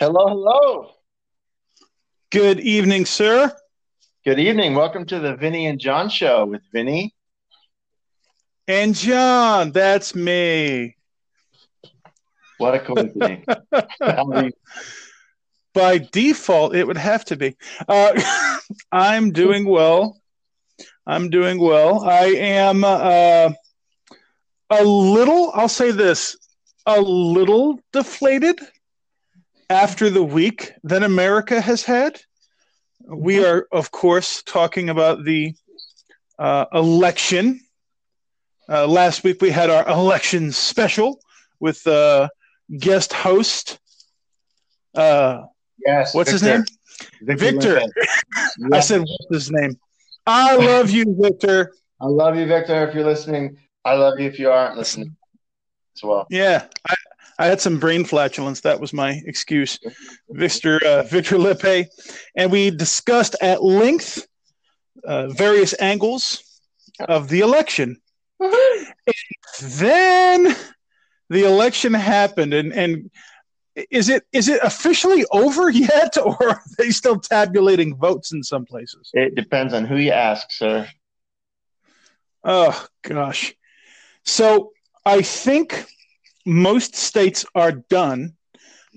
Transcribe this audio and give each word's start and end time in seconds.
Hello, 0.00 0.28
hello. 0.28 0.90
Good 2.30 2.60
evening, 2.60 3.04
sir. 3.04 3.52
Good 4.24 4.38
evening. 4.38 4.76
Welcome 4.76 5.06
to 5.06 5.18
the 5.18 5.34
Vinny 5.34 5.66
and 5.66 5.80
John 5.80 6.08
show 6.08 6.46
with 6.46 6.62
Vinny. 6.72 7.16
And 8.68 8.94
John, 8.94 9.72
that's 9.72 10.14
me. 10.14 10.94
What 12.58 12.76
a 12.76 12.78
coincidence. 12.78 13.44
How 14.00 14.30
are 14.30 14.44
you? 14.44 14.52
By 15.74 15.98
default, 15.98 16.76
it 16.76 16.86
would 16.86 16.96
have 16.96 17.24
to 17.24 17.36
be. 17.36 17.56
Uh, 17.88 18.22
I'm 18.92 19.32
doing 19.32 19.68
well. 19.68 20.20
I'm 21.08 21.28
doing 21.28 21.58
well. 21.58 22.08
I 22.08 22.26
am 22.26 22.84
uh, 22.84 23.50
a 24.70 24.84
little, 24.84 25.50
I'll 25.54 25.68
say 25.68 25.90
this, 25.90 26.36
a 26.86 27.00
little 27.00 27.80
deflated 27.92 28.60
after 29.70 30.10
the 30.10 30.22
week 30.22 30.72
that 30.84 31.02
America 31.02 31.60
has 31.60 31.82
had. 31.84 32.20
We 33.06 33.44
are, 33.44 33.66
of 33.72 33.90
course, 33.90 34.42
talking 34.42 34.90
about 34.90 35.24
the 35.24 35.54
uh, 36.38 36.66
election. 36.72 37.60
Uh, 38.68 38.86
last 38.86 39.24
week 39.24 39.40
we 39.40 39.50
had 39.50 39.70
our 39.70 39.88
election 39.88 40.52
special 40.52 41.20
with 41.60 41.86
uh, 41.86 42.28
guest 42.78 43.12
host. 43.12 43.78
Uh, 44.94 45.44
Yes. 45.86 46.12
what's 46.12 46.30
his 46.30 46.42
name? 46.42 46.64
Victor. 47.22 47.76
Limpet. 47.76 47.92
I 48.72 48.80
said, 48.80 49.00
what's 49.00 49.26
his 49.30 49.50
name? 49.52 49.78
I 50.26 50.56
love 50.56 50.90
you, 50.90 51.16
Victor. 51.18 51.72
I 52.00 52.06
love 52.06 52.36
you, 52.36 52.46
Victor, 52.46 52.86
if 52.86 52.94
you're 52.94 53.04
listening. 53.04 53.58
I 53.84 53.94
love 53.94 54.18
you 54.18 54.26
if 54.28 54.38
you 54.38 54.50
aren't 54.50 54.76
listening 54.76 55.16
as 55.96 56.02
well. 56.02 56.26
Yeah, 56.30 56.66
I, 56.88 56.94
I 57.38 57.46
had 57.46 57.60
some 57.60 57.78
brain 57.78 58.04
flatulence. 58.04 58.60
That 58.62 58.80
was 58.80 58.92
my 58.92 59.20
excuse. 59.24 59.78
Victor 60.28 60.80
uh, 60.84 61.02
Victor 61.04 61.38
Lippe, 61.38 61.86
and 62.36 62.50
we 62.50 62.70
discussed 62.70 63.36
at 63.40 63.62
length 63.62 64.26
uh, 65.04 65.28
various 65.28 65.74
angles 65.80 66.42
of 67.00 67.28
the 67.28 67.40
election. 67.40 67.96
Then 69.60 70.54
the 71.30 71.44
election 71.44 71.92
happened, 71.92 72.54
and 72.54 72.72
and 72.72 73.10
is 73.90 74.08
it 74.08 74.24
is 74.32 74.48
it 74.48 74.60
officially 74.62 75.24
over 75.32 75.70
yet, 75.88 76.16
or 76.16 76.36
are 76.48 76.60
they 76.78 76.90
still 76.90 77.18
tabulating 77.18 77.96
votes 77.96 78.32
in 78.32 78.42
some 78.42 78.64
places? 78.64 79.10
It 79.12 79.34
depends 79.34 79.74
on 79.74 79.84
who 79.84 79.96
you 79.96 80.12
ask, 80.12 80.50
sir. 80.52 80.88
Oh 82.44 82.86
gosh. 83.02 83.54
So 84.24 84.72
I 85.04 85.22
think 85.22 85.86
most 86.48 86.96
states 86.96 87.44
are 87.54 87.72
done 87.72 88.32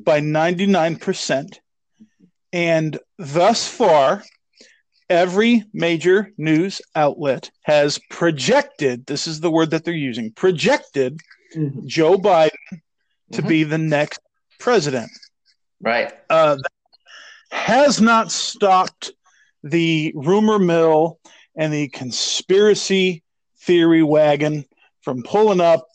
by 0.05 0.21
99%. 0.21 1.59
And 2.53 2.97
thus 3.17 3.67
far, 3.67 4.23
every 5.09 5.65
major 5.73 6.31
news 6.37 6.81
outlet 6.95 7.51
has 7.63 7.99
projected 8.09 9.05
this 9.05 9.27
is 9.27 9.41
the 9.41 9.51
word 9.51 9.71
that 9.71 9.83
they're 9.83 9.93
using 9.93 10.31
projected 10.31 11.19
Joe 11.85 12.17
Biden 12.17 12.49
to 13.33 13.41
Mhm. 13.41 13.47
be 13.49 13.63
the 13.65 13.77
next 13.77 14.21
president. 14.57 15.11
Right. 15.81 16.13
Uh, 16.29 16.55
has 17.51 17.99
not 17.99 18.31
stopped 18.31 19.11
the 19.61 20.13
rumor 20.15 20.57
mill 20.57 21.19
and 21.57 21.73
the 21.73 21.89
conspiracy 21.89 23.23
theory 23.59 24.03
wagon 24.03 24.63
from 25.01 25.23
pulling 25.23 25.59
up 25.59 25.85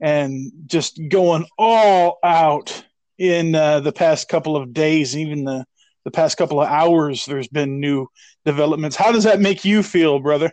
and 0.00 0.52
just 0.66 1.00
going 1.08 1.46
all 1.58 2.18
out 2.22 2.84
in 3.18 3.54
uh, 3.54 3.80
the 3.80 3.92
past 3.92 4.28
couple 4.28 4.56
of 4.56 4.72
days, 4.72 5.16
even 5.16 5.44
the, 5.44 5.64
the 6.04 6.10
past 6.10 6.36
couple 6.36 6.60
of 6.60 6.68
hours. 6.68 7.26
There's 7.26 7.48
been 7.48 7.80
new 7.80 8.06
developments. 8.44 8.96
How 8.96 9.12
does 9.12 9.24
that 9.24 9.40
make 9.40 9.64
you 9.64 9.82
feel, 9.82 10.20
brother? 10.20 10.52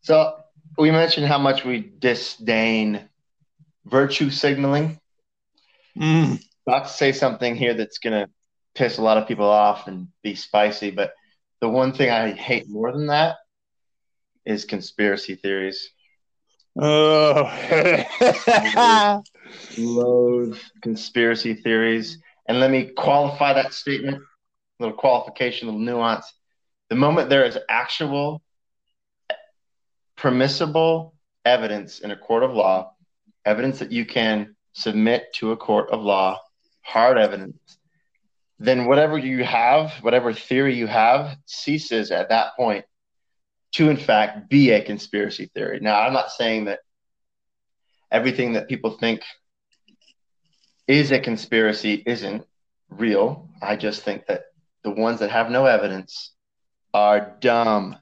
So 0.00 0.36
we 0.78 0.90
mentioned 0.90 1.26
how 1.26 1.38
much 1.38 1.64
we 1.64 1.92
disdain 1.98 3.08
virtue 3.84 4.30
signaling. 4.30 4.98
Mm, 5.96 6.42
Not 6.66 6.84
to 6.84 6.90
say 6.90 7.12
something 7.12 7.54
here 7.54 7.74
that's 7.74 7.98
going 7.98 8.24
to 8.24 8.30
piss 8.74 8.98
a 8.98 9.02
lot 9.02 9.18
of 9.18 9.28
people 9.28 9.48
off 9.48 9.86
and 9.86 10.08
be 10.22 10.34
spicy, 10.34 10.90
but 10.90 11.12
the 11.60 11.68
one 11.68 11.92
thing 11.92 12.10
I 12.10 12.32
hate 12.32 12.68
more 12.68 12.92
than 12.92 13.06
that 13.06 13.36
is 14.44 14.64
conspiracy 14.64 15.36
theories. 15.36 15.90
Oh. 16.76 17.50
Loathe 19.78 20.58
conspiracy 20.82 21.54
theories. 21.54 22.18
And 22.48 22.60
let 22.60 22.70
me 22.70 22.90
qualify 22.96 23.54
that 23.54 23.72
statement, 23.72 24.16
a 24.16 24.82
little 24.82 24.96
qualification, 24.96 25.68
a 25.68 25.70
little 25.70 25.84
nuance. 25.84 26.32
The 26.90 26.96
moment 26.96 27.30
there 27.30 27.44
is 27.44 27.58
actual 27.68 28.42
permissible 30.16 31.14
evidence 31.44 32.00
in 32.00 32.10
a 32.10 32.16
court 32.16 32.42
of 32.42 32.52
law, 32.52 32.92
evidence 33.44 33.78
that 33.78 33.92
you 33.92 34.04
can 34.04 34.56
submit 34.72 35.32
to 35.34 35.52
a 35.52 35.56
court 35.56 35.90
of 35.90 36.02
law, 36.02 36.40
hard 36.82 37.18
evidence, 37.18 37.58
then 38.58 38.86
whatever 38.86 39.18
you 39.18 39.44
have, 39.44 39.92
whatever 40.02 40.32
theory 40.32 40.74
you 40.74 40.86
have, 40.86 41.36
ceases 41.46 42.10
at 42.10 42.28
that 42.28 42.56
point 42.56 42.84
to, 43.74 43.90
in 43.90 43.96
fact, 43.96 44.48
be 44.48 44.70
a 44.70 44.82
conspiracy 44.84 45.50
theory. 45.54 45.80
Now, 45.80 46.00
I'm 46.00 46.12
not 46.12 46.30
saying 46.30 46.66
that 46.66 46.80
everything 48.10 48.52
that 48.54 48.68
people 48.68 48.92
think 48.92 49.22
is 50.86 51.10
a 51.12 51.18
conspiracy 51.18 52.02
isn't 52.06 52.44
real. 52.88 53.48
I 53.60 53.76
just 53.76 54.02
think 54.02 54.26
that 54.26 54.44
the 54.84 54.90
ones 54.90 55.20
that 55.20 55.30
have 55.30 55.50
no 55.50 55.66
evidence 55.66 56.32
are 56.92 57.36
dumb. 57.40 57.96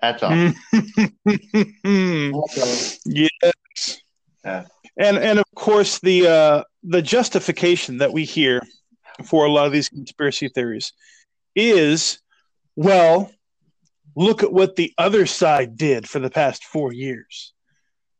That's 0.00 0.22
all. 0.22 0.30
Yes. 3.06 4.00
Yeah. 4.44 4.64
And 4.96 5.16
and 5.16 5.38
of 5.38 5.46
course 5.56 5.98
the 6.00 6.28
uh, 6.28 6.62
the 6.82 7.02
justification 7.02 7.98
that 7.98 8.12
we 8.12 8.24
hear 8.24 8.60
for 9.24 9.46
a 9.46 9.50
lot 9.50 9.66
of 9.66 9.72
these 9.72 9.88
conspiracy 9.88 10.48
theories 10.48 10.92
is, 11.56 12.20
well, 12.76 13.30
look 14.16 14.42
at 14.42 14.52
what 14.52 14.76
the 14.76 14.92
other 14.98 15.26
side 15.26 15.76
did 15.76 16.08
for 16.08 16.18
the 16.18 16.30
past 16.30 16.64
four 16.64 16.92
years. 16.92 17.52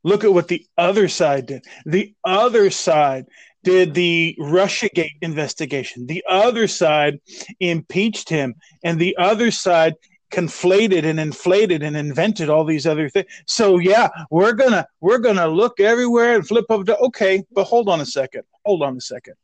Look 0.02 0.24
at 0.24 0.32
what 0.32 0.48
the 0.48 0.66
other 0.76 1.08
side 1.08 1.46
did. 1.46 1.64
The 1.86 2.14
other 2.24 2.70
side 2.70 3.26
did 3.62 3.94
the 3.94 4.36
Russiagate 4.38 5.16
investigation. 5.22 6.06
The 6.06 6.22
other 6.28 6.68
side 6.68 7.20
impeached 7.58 8.28
him, 8.28 8.54
and 8.82 9.00
the 9.00 9.16
other 9.16 9.50
side 9.50 9.94
conflated 10.30 11.04
and 11.04 11.20
inflated 11.20 11.82
and 11.82 11.96
invented 11.96 12.50
all 12.50 12.64
these 12.64 12.86
other 12.86 13.08
things. 13.08 13.26
So 13.46 13.78
yeah, 13.78 14.08
we're 14.30 14.52
gonna 14.52 14.86
we're 15.00 15.18
gonna 15.18 15.48
look 15.48 15.80
everywhere 15.80 16.34
and 16.34 16.46
flip 16.46 16.66
up 16.70 16.84
to 16.86 16.98
okay, 16.98 17.42
but 17.52 17.64
hold 17.64 17.88
on 17.88 18.00
a 18.00 18.06
second. 18.06 18.42
Hold 18.64 18.82
on 18.82 18.96
a 18.96 19.00
second. 19.00 19.34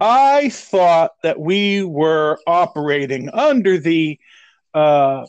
I 0.00 0.48
thought 0.48 1.12
that 1.22 1.38
we 1.38 1.84
were 1.84 2.38
operating 2.46 3.30
under 3.30 3.78
the 3.78 4.18
uh, 4.74 5.24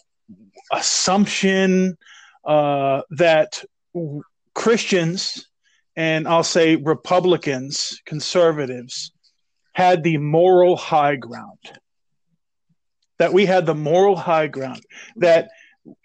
assumption 0.72 1.98
uh, 2.46 3.02
that 3.12 3.64
Christians 4.54 5.48
and 5.96 6.28
I'll 6.28 6.44
say 6.44 6.76
Republicans, 6.76 8.02
conservatives, 8.06 9.12
had 9.74 10.04
the 10.04 10.18
moral 10.18 10.76
high 10.76 11.16
ground. 11.16 11.60
That 13.18 13.32
we 13.32 13.46
had 13.46 13.66
the 13.66 13.76
moral 13.76 14.18
high 14.18 14.48
ground. 14.48 14.82
That 15.18 15.50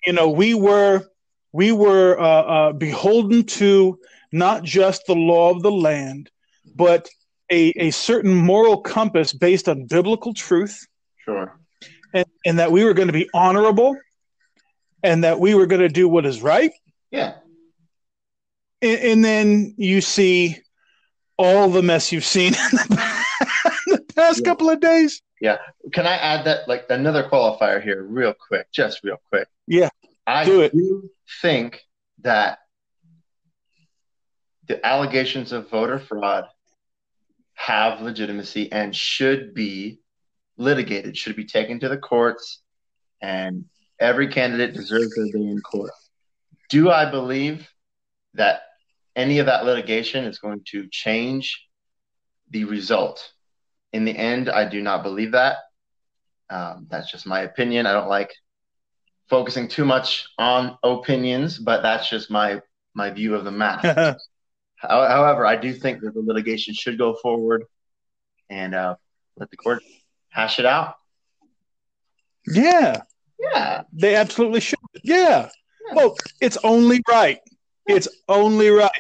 you 0.06 0.12
know 0.12 0.30
we 0.30 0.54
were 0.54 1.06
we 1.53 1.72
were 1.72 2.19
uh, 2.20 2.25
uh, 2.25 2.72
beholden 2.72 3.44
to 3.44 3.98
not 4.32 4.62
just 4.62 5.06
the 5.06 5.16
law 5.16 5.50
of 5.50 5.62
the 5.62 5.72
land, 5.72 6.30
but 6.76 7.09
a, 7.50 7.70
a 7.76 7.91
certain 7.91 8.34
moral 8.34 8.80
compass 8.80 9.33
based 9.33 9.68
on 9.68 9.86
biblical 9.86 10.33
truth, 10.33 10.86
Sure. 11.24 11.59
and, 12.15 12.27
and 12.47 12.60
that 12.60 12.71
we 12.71 12.84
were 12.84 12.94
going 12.94 13.09
to 13.09 13.12
be 13.12 13.28
honorable, 13.34 13.97
and 15.02 15.24
that 15.24 15.41
we 15.41 15.54
were 15.54 15.66
going 15.66 15.80
to 15.80 15.88
do 15.88 16.08
what 16.08 16.26
is 16.26 16.42
right. 16.42 16.72
Yeah. 17.10 17.34
And, 18.82 18.98
and 19.00 19.24
then 19.24 19.74
you 19.76 20.00
see 20.00 20.56
all 21.38 21.68
the 21.70 21.82
mess 21.82 22.12
you've 22.12 22.24
seen 22.24 22.54
in 22.72 22.78
the 23.86 24.04
past 24.14 24.41
Yeah. 24.41 24.44
couple 24.44 24.70
of 24.70 24.80
days. 24.80 25.22
Yeah. 25.41 25.58
Can 25.92 26.06
I 26.06 26.16
add 26.16 26.44
that 26.47 26.68
like 26.68 26.84
another 26.91 27.24
qualifier 27.28 27.82
here, 27.82 28.02
real 28.02 28.34
quick, 28.34 28.66
just 28.72 29.00
real 29.02 29.16
quick? 29.30 29.48
Yeah, 29.66 29.88
I 30.26 30.44
do 30.44 30.60
it. 30.60 30.72
do 30.72 31.08
think 31.41 31.80
that 32.22 32.58
the 34.68 34.84
allegations 34.86 35.53
of 35.53 35.70
voter 35.70 35.98
fraud 35.98 36.44
have 37.54 38.00
legitimacy 38.00 38.70
and 38.70 38.94
should 38.94 39.54
be 39.54 40.00
litigated, 40.56 41.16
should 41.16 41.36
be 41.36 41.44
taken 41.46 41.80
to 41.80 41.88
the 41.88 41.96
courts, 41.96 42.60
and 43.22 43.64
every 44.00 44.28
candidate 44.28 44.74
deserves 44.74 45.14
their 45.14 45.26
day 45.26 45.48
in 45.48 45.60
court. 45.60 45.92
Do 46.68 46.91
I 46.91 47.10
believe 47.10 47.68
that 48.34 48.62
any 49.14 49.38
of 49.38 49.47
that 49.47 49.64
litigation 49.64 50.24
is 50.24 50.38
going 50.38 50.62
to 50.70 50.88
change 50.91 51.66
the 52.50 52.64
result? 52.64 53.32
in 53.92 54.04
the 54.04 54.16
end, 54.16 54.48
I 54.48 54.68
do 54.68 54.80
not 54.80 55.02
believe 55.02 55.32
that. 55.32 55.56
Um, 56.48 56.86
that's 56.91 57.10
just 57.10 57.26
my 57.26 57.41
opinion. 57.42 57.86
I 57.86 57.92
don't 57.92 58.08
like 58.08 58.32
focusing 59.28 59.68
too 59.68 59.84
much 59.84 60.28
on 60.38 60.76
opinions, 60.82 61.58
but 61.58 61.82
that's 61.82 62.08
just 62.08 62.30
my 62.30 62.60
my 62.94 63.10
view 63.10 63.34
of 63.34 63.44
the 63.44 63.53
matter. 63.53 64.16
However, 64.76 65.46
I 65.46 65.56
do 65.56 65.72
think 65.74 66.00
that 66.00 66.14
the 66.14 66.20
litigation 66.20 66.74
should 66.74 66.98
go 66.98 67.14
forward 67.14 67.64
and 68.48 68.74
uh, 68.74 68.96
let 69.36 69.50
the 69.50 69.56
court 69.56 69.82
hash 70.30 70.58
it 70.58 70.66
out. 70.66 70.94
Yeah. 72.46 73.03
Yeah. 73.41 73.83
They 73.92 74.15
absolutely 74.15 74.60
should. 74.60 74.78
Yeah. 75.03 75.48
yeah. 75.89 75.95
Well, 75.95 76.16
it's 76.41 76.59
only 76.65 77.03
right. 77.09 77.41
It's 77.87 78.09
only 78.28 78.71
right. 78.71 78.91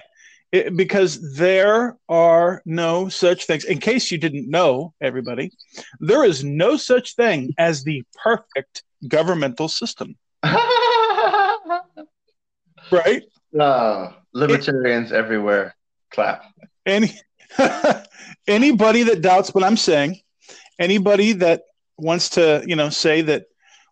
It, 0.52 0.76
because 0.76 1.36
there 1.36 1.96
are 2.08 2.60
no 2.64 3.08
such 3.08 3.46
things. 3.46 3.64
In 3.64 3.78
case 3.78 4.10
you 4.10 4.18
didn't 4.18 4.50
know, 4.50 4.94
everybody, 5.00 5.52
there 6.00 6.24
is 6.24 6.42
no 6.42 6.76
such 6.76 7.14
thing 7.14 7.54
as 7.56 7.84
the 7.84 8.02
perfect 8.20 8.82
governmental 9.06 9.68
system. 9.68 10.16
right? 12.90 13.22
Uh, 13.58 14.12
libertarians 14.32 15.12
it, 15.12 15.16
everywhere 15.16 15.76
clap. 16.10 16.44
Any 16.84 17.16
anybody 18.48 19.04
that 19.04 19.22
doubts 19.22 19.54
what 19.54 19.64
I'm 19.64 19.76
saying, 19.76 20.20
anybody 20.78 21.32
that 21.34 21.62
wants 21.96 22.30
to, 22.30 22.64
you 22.66 22.76
know, 22.76 22.90
say 22.90 23.22
that 23.22 23.44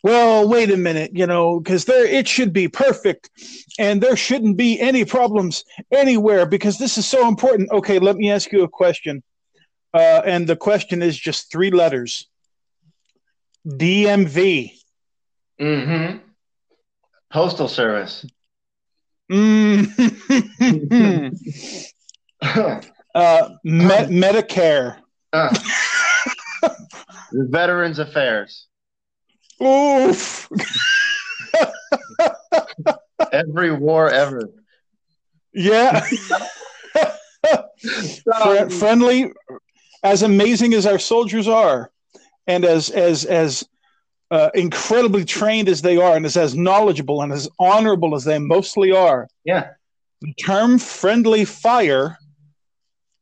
well, 0.02 0.48
wait 0.48 0.70
a 0.70 0.76
minute, 0.76 1.10
you 1.14 1.26
know, 1.26 1.58
because 1.60 1.84
there 1.84 2.04
it 2.04 2.28
should 2.28 2.52
be 2.52 2.68
perfect 2.68 3.30
and 3.78 4.00
there 4.00 4.16
shouldn't 4.16 4.56
be 4.56 4.80
any 4.80 5.04
problems 5.04 5.64
anywhere 5.92 6.46
because 6.46 6.78
this 6.78 6.98
is 6.98 7.06
so 7.06 7.26
important. 7.26 7.70
Okay, 7.72 7.98
let 7.98 8.16
me 8.16 8.30
ask 8.30 8.52
you 8.52 8.62
a 8.62 8.68
question. 8.68 9.22
Uh, 9.92 10.22
and 10.24 10.46
the 10.46 10.56
question 10.56 11.02
is 11.02 11.18
just 11.18 11.50
three 11.50 11.70
letters 11.70 12.28
DMV. 13.66 14.72
Mm-hmm. 15.60 16.18
Postal 17.32 17.68
Service. 17.68 18.24
Mm-hmm. 19.30 21.28
uh, 23.14 23.48
Me- 23.64 24.20
Medicare. 24.20 24.98
Uh. 25.32 25.54
Veterans 27.32 27.98
Affairs. 27.98 28.67
Oof. 29.62 30.48
Every 33.32 33.72
war 33.72 34.10
ever. 34.10 34.50
Yeah. 35.52 36.00
Fr- 38.24 38.68
friendly, 38.70 39.32
as 40.02 40.22
amazing 40.22 40.74
as 40.74 40.86
our 40.86 40.98
soldiers 40.98 41.48
are, 41.48 41.90
and 42.46 42.64
as 42.64 42.90
as 42.90 43.24
as 43.24 43.64
uh, 44.30 44.50
incredibly 44.54 45.24
trained 45.24 45.68
as 45.68 45.82
they 45.82 45.96
are, 45.96 46.16
and 46.16 46.26
as 46.26 46.36
as 46.36 46.54
knowledgeable 46.54 47.22
and 47.22 47.32
as 47.32 47.48
honorable 47.58 48.14
as 48.14 48.24
they 48.24 48.38
mostly 48.38 48.92
are. 48.92 49.28
Yeah. 49.44 49.70
The 50.20 50.34
term 50.34 50.78
"friendly 50.78 51.44
fire" 51.44 52.18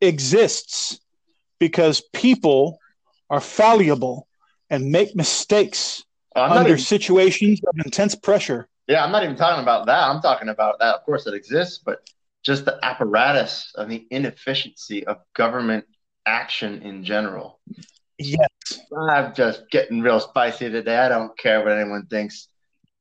exists 0.01 1.01
because 1.59 2.03
people 2.13 2.79
are 3.31 3.41
fallible 3.41 4.27
and 4.71 4.91
make 4.91 5.15
mistakes 5.17 6.05
under 6.37 6.71
even, 6.71 6.79
situations 6.79 7.61
of 7.67 7.75
intense 7.85 8.15
pressure. 8.15 8.69
Yeah, 8.87 9.05
I'm 9.05 9.11
not 9.11 9.25
even 9.25 9.37
talking 9.37 9.63
about 9.63 9.87
that. 9.87 10.03
I'm 10.09 10.21
talking 10.21 10.49
about 10.49 10.79
that. 10.79 10.95
Of 10.97 11.05
course, 11.05 11.27
it 11.27 11.35
exists, 11.35 11.79
but 11.85 12.09
just 12.45 12.65
the 12.65 12.79
apparatus 12.83 13.73
and 13.77 13.91
the 13.91 14.07
inefficiency 14.11 15.07
of 15.07 15.19
government 15.35 15.85
action 16.27 16.83
in 16.83 17.05
general. 17.05 17.61
Yes. 18.19 18.49
I'm 18.97 19.35
just 19.35 19.69
getting 19.71 20.01
real 20.01 20.21
spicy 20.21 20.71
today. 20.71 20.97
I 20.97 21.09
don't 21.09 21.37
care 21.37 21.63
what 21.65 21.73
anyone 21.73 22.07
thinks. 22.07 22.49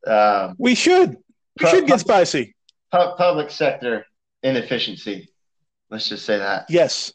Um, 0.05 0.55
we 0.57 0.75
should. 0.75 1.17
We 1.59 1.67
should 1.67 1.87
get 1.87 1.99
spicy. 1.99 2.55
Public 2.91 3.51
sector 3.51 4.05
inefficiency. 4.43 5.29
Let's 5.89 6.09
just 6.09 6.25
say 6.25 6.37
that. 6.37 6.65
Yes. 6.69 7.13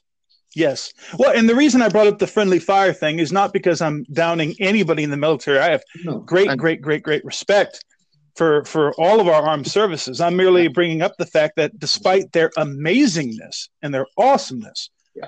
Yes. 0.55 0.93
Well, 1.19 1.37
and 1.37 1.49
the 1.49 1.55
reason 1.55 1.81
I 1.81 1.89
brought 1.89 2.09
up 2.09 2.19
the 2.19 2.27
friendly 2.27 2.59
fire 2.59 2.93
thing 2.93 3.19
is 3.19 3.31
not 3.31 3.53
because 3.53 3.81
I'm 3.81 4.05
downing 4.13 4.57
anybody 4.59 5.05
in 5.05 5.11
the 5.11 5.17
military. 5.17 5.59
I 5.59 5.71
have 5.71 5.83
no, 6.05 6.19
great, 6.19 6.51
I'm... 6.51 6.57
great, 6.57 6.83
great, 6.83 7.03
great 7.03 7.25
respect 7.25 7.85
for 8.35 8.65
for 8.65 8.93
all 8.95 9.21
of 9.21 9.29
our 9.29 9.47
armed 9.47 9.69
services. 9.69 10.21
I'm 10.21 10.37
merely 10.37 10.69
bringing 10.69 11.03
up 11.03 11.17
the 11.19 11.27
fact 11.27 11.57
that 11.57 11.79
despite 11.79 12.33
their 12.33 12.51
amazingness 12.51 13.69
and 13.83 13.95
their 13.95 14.07
awesomeness, 14.17 14.91
yeah. 15.15 15.27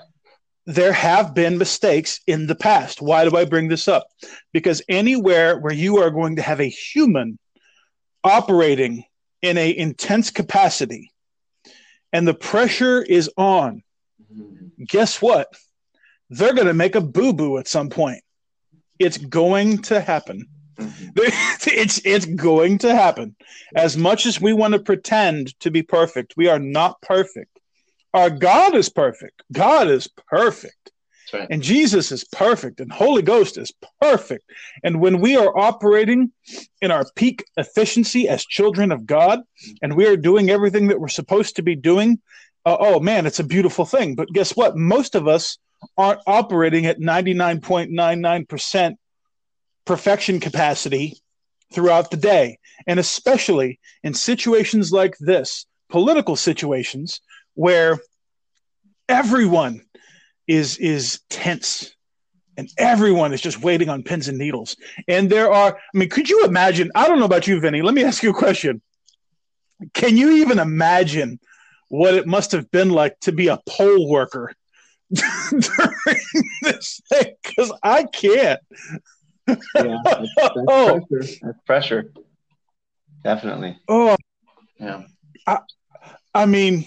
there 0.66 0.92
have 0.92 1.34
been 1.34 1.56
mistakes 1.56 2.20
in 2.26 2.46
the 2.46 2.56
past. 2.56 3.00
Why 3.00 3.28
do 3.28 3.36
I 3.36 3.44
bring 3.44 3.68
this 3.68 3.86
up? 3.86 4.06
Because 4.52 4.82
anywhere 4.88 5.58
where 5.58 5.74
you 5.74 5.98
are 5.98 6.10
going 6.10 6.36
to 6.36 6.42
have 6.42 6.60
a 6.60 6.68
human 6.68 7.38
operating 8.24 9.04
in 9.40 9.56
a 9.58 9.76
intense 9.76 10.30
capacity 10.30 11.12
and 12.12 12.28
the 12.28 12.34
pressure 12.34 13.02
is 13.02 13.30
on 13.36 13.82
guess 14.86 15.20
what? 15.20 15.48
They're 16.30 16.54
going 16.54 16.66
to 16.66 16.74
make 16.74 16.94
a 16.94 17.00
boo 17.00 17.32
boo 17.32 17.58
at 17.58 17.68
some 17.68 17.90
point. 17.90 18.22
It's 18.98 19.18
going 19.18 19.78
to 19.82 20.00
happen. 20.00 20.46
Mm-hmm. 20.76 21.10
it's 21.16 22.00
it's 22.04 22.26
going 22.26 22.78
to 22.78 22.94
happen. 22.94 23.36
As 23.74 23.96
much 23.96 24.26
as 24.26 24.40
we 24.40 24.52
want 24.52 24.74
to 24.74 24.80
pretend 24.80 25.58
to 25.60 25.70
be 25.70 25.82
perfect, 25.82 26.34
we 26.36 26.48
are 26.48 26.58
not 26.58 27.00
perfect. 27.02 27.58
Our 28.14 28.30
God 28.30 28.74
is 28.74 28.88
perfect. 28.88 29.42
God 29.52 29.88
is 29.88 30.08
perfect. 30.28 30.92
Right. 31.32 31.48
And 31.50 31.62
Jesus 31.62 32.12
is 32.12 32.24
perfect, 32.24 32.80
and 32.80 32.92
Holy 32.92 33.22
Ghost 33.22 33.56
is 33.56 33.72
perfect. 34.02 34.44
And 34.84 35.00
when 35.00 35.20
we 35.20 35.36
are 35.36 35.56
operating 35.56 36.30
in 36.82 36.90
our 36.90 37.06
peak 37.16 37.44
efficiency 37.56 38.28
as 38.28 38.44
children 38.44 38.92
of 38.92 39.06
God, 39.06 39.40
and 39.80 39.96
we 39.96 40.06
are 40.06 40.16
doing 40.16 40.50
everything 40.50 40.88
that 40.88 41.00
we're 41.00 41.08
supposed 41.08 41.56
to 41.56 41.62
be 41.62 41.74
doing, 41.74 42.20
uh, 42.64 42.76
oh 42.78 43.00
man, 43.00 43.26
it's 43.26 43.40
a 43.40 43.44
beautiful 43.44 43.84
thing. 43.84 44.14
But 44.14 44.28
guess 44.28 44.56
what? 44.56 44.76
Most 44.76 45.14
of 45.14 45.26
us 45.28 45.58
aren't 45.96 46.20
operating 46.26 46.86
at 46.86 47.00
99.99% 47.00 48.94
perfection 49.84 50.40
capacity 50.40 51.20
throughout 51.72 52.10
the 52.10 52.16
day. 52.16 52.58
And 52.86 53.00
especially 53.00 53.80
in 54.02 54.14
situations 54.14 54.92
like 54.92 55.16
this, 55.18 55.66
political 55.88 56.36
situations 56.36 57.20
where 57.54 57.98
everyone 59.08 59.82
is 60.46 60.78
is 60.78 61.20
tense 61.30 61.94
and 62.56 62.68
everyone 62.78 63.32
is 63.32 63.40
just 63.40 63.62
waiting 63.62 63.88
on 63.88 64.02
pins 64.02 64.28
and 64.28 64.38
needles. 64.38 64.76
And 65.08 65.30
there 65.30 65.50
are, 65.50 65.76
I 65.76 65.98
mean, 65.98 66.10
could 66.10 66.28
you 66.28 66.44
imagine? 66.44 66.90
I 66.94 67.08
don't 67.08 67.18
know 67.18 67.24
about 67.24 67.46
you, 67.46 67.60
Vinny. 67.60 67.82
Let 67.82 67.94
me 67.94 68.04
ask 68.04 68.22
you 68.22 68.30
a 68.30 68.34
question. 68.34 68.82
Can 69.94 70.16
you 70.16 70.32
even 70.36 70.58
imagine 70.58 71.40
what 71.92 72.14
it 72.14 72.26
must 72.26 72.52
have 72.52 72.70
been 72.70 72.88
like 72.88 73.20
to 73.20 73.32
be 73.32 73.48
a 73.48 73.60
poll 73.68 74.08
worker 74.08 74.50
during 75.10 76.20
this 76.62 77.02
thing 77.06 77.34
because 77.42 77.70
I 77.82 78.04
can't. 78.04 78.58
yeah, 79.46 79.56
that's, 80.02 80.28
that's 80.34 80.54
oh. 80.68 81.00
pressure. 81.06 81.38
That's 81.42 81.58
pressure. 81.66 82.12
Definitely. 83.22 83.78
Oh, 83.88 84.16
yeah. 84.80 85.02
I, 85.46 85.58
I 86.34 86.46
mean, 86.46 86.86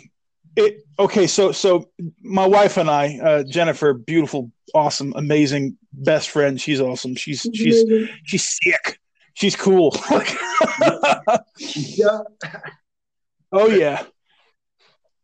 it. 0.55 0.77
Okay, 0.97 1.27
so 1.27 1.51
so 1.51 1.91
my 2.23 2.47
wife 2.47 2.77
and 2.77 2.89
I, 2.89 3.19
uh, 3.19 3.43
Jennifer, 3.43 3.93
beautiful, 3.93 4.51
awesome, 4.73 5.13
amazing, 5.15 5.77
best 5.93 6.31
friend. 6.31 6.59
She's 6.59 6.81
awesome. 6.81 7.15
She's 7.15 7.47
she's 7.53 7.85
she's 8.23 8.57
sick. 8.63 8.99
She's 9.35 9.55
cool. 9.55 9.95
yeah. 11.59 12.21
Oh 13.51 13.67
yeah 13.67 14.03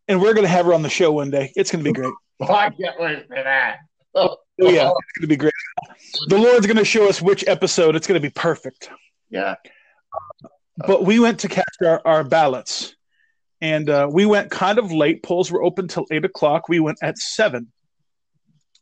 and 0.08 0.20
we're 0.20 0.34
going 0.34 0.44
to 0.44 0.50
have 0.50 0.66
her 0.66 0.74
on 0.74 0.82
the 0.82 0.90
show 0.90 1.12
one 1.12 1.30
day. 1.30 1.52
It's 1.56 1.70
going 1.70 1.84
to 1.84 1.90
be 1.90 1.94
great. 1.94 2.12
Oh, 2.44 2.52
I 2.52 2.70
can't 2.70 2.98
wait 2.98 3.28
for 3.28 3.36
that. 3.36 3.76
Oh, 4.16 4.36
yeah, 4.58 4.88
it's 4.88 5.12
going 5.16 5.20
to 5.20 5.26
be 5.28 5.36
great. 5.36 5.52
The 6.26 6.38
Lord's 6.38 6.66
going 6.66 6.76
to 6.76 6.84
show 6.84 7.08
us 7.08 7.22
which 7.22 7.46
episode. 7.46 7.94
It's 7.94 8.08
going 8.08 8.20
to 8.20 8.28
be 8.28 8.32
perfect. 8.32 8.90
Yeah. 9.30 9.54
But 10.76 11.04
we 11.04 11.20
went 11.20 11.38
to 11.40 11.48
cast 11.48 11.82
our, 11.84 12.02
our 12.04 12.24
ballots, 12.24 12.96
and 13.60 13.88
uh, 13.88 14.08
we 14.10 14.26
went 14.26 14.50
kind 14.50 14.80
of 14.80 14.90
late. 14.90 15.22
Polls 15.22 15.52
were 15.52 15.62
open 15.62 15.86
till 15.86 16.06
eight 16.10 16.24
o'clock. 16.24 16.68
We 16.68 16.80
went 16.80 16.98
at 17.00 17.16
seven. 17.16 17.70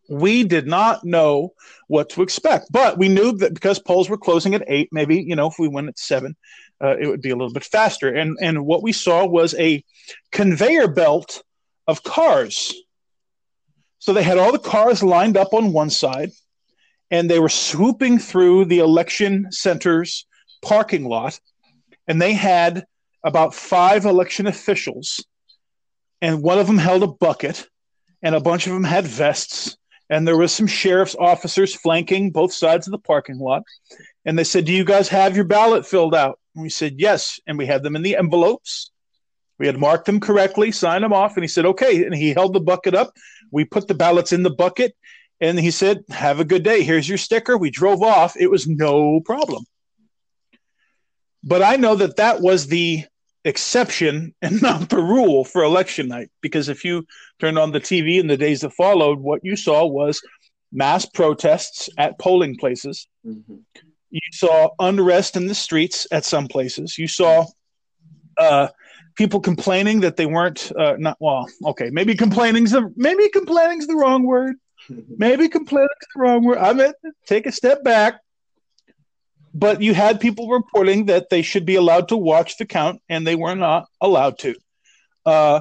We 0.08 0.42
did 0.44 0.66
not 0.66 1.04
know 1.04 1.52
what 1.86 2.08
to 2.10 2.22
expect, 2.22 2.72
but 2.72 2.96
we 2.96 3.08
knew 3.08 3.32
that 3.38 3.52
because 3.52 3.78
polls 3.78 4.08
were 4.08 4.16
closing 4.16 4.54
at 4.54 4.64
eight, 4.68 4.88
maybe 4.90 5.22
you 5.22 5.36
know 5.36 5.48
if 5.48 5.58
we 5.58 5.68
went 5.68 5.88
at 5.88 5.98
seven, 5.98 6.34
uh, 6.82 6.96
it 6.98 7.06
would 7.06 7.22
be 7.22 7.30
a 7.30 7.36
little 7.36 7.52
bit 7.52 7.64
faster. 7.64 8.08
And 8.08 8.36
and 8.40 8.64
what 8.64 8.82
we 8.82 8.92
saw 8.92 9.26
was 9.26 9.54
a 9.54 9.84
conveyor 10.32 10.88
belt 10.88 11.42
of 11.86 12.02
cars. 12.02 12.74
So 13.98 14.12
they 14.12 14.22
had 14.22 14.38
all 14.38 14.52
the 14.52 14.58
cars 14.58 15.02
lined 15.02 15.36
up 15.36 15.52
on 15.52 15.72
one 15.72 15.90
side, 15.90 16.30
and 17.10 17.30
they 17.30 17.38
were 17.38 17.50
swooping 17.50 18.18
through 18.18 18.64
the 18.64 18.78
election 18.78 19.52
center's 19.52 20.26
parking 20.62 21.04
lot, 21.04 21.38
and 22.08 22.20
they 22.20 22.32
had 22.32 22.86
about 23.22 23.54
five 23.54 24.06
election 24.06 24.46
officials, 24.46 25.22
and 26.22 26.42
one 26.42 26.58
of 26.58 26.66
them 26.66 26.78
held 26.78 27.02
a 27.02 27.06
bucket, 27.06 27.68
and 28.22 28.34
a 28.34 28.40
bunch 28.40 28.66
of 28.66 28.72
them 28.72 28.84
had 28.84 29.06
vests, 29.06 29.76
and 30.08 30.26
there 30.26 30.38
was 30.38 30.52
some 30.52 30.66
sheriff's 30.66 31.16
officers 31.18 31.74
flanking 31.74 32.30
both 32.30 32.54
sides 32.54 32.86
of 32.86 32.92
the 32.92 32.98
parking 32.98 33.38
lot. 33.38 33.62
And 34.24 34.38
they 34.38 34.44
said, 34.44 34.64
"Do 34.64 34.72
you 34.72 34.84
guys 34.84 35.08
have 35.08 35.36
your 35.36 35.44
ballot 35.44 35.86
filled 35.86 36.14
out?" 36.14 36.39
And 36.54 36.62
we 36.62 36.68
said, 36.68 36.94
"Yes," 36.98 37.40
and 37.46 37.58
we 37.58 37.66
had 37.66 37.82
them 37.82 37.96
in 37.96 38.02
the 38.02 38.16
envelopes. 38.16 38.90
We 39.58 39.66
had 39.66 39.78
marked 39.78 40.06
them 40.06 40.20
correctly, 40.20 40.72
signed 40.72 41.04
them 41.04 41.12
off, 41.12 41.36
and 41.36 41.44
he 41.44 41.48
said, 41.48 41.66
"Okay." 41.66 42.04
And 42.04 42.14
he 42.14 42.30
held 42.30 42.54
the 42.54 42.60
bucket 42.60 42.94
up. 42.94 43.12
We 43.50 43.64
put 43.64 43.88
the 43.88 43.94
ballots 43.94 44.32
in 44.32 44.42
the 44.42 44.50
bucket, 44.50 44.94
and 45.40 45.58
he 45.58 45.70
said, 45.70 46.04
"Have 46.10 46.40
a 46.40 46.44
good 46.44 46.62
day. 46.62 46.82
Here's 46.82 47.08
your 47.08 47.18
sticker." 47.18 47.56
We 47.56 47.70
drove 47.70 48.02
off. 48.02 48.36
It 48.36 48.50
was 48.50 48.66
no 48.66 49.20
problem. 49.20 49.64
But 51.42 51.62
I 51.62 51.76
know 51.76 51.94
that 51.96 52.16
that 52.16 52.40
was 52.40 52.66
the 52.66 53.04
exception 53.44 54.34
and 54.42 54.60
not 54.62 54.88
the 54.88 55.02
rule 55.02 55.44
for 55.44 55.62
election 55.62 56.08
night. 56.08 56.30
Because 56.40 56.68
if 56.68 56.84
you 56.84 57.06
turned 57.38 57.58
on 57.58 57.72
the 57.72 57.80
TV 57.80 58.18
in 58.18 58.26
the 58.26 58.36
days 58.36 58.60
that 58.60 58.72
followed, 58.72 59.18
what 59.18 59.44
you 59.44 59.56
saw 59.56 59.86
was 59.86 60.20
mass 60.72 61.06
protests 61.06 61.88
at 61.98 62.18
polling 62.18 62.56
places. 62.56 63.08
Mm-hmm. 63.26 63.56
You 64.10 64.20
saw 64.32 64.70
unrest 64.78 65.36
in 65.36 65.46
the 65.46 65.54
streets 65.54 66.06
at 66.10 66.24
some 66.24 66.48
places. 66.48 66.98
You 66.98 67.06
saw 67.06 67.46
uh, 68.38 68.68
people 69.16 69.40
complaining 69.40 70.00
that 70.00 70.16
they 70.16 70.26
weren't 70.26 70.72
uh, 70.76 70.96
not 70.98 71.16
well. 71.20 71.46
Okay, 71.66 71.90
maybe 71.90 72.14
complaining's 72.14 72.72
the 72.72 72.92
maybe 72.96 73.28
complaining's 73.28 73.86
the 73.86 73.96
wrong 73.96 74.24
word. 74.24 74.56
Maybe 75.18 75.46
complaining's 75.46 75.90
the 76.14 76.22
wrong 76.22 76.42
word. 76.42 76.56
I 76.56 76.72
meant 76.72 76.96
take 77.26 77.46
a 77.46 77.52
step 77.52 77.84
back 77.84 78.20
but 79.54 79.82
you 79.82 79.94
had 79.94 80.20
people 80.20 80.48
reporting 80.48 81.06
that 81.06 81.30
they 81.30 81.42
should 81.42 81.66
be 81.66 81.74
allowed 81.74 82.08
to 82.08 82.16
watch 82.16 82.56
the 82.56 82.66
count 82.66 83.02
and 83.08 83.26
they 83.26 83.34
were 83.34 83.54
not 83.54 83.86
allowed 84.00 84.38
to. 84.38 84.54
Uh, 85.26 85.60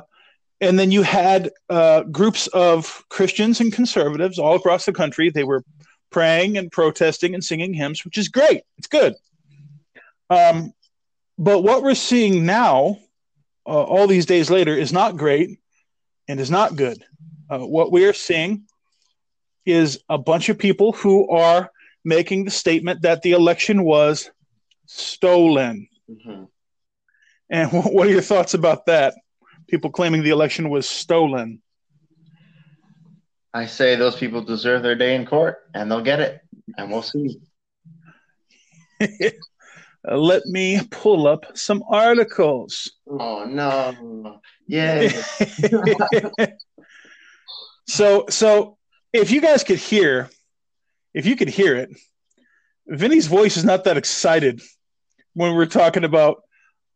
and 0.61 0.77
then 0.77 0.91
you 0.91 1.03
had 1.03 1.51
uh, 1.69 2.03
groups 2.03 2.47
of 2.47 3.03
Christians 3.09 3.61
and 3.61 3.73
conservatives 3.73 4.37
all 4.37 4.55
across 4.55 4.85
the 4.85 4.93
country. 4.93 5.29
They 5.29 5.43
were 5.43 5.63
praying 6.11 6.57
and 6.57 6.71
protesting 6.71 7.33
and 7.33 7.43
singing 7.43 7.73
hymns, 7.73 8.03
which 8.03 8.17
is 8.17 8.27
great. 8.27 8.63
It's 8.77 8.87
good. 8.87 9.15
Um, 10.29 10.73
but 11.37 11.61
what 11.61 11.83
we're 11.83 11.95
seeing 11.95 12.45
now, 12.45 12.99
uh, 13.65 13.69
all 13.83 14.07
these 14.07 14.25
days 14.25 14.49
later, 14.49 14.75
is 14.75 14.91
not 14.91 15.17
great 15.17 15.59
and 16.27 16.39
is 16.39 16.51
not 16.51 16.75
good. 16.75 17.03
Uh, 17.49 17.59
what 17.59 17.91
we 17.91 18.05
are 18.05 18.13
seeing 18.13 18.65
is 19.65 19.99
a 20.09 20.17
bunch 20.17 20.49
of 20.49 20.57
people 20.57 20.91
who 20.93 21.29
are 21.29 21.71
making 22.03 22.45
the 22.45 22.51
statement 22.51 23.01
that 23.03 23.21
the 23.21 23.31
election 23.31 23.83
was 23.83 24.29
stolen. 24.85 25.87
Mm-hmm. 26.09 26.45
And 27.49 27.71
what 27.71 28.07
are 28.07 28.11
your 28.11 28.21
thoughts 28.21 28.53
about 28.53 28.85
that? 28.87 29.15
People 29.67 29.91
claiming 29.91 30.23
the 30.23 30.29
election 30.31 30.69
was 30.69 30.89
stolen. 30.89 31.61
I 33.53 33.65
say 33.65 33.95
those 33.95 34.15
people 34.15 34.41
deserve 34.41 34.83
their 34.83 34.95
day 34.95 35.15
in 35.15 35.25
court 35.25 35.57
and 35.73 35.89
they'll 35.89 36.01
get 36.01 36.19
it, 36.19 36.41
and 36.77 36.91
we'll 36.91 37.01
see. 37.01 37.39
Let 40.03 40.45
me 40.45 40.79
pull 40.91 41.27
up 41.27 41.57
some 41.57 41.83
articles. 41.89 42.91
Oh 43.07 43.45
no. 43.45 44.39
Yeah. 44.67 45.09
so 47.87 48.25
so 48.29 48.77
if 49.11 49.31
you 49.31 49.41
guys 49.41 49.63
could 49.63 49.79
hear 49.79 50.29
if 51.13 51.25
you 51.25 51.35
could 51.35 51.49
hear 51.49 51.75
it, 51.75 51.89
Vinny's 52.87 53.27
voice 53.27 53.57
is 53.57 53.65
not 53.65 53.83
that 53.83 53.97
excited 53.97 54.61
when 55.33 55.55
we're 55.55 55.65
talking 55.65 56.03
about 56.03 56.43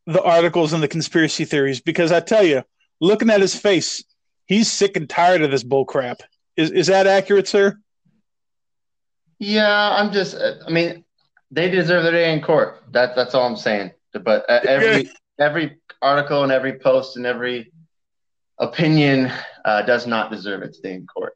the 0.05 0.22
articles 0.22 0.74
and 0.74 0.83
the 0.83 0.88
conspiracy 0.88 1.45
theories 1.45 1.81
because 1.81 2.12
I 2.12 2.19
tell 2.19 2.43
you, 2.43 2.63
looking 3.00 3.29
at 3.29 3.41
his 3.41 3.55
face, 3.55 4.03
he's 4.45 4.72
sick 4.72 4.98
and 4.98 5.10
tired 5.10 5.41
of 5.41 5.51
this 5.51 5.63
bull 5.63 5.86
crap. 5.86 6.22
Is 6.55 6.72
is 6.72 6.88
that 6.88 7.07
accurate, 7.07 7.48
sir? 7.48 7.77
Yeah, 9.39 9.95
I'm 9.98 10.12
just. 10.12 10.36
I 10.36 10.69
mean, 10.69 11.03
they 11.51 11.69
deserve 11.69 12.03
their 12.03 12.12
day 12.12 12.33
in 12.33 12.41
court. 12.41 12.83
That 12.91 13.15
that's 13.15 13.36
all 13.36 13.45
I'm 13.45 13.57
saying. 13.57 13.91
But 14.13 14.45
uh, 14.50 14.62
every 14.67 15.10
every 15.39 15.77
article 16.01 16.43
and 16.43 16.51
every 16.51 16.79
post 16.79 17.17
and 17.17 17.25
every 17.25 17.72
opinion 18.60 19.31
uh, 19.65 19.81
does 19.81 20.05
not 20.05 20.31
deserve 20.31 20.62
its 20.62 20.79
day 20.79 20.93
in 20.93 21.07
court. 21.07 21.33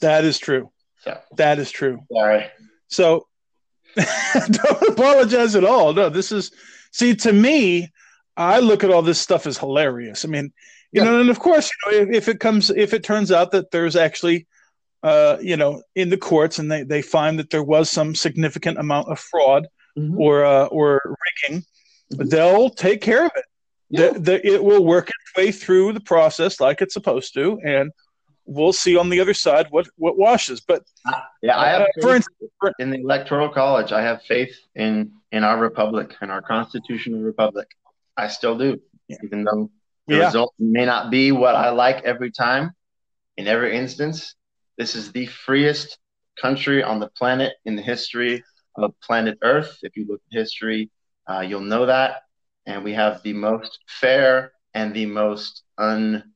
That 0.00 0.24
is 0.24 0.38
true. 0.38 0.70
So 1.02 1.18
that 1.36 1.58
is 1.58 1.70
true. 1.70 2.00
Sorry. 2.12 2.46
So 2.88 3.26
don't 3.96 4.88
apologize 4.88 5.54
at 5.54 5.64
all. 5.64 5.92
No, 5.92 6.08
this 6.08 6.32
is 6.32 6.50
see 6.92 7.14
to 7.16 7.32
me, 7.32 7.92
I 8.36 8.60
look 8.60 8.84
at 8.84 8.90
all 8.90 9.02
this 9.02 9.20
stuff 9.20 9.46
as 9.46 9.58
hilarious. 9.58 10.24
I 10.24 10.28
mean, 10.28 10.52
you 10.92 11.02
yeah. 11.02 11.10
know, 11.10 11.20
and 11.20 11.30
of 11.30 11.38
course, 11.38 11.70
you 11.70 11.92
know, 11.92 11.98
if, 11.98 12.10
if, 12.10 12.28
it 12.28 12.38
comes, 12.38 12.70
if 12.70 12.92
it 12.92 13.02
turns 13.02 13.32
out 13.32 13.50
that 13.52 13.70
there's 13.70 13.96
actually, 13.96 14.46
uh, 15.02 15.38
you 15.40 15.56
know, 15.56 15.82
in 15.94 16.10
the 16.10 16.18
courts 16.18 16.58
and 16.58 16.70
they, 16.70 16.82
they 16.82 17.02
find 17.02 17.38
that 17.38 17.50
there 17.50 17.62
was 17.62 17.90
some 17.90 18.14
significant 18.14 18.78
amount 18.78 19.08
of 19.08 19.18
fraud 19.18 19.66
mm-hmm. 19.98 20.20
or 20.20 20.44
uh, 20.44 20.66
or 20.66 21.00
rigging, 21.48 21.64
mm-hmm. 22.12 22.28
they'll 22.28 22.70
take 22.70 23.00
care 23.00 23.24
of 23.24 23.32
it. 23.34 23.44
Yeah. 23.88 24.12
The, 24.12 24.20
the, 24.20 24.46
it 24.46 24.62
will 24.62 24.84
work 24.84 25.08
its 25.08 25.36
way 25.36 25.50
through 25.50 25.92
the 25.94 26.00
process 26.00 26.60
like 26.60 26.82
it's 26.82 26.94
supposed 26.94 27.34
to, 27.34 27.58
and 27.64 27.90
we'll 28.44 28.72
see 28.72 28.96
on 28.96 29.08
the 29.08 29.20
other 29.20 29.34
side 29.34 29.66
what 29.70 29.88
what 29.96 30.18
washes. 30.18 30.60
But 30.60 30.82
yeah, 31.42 31.58
I 31.58 31.68
have 31.68 31.82
uh, 31.82 31.86
for 32.02 32.14
instance, 32.14 32.50
in 32.78 32.90
the 32.90 33.00
electoral 33.00 33.48
college. 33.48 33.92
I 33.92 34.02
have 34.02 34.22
faith 34.22 34.54
in 34.74 35.12
in 35.30 35.42
our 35.42 35.58
republic 35.58 36.16
and 36.20 36.30
our 36.30 36.42
constitutional 36.42 37.22
republic. 37.22 37.68
I 38.16 38.28
still 38.28 38.58
do, 38.58 38.80
yeah. 39.08 39.16
even 39.24 39.44
though 39.44 39.70
the 40.06 40.16
yeah. 40.16 40.26
result 40.26 40.54
may 40.58 40.84
not 40.84 41.10
be 41.10 41.32
what 41.32 41.54
I 41.54 41.70
like 41.70 42.04
every 42.04 42.30
time. 42.30 42.72
In 43.36 43.46
every 43.46 43.76
instance, 43.76 44.34
this 44.78 44.94
is 44.94 45.12
the 45.12 45.26
freest 45.26 45.98
country 46.40 46.82
on 46.82 47.00
the 47.00 47.08
planet 47.08 47.54
in 47.64 47.76
the 47.76 47.82
history 47.82 48.42
of 48.76 48.92
planet 49.00 49.38
Earth. 49.42 49.78
If 49.82 49.96
you 49.96 50.06
look 50.08 50.20
at 50.32 50.38
history, 50.38 50.90
uh, 51.28 51.40
you'll 51.40 51.60
know 51.60 51.86
that. 51.86 52.22
And 52.66 52.84
we 52.84 52.92
have 52.94 53.22
the 53.22 53.32
most 53.32 53.78
fair 53.88 54.52
and 54.74 54.94
the 54.94 55.06
most 55.06 55.62
un 55.78 56.32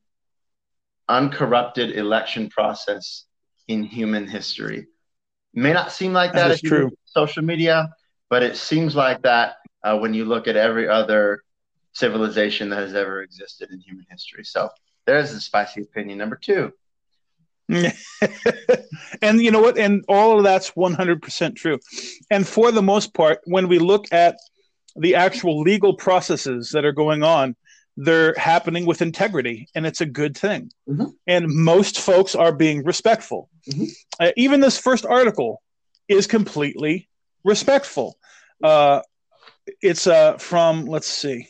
uncorrupted 1.08 1.96
election 1.96 2.48
process 2.50 3.24
in 3.68 3.84
human 3.84 4.26
history. 4.26 4.88
May 5.54 5.72
not 5.72 5.92
seem 5.92 6.12
like 6.12 6.32
that, 6.32 6.48
that 6.48 6.62
true. 6.62 6.90
social 7.04 7.42
media, 7.42 7.90
but 8.28 8.42
it 8.42 8.56
seems 8.56 8.96
like 8.96 9.22
that 9.22 9.56
uh, 9.82 9.96
when 9.98 10.14
you 10.14 10.24
look 10.24 10.48
at 10.48 10.56
every 10.56 10.88
other 10.88 11.42
civilization 11.96 12.68
that 12.68 12.80
has 12.80 12.94
ever 12.94 13.22
existed 13.22 13.70
in 13.70 13.80
human 13.80 14.04
history. 14.10 14.44
So 14.44 14.68
there's 15.06 15.32
the 15.32 15.40
spicy 15.40 15.80
opinion 15.80 16.18
number 16.18 16.36
two. 16.36 16.72
and 17.68 19.40
you 19.40 19.50
know 19.50 19.60
what? 19.60 19.78
And 19.78 20.04
all 20.06 20.36
of 20.36 20.44
that's 20.44 20.72
100% 20.72 21.56
true. 21.56 21.78
And 22.30 22.46
for 22.46 22.70
the 22.70 22.82
most 22.82 23.14
part, 23.14 23.40
when 23.44 23.68
we 23.68 23.78
look 23.78 24.12
at 24.12 24.36
the 24.94 25.14
actual 25.14 25.62
legal 25.62 25.94
processes 25.94 26.70
that 26.72 26.84
are 26.84 26.92
going 26.92 27.22
on, 27.22 27.56
they're 27.96 28.34
happening 28.36 28.84
with 28.84 29.00
integrity 29.00 29.66
and 29.74 29.86
it's 29.86 30.02
a 30.02 30.06
good 30.06 30.36
thing 30.36 30.70
mm-hmm. 30.86 31.06
and 31.26 31.46
most 31.48 31.98
folks 31.98 32.34
are 32.34 32.52
being 32.52 32.84
respectful 32.84 33.48
mm-hmm. 33.70 33.84
uh, 34.20 34.32
even 34.36 34.60
this 34.60 34.76
first 34.76 35.06
article 35.06 35.62
is 36.06 36.26
completely 36.26 37.08
respectful 37.42 38.18
uh, 38.62 39.00
it's 39.80 40.06
uh, 40.06 40.36
from 40.36 40.84
let's 40.84 41.06
see 41.06 41.48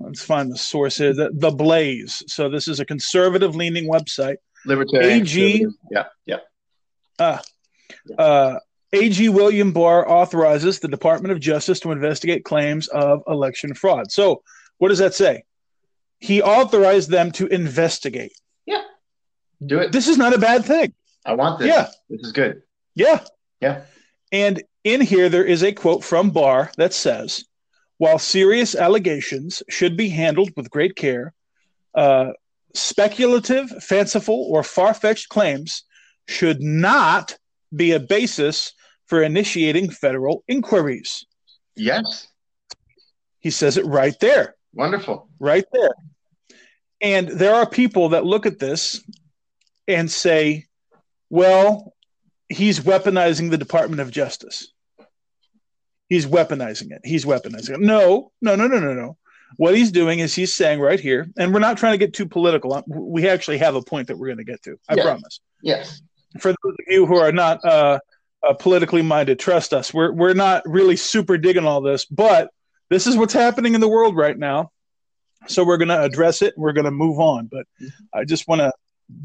let's 0.00 0.22
find 0.22 0.52
the 0.52 0.58
source 0.58 0.98
here 0.98 1.12
the, 1.12 1.30
the 1.34 1.50
blaze 1.50 2.22
so 2.26 2.48
this 2.48 2.68
is 2.68 2.80
a 2.80 2.84
conservative 2.84 3.54
leaning 3.54 3.88
website 3.88 4.36
libertarian 4.64 5.22
ag 5.22 5.66
yeah 5.90 6.04
yeah 6.26 6.38
uh, 7.18 7.38
uh, 8.16 8.58
AG 8.92 9.28
William 9.28 9.72
Barr 9.72 10.08
authorizes 10.08 10.80
the 10.80 10.88
Department 10.88 11.32
of 11.32 11.40
Justice 11.40 11.80
to 11.80 11.92
investigate 11.92 12.44
claims 12.44 12.88
of 12.88 13.22
election 13.26 13.74
fraud. 13.74 14.10
So, 14.10 14.42
what 14.78 14.88
does 14.88 14.98
that 14.98 15.14
say? 15.14 15.44
He 16.20 16.42
authorized 16.42 17.10
them 17.10 17.30
to 17.32 17.46
investigate. 17.46 18.32
Yeah. 18.66 18.82
Do 19.64 19.78
it. 19.80 19.92
This 19.92 20.08
is 20.08 20.16
not 20.16 20.34
a 20.34 20.38
bad 20.38 20.64
thing. 20.64 20.94
I 21.26 21.34
want 21.34 21.58
this. 21.58 21.68
Yeah. 21.68 21.88
This 22.08 22.22
is 22.22 22.32
good. 22.32 22.62
Yeah. 22.94 23.24
Yeah. 23.60 23.82
And 24.32 24.62
in 24.84 25.00
here, 25.00 25.28
there 25.28 25.44
is 25.44 25.62
a 25.62 25.72
quote 25.72 26.02
from 26.02 26.30
Barr 26.30 26.70
that 26.76 26.94
says, 26.94 27.44
while 27.98 28.18
serious 28.18 28.74
allegations 28.74 29.62
should 29.68 29.96
be 29.96 30.08
handled 30.08 30.50
with 30.56 30.70
great 30.70 30.96
care, 30.96 31.34
uh, 31.94 32.30
speculative, 32.74 33.70
fanciful, 33.82 34.46
or 34.50 34.62
far 34.62 34.94
fetched 34.94 35.28
claims 35.28 35.84
should 36.26 36.62
not 36.62 37.36
be 37.74 37.92
a 37.92 38.00
basis 38.00 38.72
for 39.06 39.22
initiating 39.22 39.90
federal 39.90 40.44
inquiries. 40.48 41.26
Yes. 41.76 42.28
He 43.40 43.50
says 43.50 43.76
it 43.76 43.86
right 43.86 44.18
there. 44.20 44.54
Wonderful. 44.72 45.28
Right 45.38 45.64
there. 45.72 45.94
And 47.00 47.28
there 47.28 47.54
are 47.54 47.68
people 47.68 48.10
that 48.10 48.26
look 48.26 48.46
at 48.46 48.58
this 48.58 49.02
and 49.86 50.10
say, 50.10 50.66
well, 51.30 51.94
he's 52.48 52.80
weaponizing 52.80 53.50
the 53.50 53.58
Department 53.58 54.00
of 54.00 54.10
Justice. 54.10 54.72
He's 56.08 56.26
weaponizing 56.26 56.90
it. 56.90 57.00
He's 57.04 57.24
weaponizing 57.24 57.70
it. 57.70 57.80
No, 57.80 58.32
no, 58.40 58.54
no, 58.56 58.66
no, 58.66 58.78
no, 58.78 58.94
no. 58.94 59.16
what 59.56 59.74
he's 59.76 59.90
doing 59.92 60.18
is 60.18 60.34
he's 60.34 60.54
saying 60.54 60.78
right 60.80 61.00
here, 61.00 61.26
and 61.38 61.52
we're 61.54 61.60
not 61.60 61.78
trying 61.78 61.92
to 61.92 61.98
get 61.98 62.12
too 62.14 62.26
political. 62.26 62.82
We 62.86 63.28
actually 63.28 63.58
have 63.58 63.74
a 63.74 63.82
point 63.82 64.08
that 64.08 64.18
we're 64.18 64.26
going 64.28 64.38
to 64.38 64.44
get 64.44 64.62
to. 64.64 64.78
I 64.88 64.94
Yeah. 64.94 65.02
promise. 65.04 65.40
Yes. 65.62 66.02
For 66.38 66.50
those 66.50 66.74
of 66.78 66.84
you 66.86 67.06
who 67.06 67.16
are 67.16 67.32
not 67.32 67.64
uh, 67.64 67.98
uh, 68.46 68.52
politically 68.54 69.02
minded, 69.02 69.38
trust 69.38 69.72
us. 69.72 69.92
We're 69.94 70.12
we're 70.12 70.34
not 70.34 70.62
really 70.66 70.96
super 70.96 71.38
digging 71.38 71.64
all 71.66 71.80
this, 71.80 72.04
but 72.04 72.50
this 72.90 73.06
is 73.06 73.16
what's 73.16 73.32
happening 73.32 73.74
in 73.74 73.80
the 73.80 73.88
world 73.88 74.16
right 74.16 74.38
now. 74.38 74.70
So 75.46 75.64
we're 75.64 75.78
going 75.78 75.88
to 75.88 76.02
address 76.02 76.42
it. 76.42 76.54
We're 76.56 76.72
going 76.72 76.84
to 76.84 76.90
move 76.90 77.18
on. 77.18 77.46
But 77.50 77.66
I 78.12 78.24
just 78.24 78.46
want 78.48 78.60
to 78.60 78.72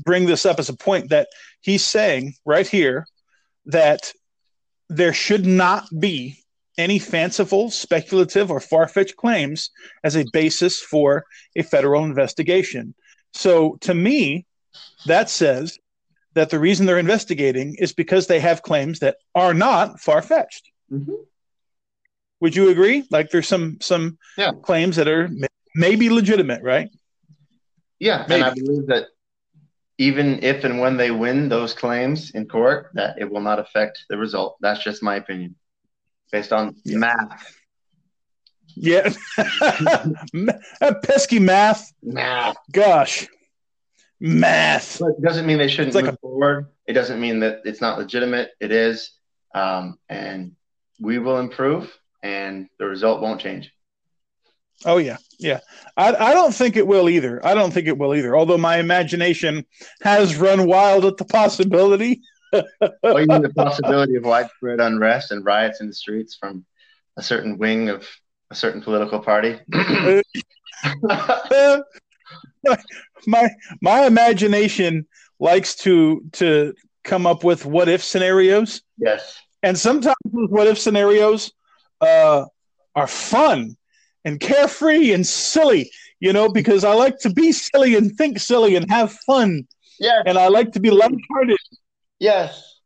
bring 0.06 0.26
this 0.26 0.46
up 0.46 0.60
as 0.60 0.70
a 0.70 0.74
point 0.76 1.10
that 1.10 1.28
he's 1.62 1.86
saying 1.86 2.36
right 2.46 2.68
here 2.68 3.06
that 3.66 4.12
there 4.90 5.14
should 5.14 5.46
not 5.46 5.86
be 6.00 6.38
any 6.78 7.00
fanciful, 7.00 7.70
speculative, 7.70 8.50
or 8.52 8.60
far 8.60 8.88
fetched 8.88 9.16
claims 9.16 9.70
as 10.04 10.16
a 10.16 10.26
basis 10.34 10.80
for 10.82 11.26
a 11.56 11.64
federal 11.64 12.04
investigation. 12.04 12.96
So 13.34 13.78
to 13.82 13.94
me, 13.94 14.46
that 15.06 15.30
says 15.30 15.78
that 16.34 16.50
the 16.50 16.60
reason 16.60 16.86
they're 16.86 16.98
investigating 16.98 17.76
is 17.76 17.94
because 17.94 18.28
they 18.28 18.40
have 18.40 18.64
claims 18.64 19.00
that 19.00 19.18
are 19.36 19.54
not 19.54 20.00
far 20.00 20.22
fetched. 20.22 20.72
Mhm. 20.92 21.26
Would 22.40 22.56
you 22.56 22.70
agree? 22.70 23.06
Like 23.12 23.30
there's 23.30 23.48
some 23.48 23.78
some 23.82 24.18
Yeah. 24.38 24.52
claims 24.52 24.96
that 24.96 25.08
are 25.08 25.30
maybe 25.76 26.10
legitimate, 26.10 26.62
right? 26.64 26.90
Yeah, 28.00 28.26
and 28.30 28.44
I 28.44 28.54
believe 28.54 28.88
that 28.88 29.08
even 29.98 30.44
if 30.44 30.64
and 30.64 30.80
when 30.80 30.98
they 30.98 31.12
win 31.12 31.50
those 31.50 31.74
claims 31.74 32.32
in 32.32 32.48
court, 32.48 32.90
that 32.96 33.18
it 33.20 33.32
will 33.32 33.42
not 33.42 33.60
affect 33.60 34.06
the 34.10 34.18
result. 34.18 34.58
That's 34.60 34.84
just 34.84 35.04
my 35.04 35.16
opinion, 35.16 35.56
based 36.34 36.52
on 36.52 36.76
Yeah. 36.84 36.98
math. 36.98 37.56
Yeah. 38.76 39.14
That 40.82 41.04
pesky 41.04 41.40
math. 41.40 41.94
Math. 42.02 42.58
Gosh. 42.72 43.28
Math. 44.20 45.00
It 45.00 45.22
doesn't 45.22 45.46
mean 45.46 45.60
they 45.60 45.68
shouldn't 45.68 45.96
like 45.96 46.06
move 46.06 46.20
forward. 46.20 46.68
It 46.88 46.94
doesn't 46.94 47.22
mean 47.22 47.40
that 47.42 47.62
it's 47.66 47.82
not 47.82 48.00
legitimate. 48.00 48.50
It 48.60 48.72
is, 48.72 49.12
um, 49.54 50.00
and 50.10 50.54
we 51.00 51.20
will 51.20 51.40
improve, 51.40 51.96
and 52.24 52.68
the 52.80 52.86
result 52.86 53.22
won't 53.22 53.40
change. 53.40 53.72
Oh 54.86 54.98
yeah, 54.98 55.18
yeah. 55.40 55.60
I 55.96 56.16
I 56.16 56.34
don't 56.34 56.54
think 56.54 56.76
it 56.78 56.88
will 56.88 57.10
either. 57.10 57.46
I 57.46 57.54
don't 57.54 57.72
think 57.72 57.88
it 57.88 57.98
will 57.98 58.16
either. 58.16 58.36
Although 58.36 58.58
my 58.58 58.78
imagination 58.78 59.66
has 60.02 60.36
run 60.36 60.66
wild 60.68 61.06
at 61.06 61.18
the 61.18 61.26
possibility. 61.26 62.22
Even 62.54 63.42
the 63.42 63.52
possibility 63.56 64.16
of 64.16 64.26
widespread 64.26 64.80
unrest 64.80 65.32
and 65.32 65.46
riots 65.46 65.82
in 65.82 65.88
the 65.88 65.94
streets 65.94 66.36
from 66.36 66.66
a 67.18 67.24
certain 67.24 67.58
wing 67.58 67.90
of 67.90 68.08
a 68.52 68.56
certain 68.56 68.82
political 68.82 69.20
party. 69.20 69.60
my 73.28 73.50
my 73.82 74.06
imagination 74.06 75.06
likes 75.40 75.76
to 75.76 76.24
to 76.34 76.74
come 77.04 77.28
up 77.28 77.44
with 77.44 77.66
what 77.66 77.90
if 77.90 78.04
scenarios, 78.04 78.82
yes. 78.98 79.40
and 79.62 79.78
sometimes 79.78 80.16
those 80.32 80.50
what 80.50 80.68
if 80.68 80.80
scenarios 80.80 81.52
uh, 82.02 82.46
are 82.96 83.08
fun 83.08 83.76
and 84.26 84.40
carefree 84.40 85.14
and 85.14 85.26
silly. 85.26 85.92
You 86.20 86.32
know, 86.32 86.48
because 86.48 86.86
I 86.86 86.94
like 86.94 87.20
to 87.20 87.30
be 87.30 87.52
silly 87.52 87.96
and 87.96 88.16
think 88.16 88.40
silly 88.40 88.78
and 88.78 88.90
have 88.90 89.12
fun, 89.28 89.68
Yes. 90.00 90.24
and 90.26 90.38
I 90.38 90.48
like 90.48 90.72
to 90.72 90.80
be 90.80 90.90
lighthearted. 90.90 91.58
Yes. 92.24 92.80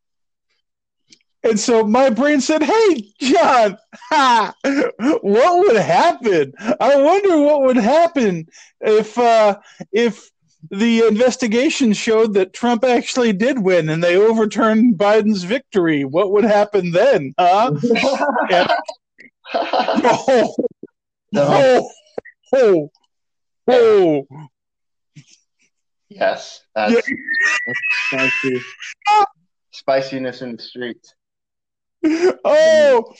And 1.44 1.60
so 1.60 1.84
my 1.84 2.10
brain 2.10 2.41
said, 2.41 2.63
"Hey, 2.63 3.13
John, 3.22 3.77
ha, 4.10 4.51
what 5.22 5.60
would 5.60 5.75
happen? 5.75 6.53
I 6.79 7.00
wonder 7.00 7.38
what 7.38 7.62
would 7.62 7.77
happen 7.77 8.48
if 8.82 9.15
uh, 9.15 9.60
if 9.91 10.32
the 10.72 11.06
investigation 11.06 11.94
showed 11.94 12.34
that 12.34 12.53
Trump 12.53 12.84
actually 12.84 13.32
did 13.32 13.60
win 13.60 13.89
and 13.89 14.03
they 14.03 14.15
overturned 14.17 14.98
Biden's 14.98 15.44
victory. 15.44 16.03
What 16.03 16.32
would 16.32 16.44
happen 16.44 16.90
then? 16.90 17.35
Huh? 17.38 17.74
Oh, 19.53 20.55
No. 21.31 21.90
oh, 22.53 22.90
oh, 23.68 24.25
oh. 24.27 24.48
Yes. 26.09 26.64
That's, 26.74 26.94
Yeah. 26.94 27.01
that's. 28.11 29.36
Spiciness 29.87 30.41
in 30.41 30.57
the 30.57 30.61
streets. 30.61 31.15
oh! 32.05 33.13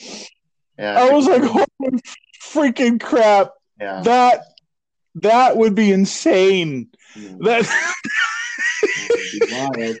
Yeah. 0.78 1.00
I 1.00 1.12
was 1.12 1.26
like, 1.26 1.42
holy 1.42 2.00
freaking 2.42 3.00
crap! 3.00 3.52
yeah. 3.80 4.02
That 4.02 4.42
that 5.14 5.56
would 5.56 5.74
be 5.74 5.92
insane. 5.92 6.90
Mm. 7.16 7.38
That 7.44 7.64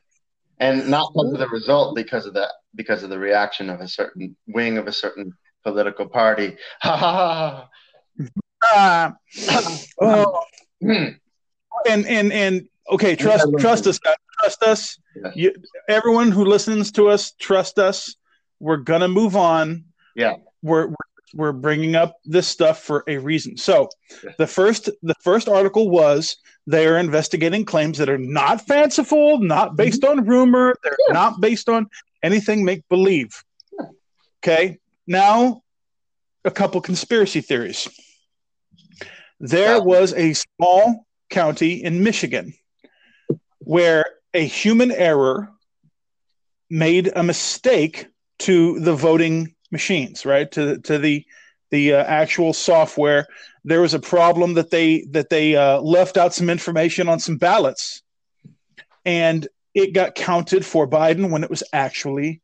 and 0.60 0.88
not 0.90 1.12
because 1.14 1.32
of 1.32 1.38
the 1.38 1.48
result, 1.48 1.96
because 1.96 2.26
of 2.26 2.34
the 2.34 2.52
because 2.74 3.02
of 3.02 3.08
the 3.08 3.18
reaction 3.18 3.70
of 3.70 3.80
a 3.80 3.88
certain 3.88 4.36
wing 4.46 4.76
of 4.76 4.86
a 4.86 4.92
certain 4.92 5.32
political 5.64 6.06
party. 6.06 6.56
Ha 6.82 6.96
ha 6.96 7.68
ah, 8.74 9.12
ha. 9.34 9.78
oh, 10.02 10.42
Hmm. 10.82 11.04
and 11.88 12.06
and 12.06 12.32
and 12.32 12.68
okay, 12.90 13.16
trust 13.16 13.46
trust 13.58 13.86
us, 13.86 13.98
guys. 13.98 14.14
Trust 14.40 14.62
us. 14.62 14.98
Yeah. 15.16 15.30
You, 15.34 15.52
everyone 15.88 16.30
who 16.30 16.44
listens 16.44 16.92
to 16.92 17.08
us, 17.08 17.32
trust 17.32 17.78
us. 17.78 18.14
We're 18.60 18.76
gonna 18.78 19.08
move 19.08 19.36
on. 19.36 19.84
Yeah. 20.16 20.36
We're 20.62 20.88
we're, 20.88 20.94
we're 21.34 21.52
bringing 21.52 21.94
up 21.94 22.16
this 22.24 22.48
stuff 22.48 22.82
for 22.82 23.04
a 23.06 23.18
reason. 23.18 23.56
So, 23.56 23.88
Yeah. 24.24 24.30
the 24.38 24.46
first 24.46 24.88
the 25.02 25.14
first 25.20 25.48
article 25.48 25.90
was 25.90 26.36
they 26.66 26.86
are 26.86 26.98
investigating 26.98 27.64
claims 27.64 27.98
that 27.98 28.08
are 28.08 28.18
not 28.18 28.66
fanciful, 28.66 29.38
not 29.38 29.76
based 29.76 30.04
on 30.04 30.24
rumor. 30.26 30.74
They're 30.82 30.92
Mm-hmm. 30.92 31.14
Yeah. 31.14 31.20
not 31.20 31.40
based 31.40 31.68
on 31.68 31.86
anything 32.22 32.64
make 32.64 32.88
believe. 32.88 33.42
Okay. 34.44 34.78
Now, 35.06 35.62
a 36.44 36.50
couple 36.50 36.80
conspiracy 36.80 37.40
theories. 37.40 37.88
There 39.40 39.80
was 39.82 40.12
a 40.14 40.34
small 40.34 41.06
county 41.30 41.82
in 41.84 42.02
Michigan 42.02 42.54
where 43.60 44.04
a 44.38 44.46
human 44.46 44.92
error 44.92 45.50
made 46.70 47.10
a 47.14 47.22
mistake 47.22 48.06
to 48.38 48.78
the 48.80 48.94
voting 48.94 49.54
machines, 49.72 50.24
right? 50.24 50.50
To 50.52 50.78
to 50.78 50.98
the 50.98 51.24
the 51.70 51.94
uh, 51.94 52.04
actual 52.04 52.52
software. 52.52 53.26
There 53.64 53.80
was 53.80 53.94
a 53.94 53.98
problem 53.98 54.54
that 54.54 54.70
they 54.70 55.06
that 55.10 55.28
they 55.28 55.56
uh, 55.56 55.80
left 55.80 56.16
out 56.16 56.34
some 56.34 56.48
information 56.48 57.08
on 57.08 57.18
some 57.18 57.36
ballots, 57.36 58.02
and 59.04 59.48
it 59.74 59.92
got 59.92 60.14
counted 60.14 60.64
for 60.64 60.88
Biden 60.88 61.30
when 61.30 61.42
it 61.42 61.50
was 61.50 61.64
actually 61.72 62.40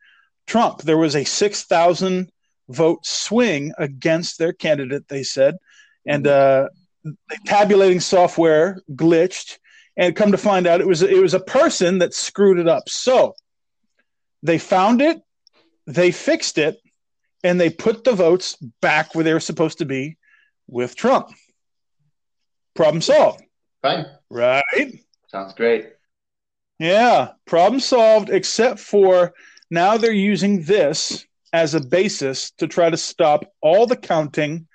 Trump. 0.47 0.83
There 0.83 0.99
was 0.99 1.15
a 1.15 1.25
six 1.25 1.63
thousand 1.63 2.31
vote 2.69 3.07
swing 3.07 3.73
against 3.79 4.39
their 4.39 4.53
candidate. 4.53 5.07
They 5.09 5.23
said, 5.23 5.57
and 6.07 6.27
uh, 6.27 6.69
the 7.05 7.39
tabulating 7.47 8.01
software 8.01 8.81
glitched, 8.91 9.59
and 9.97 10.17
come 10.17 10.33
to 10.33 10.39
find 10.39 10.67
out 10.67 10.81
it 10.81 10.87
was 10.87 11.03
it 11.03 11.21
was 11.21 11.35
a 11.35 11.41
person 11.41 11.99
that 11.99 12.15
screwed 12.15 12.59
it 12.59 12.69
up. 12.69 12.89
So 12.89 13.35
they 14.43 14.59
found 14.59 15.01
it, 15.01 15.21
they 15.87 16.11
fixed 16.11 16.59
it, 16.59 16.79
and 17.43 17.61
they 17.61 17.71
put 17.71 18.05
the 18.05 18.13
votes 18.13 18.57
back 18.81 19.15
where 19.15 19.25
they 19.25 19.33
were 19.33 19.41
supposed 19.41 19.79
to 19.79 19.85
be 19.85 20.17
with 20.67 20.97
Trump. 20.97 21.29
Problem 22.75 23.01
solved, 23.01 23.43
Fine. 23.83 24.07
right? 24.31 24.65
Sounds 25.29 25.55
great. 25.55 25.91
Yeah, 26.79 27.33
problem 27.47 27.81
solved, 27.81 28.31
except 28.31 28.81
for 28.81 29.33
now 29.71 29.97
they're 29.97 30.13
using 30.13 30.63
this 30.63 31.25
as 31.53 31.75
a 31.75 31.81
basis 31.81 32.51
to 32.59 32.67
try 32.67 32.91
to 32.91 32.97
stop 32.97 33.45
all 33.61 33.87
the 33.87 33.97
counting 33.97 34.67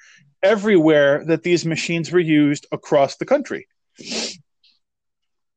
everywhere 0.41 1.25
that 1.25 1.43
these 1.43 1.65
machines 1.65 2.12
were 2.12 2.19
used 2.19 2.65
across 2.71 3.17
the 3.17 3.25
country. 3.25 3.67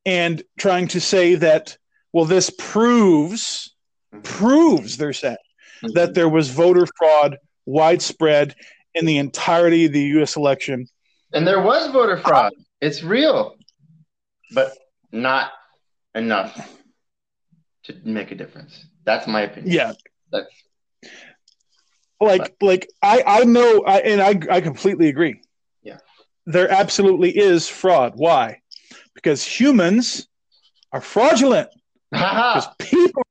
And 0.05 0.43
trying 0.57 0.89
to 0.89 0.99
say 0.99 1.35
that, 1.35 1.77
well, 2.11 2.25
this 2.25 2.49
proves, 2.49 3.73
mm-hmm. 4.13 4.21
proves, 4.21 4.97
they're 4.97 5.13
saying, 5.13 5.37
mm-hmm. 5.83 5.93
that 5.93 6.13
there 6.13 6.29
was 6.29 6.49
voter 6.49 6.85
fraud 6.97 7.37
widespread 7.65 8.55
in 8.93 9.05
the 9.05 9.17
entirety 9.17 9.85
of 9.85 9.93
the 9.93 10.03
US 10.21 10.35
election. 10.35 10.87
and 11.33 11.47
there 11.47 11.61
was 11.61 11.91
voter 11.91 12.17
fraud. 12.17 12.53
It's 12.81 13.01
real, 13.01 13.55
but 14.53 14.73
not 15.11 15.51
enough 16.13 16.69
to 17.83 17.95
make 18.03 18.31
a 18.31 18.35
difference. 18.35 18.85
That's 19.05 19.27
my 19.27 19.41
opinion. 19.41 19.73
Yeah. 19.73 19.93
That's 20.31 20.47
like 22.19 22.55
like 22.61 22.89
I 23.01 23.23
I 23.25 23.43
know 23.43 23.83
I 23.85 23.99
and 23.99 24.21
I 24.21 24.55
I 24.55 24.61
completely 24.61 25.09
agree. 25.09 25.41
Yeah. 25.81 25.97
There 26.45 26.69
absolutely 26.69 27.37
is 27.37 27.67
fraud. 27.67 28.13
Why? 28.15 28.61
Because 29.15 29.43
humans 29.43 30.27
are 30.91 31.01
fraudulent. 31.01 31.69
Because 32.11 32.67
people 32.79 33.23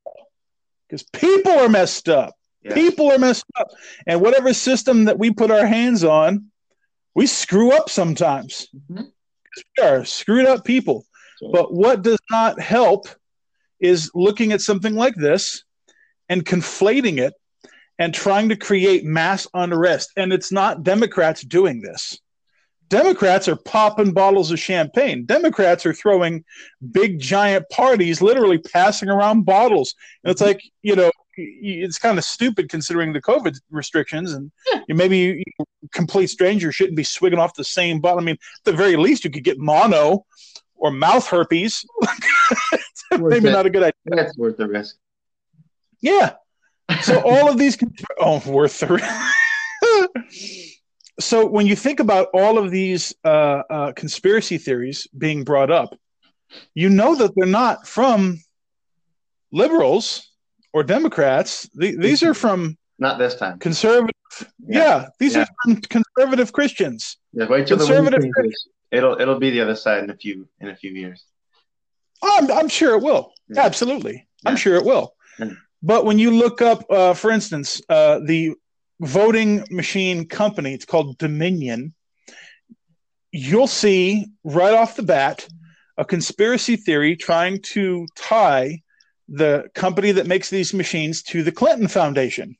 because 0.88 1.04
people 1.12 1.52
are 1.52 1.68
messed 1.68 2.08
up. 2.08 2.34
Yeah. 2.62 2.74
People 2.74 3.10
are 3.10 3.18
messed 3.18 3.44
up. 3.58 3.68
And 4.06 4.20
whatever 4.20 4.52
system 4.52 5.06
that 5.06 5.18
we 5.18 5.32
put 5.32 5.50
our 5.50 5.66
hands 5.66 6.04
on 6.04 6.50
We 7.14 7.26
screw 7.26 7.72
up 7.72 7.90
sometimes. 7.90 8.68
Mhm. 8.90 9.12
We 9.78 9.84
are 9.84 10.04
screwed 10.04 10.46
up 10.46 10.64
people. 10.64 11.04
But 11.52 11.74
what 11.74 12.02
does 12.02 12.18
not 12.30 12.60
help 12.60 13.06
is 13.80 14.10
looking 14.14 14.52
at 14.52 14.62
something 14.62 14.94
like 14.94 15.14
this 15.14 15.64
and 16.28 16.44
conflating 16.44 17.18
it 17.18 17.34
and 17.98 18.14
trying 18.14 18.48
to 18.48 18.56
create 18.56 19.04
mass 19.04 19.46
unrest. 19.52 20.10
And 20.16 20.32
it's 20.32 20.52
not 20.52 20.84
Democrats 20.84 21.42
doing 21.42 21.82
this. 21.82 22.18
Democrats 22.92 23.48
are 23.48 23.56
popping 23.56 24.12
bottles 24.12 24.50
of 24.50 24.58
champagne. 24.58 25.24
Democrats 25.24 25.86
are 25.86 25.94
throwing 25.94 26.44
big 26.90 27.18
giant 27.18 27.66
parties, 27.70 28.20
literally 28.20 28.58
passing 28.58 29.08
around 29.08 29.46
bottles. 29.46 29.94
And 30.22 30.30
it's 30.30 30.42
mm-hmm. 30.42 30.48
like, 30.48 30.62
you 30.82 30.94
know, 30.94 31.10
it's 31.38 31.96
kind 31.96 32.18
of 32.18 32.24
stupid 32.24 32.68
considering 32.68 33.14
the 33.14 33.22
COVID 33.22 33.58
restrictions. 33.70 34.34
And 34.34 34.52
you 34.88 34.94
maybe 34.94 35.16
you, 35.16 35.42
complete 35.90 36.26
strangers 36.26 36.74
shouldn't 36.74 36.98
be 36.98 37.02
swigging 37.02 37.38
off 37.38 37.54
the 37.54 37.64
same 37.64 37.98
bottle. 37.98 38.20
I 38.20 38.24
mean, 38.24 38.34
at 38.34 38.64
the 38.64 38.74
very 38.74 38.96
least, 38.96 39.24
you 39.24 39.30
could 39.30 39.42
get 39.42 39.58
mono 39.58 40.26
or 40.74 40.90
mouth 40.90 41.26
herpes. 41.26 41.86
maybe 43.10 43.48
it. 43.48 43.52
not 43.52 43.64
a 43.64 43.70
good 43.70 43.84
idea. 43.84 43.94
That's 44.04 44.36
worth 44.36 44.58
the 44.58 44.68
risk. 44.68 44.96
Yeah. 46.02 46.34
So 47.00 47.22
all 47.22 47.48
of 47.48 47.56
these, 47.56 47.78
oh, 48.20 48.42
worth 48.50 48.78
the. 48.80 49.02
so 51.20 51.46
when 51.46 51.66
you 51.66 51.76
think 51.76 52.00
about 52.00 52.28
all 52.34 52.58
of 52.58 52.70
these 52.70 53.14
uh, 53.24 53.62
uh, 53.70 53.92
conspiracy 53.92 54.58
theories 54.58 55.06
being 55.16 55.44
brought 55.44 55.70
up, 55.70 55.94
you 56.74 56.88
know 56.88 57.14
that 57.14 57.32
they're 57.36 57.46
not 57.46 57.86
from 57.86 58.40
liberals 59.52 60.30
or 60.72 60.82
Democrats. 60.82 61.68
The, 61.74 61.96
these 61.96 62.22
are 62.22 62.34
from 62.34 62.76
Not 62.98 63.18
this 63.18 63.34
time. 63.34 63.58
conservative. 63.58 64.14
Yeah, 64.66 64.78
Yeah. 64.78 65.08
these 65.18 65.34
Yeah. 65.34 65.42
are 65.42 65.46
from 65.64 65.76
conservative 65.82 66.52
Christians. 66.52 67.18
Yeah, 67.32 67.46
wait 67.48 67.66
till 67.66 67.76
the 67.76 67.84
Conservative 67.84 68.22
changes. 68.22 68.68
It'll 68.90 69.18
it'll 69.20 69.38
be 69.38 69.50
the 69.50 69.60
other 69.60 69.76
side 69.76 70.04
in 70.04 70.10
a 70.10 70.16
few 70.16 70.48
in 70.60 70.68
a 70.68 70.76
few 70.76 70.90
years. 70.90 71.24
Oh, 72.22 72.38
I'm, 72.40 72.50
I'm 72.52 72.68
sure 72.68 72.94
it 72.94 73.02
will. 73.02 73.32
Yeah. 73.48 73.62
Absolutely. 73.62 74.26
I'm 74.44 74.56
sure 74.56 74.76
it 74.76 74.84
will. 74.84 75.14
But 75.82 76.04
when 76.04 76.18
you 76.18 76.30
look 76.30 76.62
up, 76.62 76.84
uh, 76.90 77.12
for 77.14 77.30
instance, 77.32 77.80
uh, 77.88 78.20
the 78.24 78.54
voting 79.02 79.66
machine 79.70 80.26
company, 80.26 80.72
it's 80.72 80.84
called 80.84 81.18
Dominion, 81.18 81.92
you'll 83.32 83.66
see 83.66 84.26
right 84.44 84.74
off 84.74 84.96
the 84.96 85.02
bat 85.02 85.46
a 85.98 86.04
conspiracy 86.04 86.76
theory 86.76 87.16
trying 87.16 87.60
to 87.60 88.06
tie 88.16 88.80
the 89.28 89.64
company 89.74 90.12
that 90.12 90.26
makes 90.26 90.50
these 90.50 90.72
machines 90.72 91.22
to 91.22 91.42
the 91.42 91.52
Clinton 91.52 91.88
Foundation. 91.88 92.56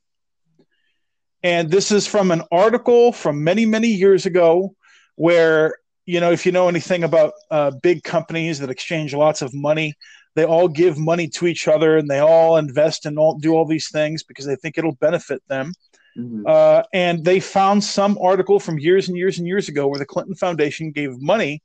And 1.41 1.69
this 1.69 1.91
is 1.91 2.07
from 2.07 2.31
an 2.31 2.43
article 2.51 3.11
from 3.11 3.43
many, 3.43 3.65
many 3.65 3.89
years 3.89 4.25
ago 4.25 4.75
where, 5.15 5.77
you 6.05 6.19
know, 6.19 6.31
if 6.31 6.45
you 6.45 6.51
know 6.51 6.67
anything 6.69 7.03
about 7.03 7.33
uh, 7.51 7.71
big 7.81 8.03
companies 8.03 8.59
that 8.59 8.69
exchange 8.69 9.13
lots 9.13 9.41
of 9.41 9.53
money, 9.53 9.93
they 10.35 10.45
all 10.45 10.67
give 10.67 10.97
money 10.97 11.27
to 11.27 11.47
each 11.47 11.67
other 11.67 11.97
and 11.97 12.09
they 12.09 12.19
all 12.19 12.57
invest 12.57 13.05
and 13.05 13.19
all 13.19 13.37
do 13.37 13.53
all 13.53 13.65
these 13.65 13.89
things 13.91 14.23
because 14.23 14.45
they 14.45 14.55
think 14.55 14.77
it'll 14.77 14.95
benefit 14.95 15.41
them. 15.47 15.73
Mhm. 16.17 16.43
Uh, 16.47 16.83
and 16.93 17.23
they 17.25 17.39
found 17.39 17.83
some 17.83 18.17
article 18.21 18.59
from 18.59 18.79
years 18.79 19.07
and 19.07 19.17
years 19.17 19.37
and 19.37 19.47
years 19.47 19.67
ago 19.67 19.87
where 19.87 19.99
the 19.99 20.05
Clinton 20.05 20.35
Foundation 20.35 20.91
gave 20.91 21.19
money 21.21 21.61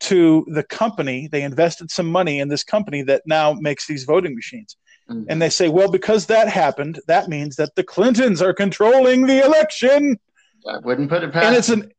to 0.00 0.44
the 0.48 0.62
company. 0.62 1.28
They 1.30 1.42
invested 1.42 1.90
some 1.90 2.06
money 2.06 2.40
in 2.40 2.48
this 2.48 2.62
company 2.62 3.02
that 3.02 3.22
now 3.26 3.54
makes 3.54 3.86
these 3.86 4.04
voting 4.04 4.34
machines. 4.34 4.76
Mhm. 5.10 5.26
And 5.28 5.40
they 5.40 5.48
say, 5.48 5.68
well, 5.68 5.90
because 5.90 6.26
that 6.26 6.48
happened, 6.48 7.00
that 7.06 7.28
means 7.28 7.56
that 7.56 7.74
the 7.74 7.84
Clintons 7.84 8.42
are 8.42 8.52
controlling 8.52 9.26
the 9.26 9.42
election. 9.44 10.18
I 10.68 10.78
wouldn't 10.78 11.08
put 11.08 11.22
it 11.22 11.32
past. 11.32 11.46
And 11.46 11.56
it's 11.56 11.68
an 11.68 11.92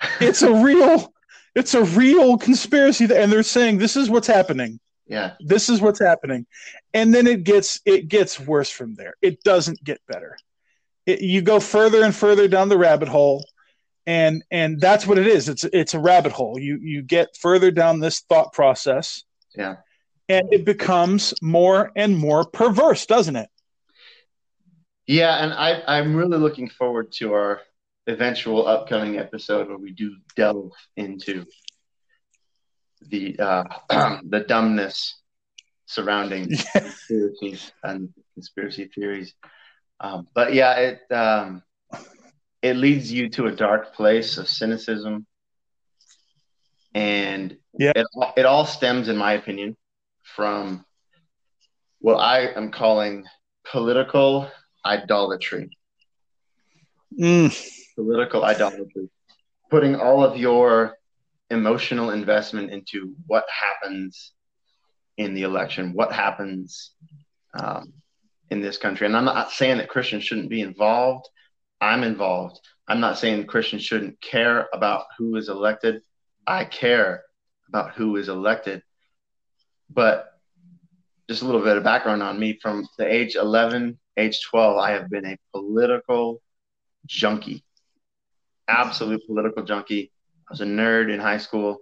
it's 0.20 0.42
a 0.42 0.52
real 0.52 1.12
it's 1.54 1.74
a 1.74 1.84
real 1.84 2.36
conspiracy 2.36 3.04
and 3.04 3.32
they're 3.32 3.42
saying 3.42 3.78
this 3.78 3.96
is 3.96 4.10
what's 4.10 4.26
happening 4.26 4.80
yeah. 5.06 5.32
this 5.40 5.68
is 5.68 5.80
what's 5.80 6.00
happening 6.00 6.46
and 6.92 7.14
then 7.14 7.26
it 7.26 7.44
gets 7.44 7.80
it 7.84 8.08
gets 8.08 8.40
worse 8.40 8.70
from 8.70 8.94
there 8.94 9.14
it 9.22 9.42
doesn't 9.42 9.82
get 9.84 10.00
better 10.08 10.36
it, 11.06 11.20
you 11.20 11.42
go 11.42 11.60
further 11.60 12.02
and 12.04 12.14
further 12.14 12.48
down 12.48 12.68
the 12.68 12.78
rabbit 12.78 13.08
hole 13.08 13.44
and 14.06 14.44
and 14.50 14.80
that's 14.80 15.06
what 15.06 15.18
it 15.18 15.26
is 15.26 15.48
it's 15.48 15.64
it's 15.64 15.94
a 15.94 15.98
rabbit 15.98 16.32
hole 16.32 16.58
you 16.58 16.78
you 16.82 17.02
get 17.02 17.28
further 17.40 17.70
down 17.70 18.00
this 18.00 18.20
thought 18.28 18.52
process 18.52 19.22
Yeah. 19.56 19.76
and 20.28 20.46
it 20.52 20.64
becomes 20.64 21.34
more 21.40 21.90
and 21.96 22.16
more 22.16 22.44
perverse 22.44 23.06
doesn't 23.06 23.36
it 23.36 23.48
Yeah, 25.06 25.42
and 25.44 25.52
I 25.52 25.82
I'm 25.86 26.16
really 26.16 26.38
looking 26.38 26.68
forward 26.70 27.12
to 27.18 27.34
our 27.34 27.60
eventual 28.06 28.66
upcoming 28.66 29.18
episode 29.18 29.68
where 29.68 29.78
we 29.78 29.92
do 29.92 30.16
delve 30.36 30.72
into 30.96 31.44
the 33.10 33.38
uh, 33.38 33.64
the 34.24 34.40
dumbness 34.40 35.20
surrounding 35.86 36.48
conspiracies 36.72 37.72
and 37.82 38.08
conspiracy 38.34 38.90
theories. 38.94 39.34
Um, 40.04 40.28
but 40.34 40.52
yeah, 40.52 40.74
it 40.74 41.12
um, 41.12 41.62
it 42.60 42.76
leads 42.76 43.10
you 43.10 43.30
to 43.30 43.46
a 43.46 43.52
dark 43.52 43.94
place 43.94 44.36
of 44.36 44.48
cynicism, 44.48 45.26
and 46.94 47.56
Yeah. 47.78 47.92
it 47.96 48.06
it 48.36 48.44
all 48.44 48.66
stems, 48.66 49.08
in 49.08 49.16
my 49.16 49.32
opinion, 49.32 49.76
from 50.36 50.84
what 52.00 52.16
I 52.16 52.48
am 52.54 52.70
calling 52.70 53.24
political 53.64 54.50
idolatry. 54.84 55.70
Mm, 57.18 57.50
Political 57.96 58.44
idolatry, 58.44 59.08
putting 59.70 59.96
all 59.96 60.22
of 60.22 60.36
your 60.36 60.98
emotional 61.48 62.10
investment 62.10 62.70
into 62.70 63.14
what 63.26 63.44
happens 63.48 64.32
in 65.16 65.32
the 65.32 65.44
election, 65.44 65.94
what 65.94 66.12
happens 66.12 66.90
um, 67.58 67.94
in 68.50 68.60
this 68.60 68.76
country. 68.76 69.06
And 69.06 69.16
I'm 69.16 69.24
not 69.24 69.50
saying 69.50 69.78
that 69.78 69.88
Christians 69.88 70.24
shouldn't 70.24 70.50
be 70.50 70.60
involved. 70.60 71.28
I'm 71.80 72.02
involved. 72.02 72.60
I'm 72.86 73.00
not 73.00 73.18
saying 73.18 73.46
Christians 73.46 73.82
shouldn't 73.82 74.20
care 74.20 74.68
about 74.72 75.04
who 75.18 75.36
is 75.36 75.48
elected. 75.48 76.02
I 76.46 76.64
care 76.64 77.22
about 77.68 77.94
who 77.94 78.16
is 78.16 78.28
elected. 78.28 78.82
But 79.90 80.28
just 81.28 81.42
a 81.42 81.46
little 81.46 81.62
bit 81.62 81.76
of 81.76 81.84
background 81.84 82.22
on 82.22 82.38
me 82.38 82.58
from 82.60 82.86
the 82.98 83.06
age 83.06 83.36
11, 83.36 83.98
age 84.16 84.42
12, 84.50 84.78
I 84.78 84.90
have 84.92 85.08
been 85.08 85.24
a 85.24 85.38
political 85.52 86.42
junkie, 87.06 87.64
absolute 88.68 89.26
political 89.26 89.62
junkie. 89.64 90.12
I 90.48 90.52
was 90.52 90.60
a 90.60 90.66
nerd 90.66 91.12
in 91.12 91.20
high 91.20 91.38
school. 91.38 91.78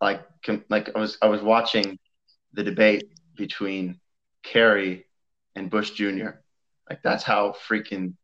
Like, 0.00 0.22
like 0.68 0.94
I 0.94 0.98
was, 0.98 1.16
I 1.22 1.26
was 1.26 1.40
watching 1.40 1.98
the 2.52 2.62
debate 2.62 3.04
between 3.36 4.00
Kerry 4.42 5.06
and 5.54 5.70
Bush 5.70 5.90
Jr. 5.92 6.30
Like 6.88 7.02
that's 7.02 7.22
how 7.22 7.54
freaking 7.68 8.14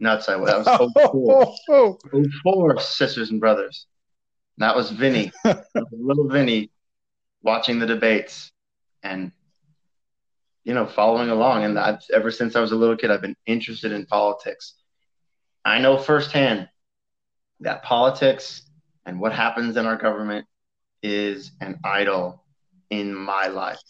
nuts 0.00 0.28
I 0.28 0.36
was. 0.36 0.64
That 0.64 0.80
was 0.80 0.92
oh, 1.68 1.98
oh, 2.12 2.24
04 2.42 2.80
sisters 2.80 3.30
and 3.30 3.40
brothers. 3.40 3.86
And 4.56 4.68
that 4.68 4.76
was 4.76 4.90
Vinny, 4.90 5.32
little 5.92 6.28
Vinny, 6.28 6.70
watching 7.42 7.78
the 7.78 7.86
debates 7.86 8.50
and 9.02 9.32
you 10.64 10.74
know 10.74 10.86
following 10.86 11.30
along. 11.30 11.64
And 11.64 11.78
I've, 11.78 12.00
ever 12.12 12.30
since 12.30 12.56
I 12.56 12.60
was 12.60 12.72
a 12.72 12.76
little 12.76 12.96
kid, 12.96 13.10
I've 13.10 13.22
been 13.22 13.36
interested 13.46 13.92
in 13.92 14.06
politics. 14.06 14.74
I 15.64 15.80
know 15.80 15.98
firsthand 15.98 16.68
that 17.60 17.82
politics 17.82 18.62
and 19.04 19.20
what 19.20 19.32
happens 19.32 19.76
in 19.76 19.86
our 19.86 19.96
government 19.96 20.46
is 21.02 21.52
an 21.60 21.78
idol 21.84 22.44
in 22.90 23.14
my 23.14 23.46
life. 23.46 23.80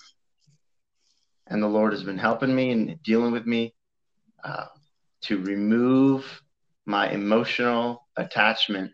And 1.48 1.62
the 1.62 1.68
Lord 1.68 1.92
has 1.92 2.04
been 2.04 2.18
helping 2.18 2.54
me 2.54 2.70
and 2.70 3.02
dealing 3.02 3.32
with 3.32 3.46
me 3.46 3.74
uh, 4.44 4.66
to 5.22 5.38
remove 5.42 6.42
my 6.86 7.10
emotional 7.10 8.06
attachment 8.16 8.92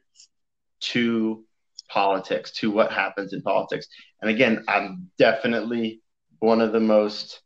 to 0.81 1.45
politics, 1.89 2.53
to 2.53 2.71
what 2.71 2.93
happens 2.93 3.33
in 3.33 3.43
politics. 3.43 3.87
And 4.21 4.31
again, 4.31 4.65
I'm 4.69 5.11
definitely 5.19 6.01
one 6.41 6.61
of 6.61 6.73
the 6.73 6.81
most 6.81 7.41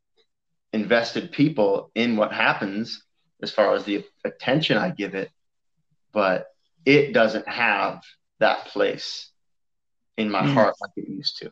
invested 0.72 1.32
people 1.32 1.90
in 1.94 2.16
what 2.16 2.32
happens 2.32 3.02
as 3.42 3.50
far 3.50 3.74
as 3.74 3.84
the 3.84 4.04
attention 4.24 4.76
I 4.78 4.90
give 4.90 5.14
it, 5.14 5.30
but 6.12 6.46
it 6.84 7.12
doesn't 7.12 7.48
have 7.48 8.02
that 8.40 8.66
place 8.66 9.30
in 10.16 10.30
my 10.30 10.44
Mm. 10.44 10.46
heart 10.46 10.74
like 10.80 10.92
it 10.96 11.08
used 11.08 11.38
to. 11.38 11.50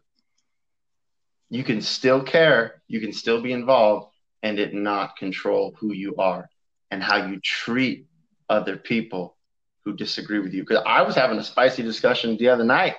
You 1.48 1.64
can 1.64 1.80
still 1.80 2.22
care, 2.22 2.82
you 2.88 3.00
can 3.00 3.12
still 3.12 3.40
be 3.40 3.52
involved, 3.52 4.12
and 4.42 4.58
it 4.58 4.74
not 4.74 5.16
control 5.16 5.74
who 5.78 5.92
you 5.92 6.16
are 6.16 6.48
and 6.90 7.02
how 7.02 7.26
you 7.26 7.40
treat 7.40 8.06
other 8.48 8.76
people 8.76 9.36
who 9.84 9.94
disagree 9.94 10.40
with 10.40 10.52
you. 10.52 10.62
Because 10.62 10.82
I 10.86 11.02
was 11.02 11.14
having 11.14 11.38
a 11.38 11.44
spicy 11.44 11.82
discussion 11.82 12.36
the 12.36 12.48
other 12.48 12.64
night 12.64 12.94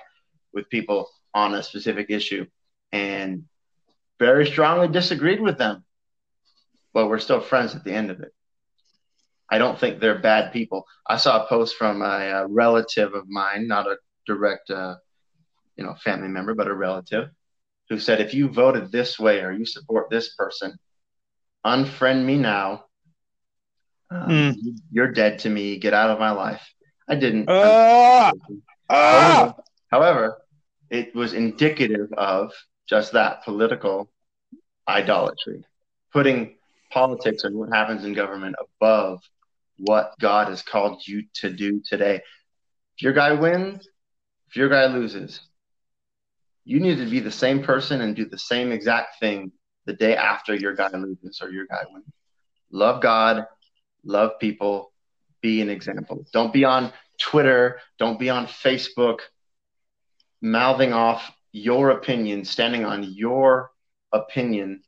with 0.52 0.68
people 0.70 1.08
on 1.34 1.54
a 1.54 1.62
specific 1.62 2.10
issue 2.10 2.46
and 2.92 3.44
very 4.18 4.46
strongly 4.46 4.88
disagreed 4.88 5.40
with 5.40 5.58
them, 5.58 5.84
but 6.92 7.08
we're 7.08 7.18
still 7.18 7.40
friends 7.40 7.74
at 7.74 7.84
the 7.84 7.92
end 7.92 8.10
of 8.10 8.20
it. 8.20 8.32
I 9.50 9.58
don't 9.58 9.78
think 9.78 10.00
they're 10.00 10.18
bad 10.18 10.52
people. 10.52 10.84
I 11.06 11.16
saw 11.16 11.44
a 11.44 11.48
post 11.48 11.76
from 11.76 12.02
a, 12.02 12.04
a 12.04 12.46
relative 12.46 13.14
of 13.14 13.28
mine, 13.28 13.66
not 13.68 13.86
a 13.86 13.96
direct, 14.26 14.70
uh, 14.70 14.96
you 15.76 15.84
know, 15.84 15.94
family 15.94 16.28
member, 16.28 16.54
but 16.54 16.66
a 16.66 16.74
relative, 16.74 17.30
who 17.88 17.98
said, 17.98 18.20
"If 18.20 18.34
you 18.34 18.48
voted 18.48 18.90
this 18.90 19.18
way 19.18 19.40
or 19.40 19.52
you 19.52 19.64
support 19.64 20.10
this 20.10 20.34
person, 20.34 20.78
unfriend 21.64 22.24
me 22.24 22.36
now. 22.36 22.84
Um, 24.10 24.28
mm. 24.28 24.54
You're 24.90 25.12
dead 25.12 25.40
to 25.40 25.50
me. 25.50 25.78
Get 25.78 25.94
out 25.94 26.10
of 26.10 26.18
my 26.18 26.30
life." 26.30 26.62
I 27.08 27.14
didn't. 27.14 27.48
Uh, 27.48 28.32
uh, 28.88 29.52
however, 29.90 30.38
it 30.90 31.14
was 31.14 31.32
indicative 31.32 32.12
of 32.16 32.52
just 32.88 33.12
that 33.12 33.44
political 33.44 34.10
idolatry, 34.86 35.64
putting 36.12 36.56
politics 36.90 37.44
and 37.44 37.54
what 37.56 37.70
happens 37.70 38.04
in 38.04 38.14
government 38.14 38.56
above 38.60 39.20
what 39.78 40.14
God 40.18 40.48
has 40.48 40.62
called 40.62 41.06
you 41.06 41.24
to 41.34 41.50
do 41.50 41.80
today. 41.84 42.16
If 42.96 43.02
your 43.02 43.12
guy 43.12 43.32
wins, 43.32 43.88
if 44.48 44.56
your 44.56 44.68
guy 44.68 44.86
loses, 44.86 45.40
you 46.68 46.80
need 46.80 46.98
to 46.98 47.06
be 47.06 47.18
the 47.18 47.30
same 47.30 47.62
person 47.62 48.02
and 48.02 48.14
do 48.14 48.26
the 48.26 48.38
same 48.38 48.72
exact 48.72 49.18
thing 49.20 49.50
the 49.86 49.94
day 49.94 50.14
after 50.14 50.54
your 50.54 50.74
guy 50.74 50.90
loses 50.90 51.40
or 51.40 51.48
your 51.48 51.64
guy 51.64 51.82
wins. 51.90 52.04
Love 52.70 53.00
God, 53.00 53.46
love 54.04 54.32
people, 54.38 54.92
be 55.40 55.62
an 55.62 55.70
example. 55.70 56.26
Don't 56.30 56.52
be 56.52 56.66
on 56.66 56.92
Twitter, 57.18 57.80
don't 57.98 58.18
be 58.18 58.28
on 58.28 58.46
Facebook 58.46 59.20
mouthing 60.42 60.92
off 60.92 61.32
your 61.52 61.88
opinion, 61.88 62.44
standing 62.44 62.84
on 62.84 63.02
your 63.02 63.70
opinion, 64.12 64.82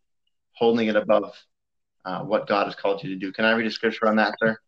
holding 0.53 0.89
it 0.89 0.97
above 0.97 1.35
uh, 2.05 2.21
what 2.25 2.47
God 2.47 2.67
has 2.67 2.75
called 2.75 3.03
you 3.03 3.09
to 3.09 3.17
do. 3.17 3.33
Can 3.33 3.47
I 3.47 3.53
read 3.53 3.67
a 3.67 3.71
scripture 3.71 4.07
on 4.07 4.17
that, 4.17 4.35
sir? 4.39 4.59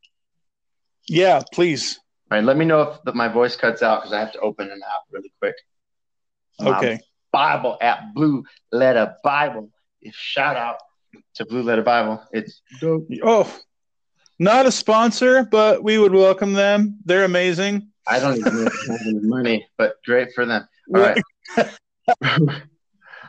Yeah, 1.08 1.42
please. 1.52 2.00
All 2.30 2.38
right, 2.38 2.44
let 2.44 2.56
me 2.56 2.64
know 2.64 2.80
if 2.80 3.02
the, 3.04 3.12
my 3.12 3.28
voice 3.28 3.54
cuts 3.54 3.82
out 3.82 4.00
because 4.00 4.14
I 4.14 4.20
have 4.20 4.32
to 4.32 4.40
open 4.40 4.70
an 4.70 4.80
app 4.82 5.02
really 5.10 5.30
quick. 5.38 5.56
Okay. 6.68 7.00
Bible 7.32 7.78
app, 7.80 8.14
Blue 8.14 8.44
Letter 8.70 9.16
Bible. 9.24 9.70
Shout 10.10 10.56
out 10.56 10.76
to 11.34 11.46
Blue 11.46 11.62
Letter 11.62 11.82
Bible. 11.82 12.22
It's 12.32 12.60
dope. 12.80 13.08
Oh, 13.22 13.60
not 14.38 14.66
a 14.66 14.72
sponsor, 14.72 15.44
but 15.44 15.82
we 15.82 15.98
would 15.98 16.12
welcome 16.12 16.52
them. 16.52 16.98
They're 17.04 17.24
amazing. 17.24 17.88
I 18.06 18.18
don't 18.18 18.36
even 18.36 18.64
have 18.64 19.00
any 19.06 19.20
money, 19.20 19.66
but 19.78 19.96
great 20.04 20.32
for 20.34 20.44
them. 20.44 20.68
All 20.94 21.00
right. 21.00 21.22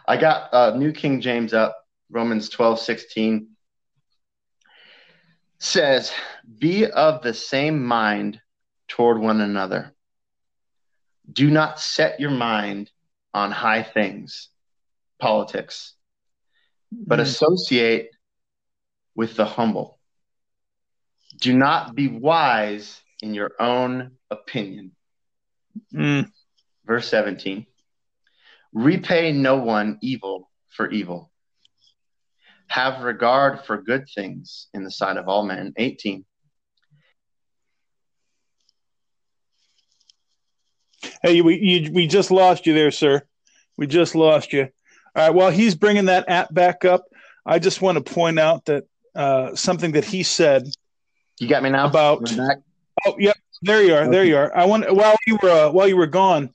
I 0.08 0.18
got 0.18 0.54
uh, 0.54 0.76
New 0.76 0.92
King 0.92 1.22
James 1.22 1.54
up, 1.54 1.78
Romans 2.10 2.50
12, 2.50 2.80
16 2.80 3.48
says, 5.64 6.12
Be 6.60 6.86
of 6.86 7.22
the 7.22 7.34
same 7.34 7.84
mind 7.84 8.42
toward 8.88 9.20
one 9.20 9.42
another. 9.42 9.94
Do 11.32 11.50
not 11.50 11.80
set 11.80 12.20
your 12.20 12.32
mind 12.32 12.92
on 13.34 13.52
high 13.52 13.84
things, 13.84 14.50
politics, 15.20 15.94
but 16.92 17.20
mm. 17.20 17.24
associate 17.24 18.10
with 19.16 19.36
the 19.36 19.46
humble. 19.46 20.00
Do 21.40 21.54
not 21.56 21.96
be 21.96 22.08
wise 22.08 23.02
in 23.22 23.34
your 23.34 23.52
own 23.60 24.12
opinion. 24.30 24.92
Mm. 25.94 26.30
Verse 26.86 27.08
17 27.10 27.66
Repay 28.74 29.32
no 29.32 29.58
one 29.58 29.98
evil 30.02 30.50
for 30.70 30.90
evil 30.90 31.32
have 32.74 33.04
regard 33.04 33.64
for 33.66 33.84
good 33.84 34.04
things 34.16 34.68
in 34.74 34.84
the 34.84 34.90
sight 34.90 35.18
of 35.18 35.28
all 35.28 35.46
men. 35.46 35.74
18. 35.78 36.26
Hey, 41.22 41.42
we, 41.42 41.60
you, 41.60 41.92
we 41.92 42.08
just 42.08 42.32
lost 42.32 42.66
you 42.66 42.74
there, 42.74 42.92
sir. 42.92 43.24
We 43.78 43.88
just 43.88 44.16
lost 44.16 44.54
you. 44.54 44.70
All 45.16 45.28
right, 45.28 45.34
while 45.34 45.52
he's 45.52 45.76
bringing 45.76 46.06
that 46.06 46.30
app 46.30 46.54
back 46.54 46.86
up, 46.86 47.06
I 47.46 47.60
just 47.60 47.82
want 47.82 48.04
to 48.04 48.14
point 48.14 48.40
out 48.40 48.66
that 48.66 48.86
uh, 49.16 49.56
something 49.56 49.92
that 49.94 50.06
he 50.06 50.24
said. 50.24 50.68
You 51.40 51.48
got 51.48 51.64
me 51.64 51.70
now. 51.70 51.88
About 51.88 52.32
oh, 53.06 53.16
yep, 53.20 53.36
there 53.62 53.84
you 53.84 53.94
are, 53.94 54.02
okay. 54.02 54.12
there 54.12 54.26
you 54.26 54.38
are. 54.38 54.56
I 54.56 54.66
want 54.66 54.92
while 54.94 55.16
you 55.28 55.38
were 55.42 55.50
uh, 55.50 55.72
while 55.72 55.88
you 55.88 55.98
were 55.98 56.08
gone, 56.08 56.50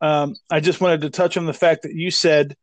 um, 0.00 0.36
I 0.50 0.60
just 0.60 0.80
wanted 0.80 1.02
to 1.02 1.10
touch 1.10 1.36
on 1.36 1.46
the 1.46 1.52
fact 1.52 1.82
that 1.82 1.94
you 1.94 2.10
said 2.10 2.56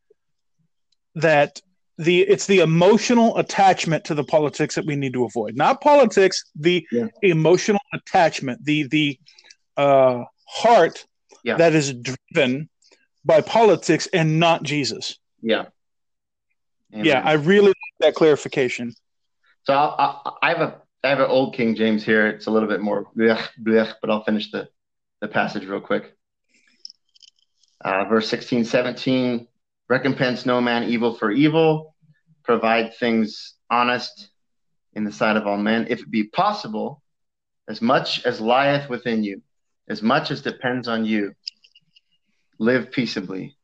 that 1.16 1.62
the 1.98 2.22
it's 2.22 2.48
the 2.48 2.60
emotional 2.60 3.38
attachment 3.38 4.06
to 4.06 4.16
the 4.16 4.24
politics 4.24 4.76
that 4.76 4.86
we 4.86 4.96
need 4.96 5.14
to 5.14 5.26
avoid 5.26 5.56
not 5.56 5.80
politics 5.80 6.44
the 6.56 6.86
yeah. 6.92 7.06
emotional 7.22 7.80
attachment 7.94 8.64
the 8.66 8.88
the 8.88 9.20
uh, 9.78 10.24
heart 10.48 11.06
yeah. 11.44 11.58
that 11.58 11.74
is 11.74 11.94
driven 11.94 12.70
by 13.26 13.42
politics 13.42 14.08
and 14.14 14.40
not 14.40 14.64
jesus. 14.64 15.18
Yeah. 15.42 15.66
Amen. 16.94 17.06
yeah 17.06 17.22
i 17.26 17.34
really 17.34 17.68
like 17.68 17.76
that 18.00 18.16
clarification. 18.16 18.94
So 19.64 19.74
I'll, 19.74 20.38
i 20.42 20.50
have 20.50 20.62
a 20.62 20.82
i 21.04 21.10
have 21.10 21.20
an 21.20 21.30
old 21.30 21.56
king 21.56 21.76
james 21.76 22.04
here. 22.04 22.28
It's 22.28 22.48
a 22.48 22.52
little 22.52 22.70
bit 22.70 22.82
more 22.82 23.08
blech, 23.18 23.48
blech, 23.62 23.94
but 24.02 24.10
i'll 24.10 24.24
finish 24.24 24.52
the 24.52 24.70
the 25.22 25.28
passage 25.28 25.66
real 25.66 25.82
quick. 25.82 26.16
Uh, 27.84 28.06
verse 28.06 28.30
16 28.30 28.66
17 28.66 29.48
recompense 29.90 30.46
no 30.46 30.62
man 30.62 30.84
evil 30.84 31.14
for 31.14 31.32
evil, 31.32 31.96
provide 32.44 32.96
things 32.96 33.56
honest 33.70 34.30
in 34.94 35.04
the 35.04 35.12
sight 35.12 35.38
of 35.38 35.48
all 35.48 35.58
men, 35.58 35.88
if 35.90 36.02
it 36.02 36.12
be 36.12 36.24
possible, 36.24 37.02
as 37.68 37.82
much 37.82 38.26
as 38.26 38.40
lieth 38.40 38.90
within 38.90 39.24
you, 39.24 39.42
as 39.88 40.02
much 40.02 40.32
as 40.32 40.42
depends 40.42 40.88
on 40.88 41.06
you, 41.06 41.34
live 42.60 42.92
peaceably 42.92 43.56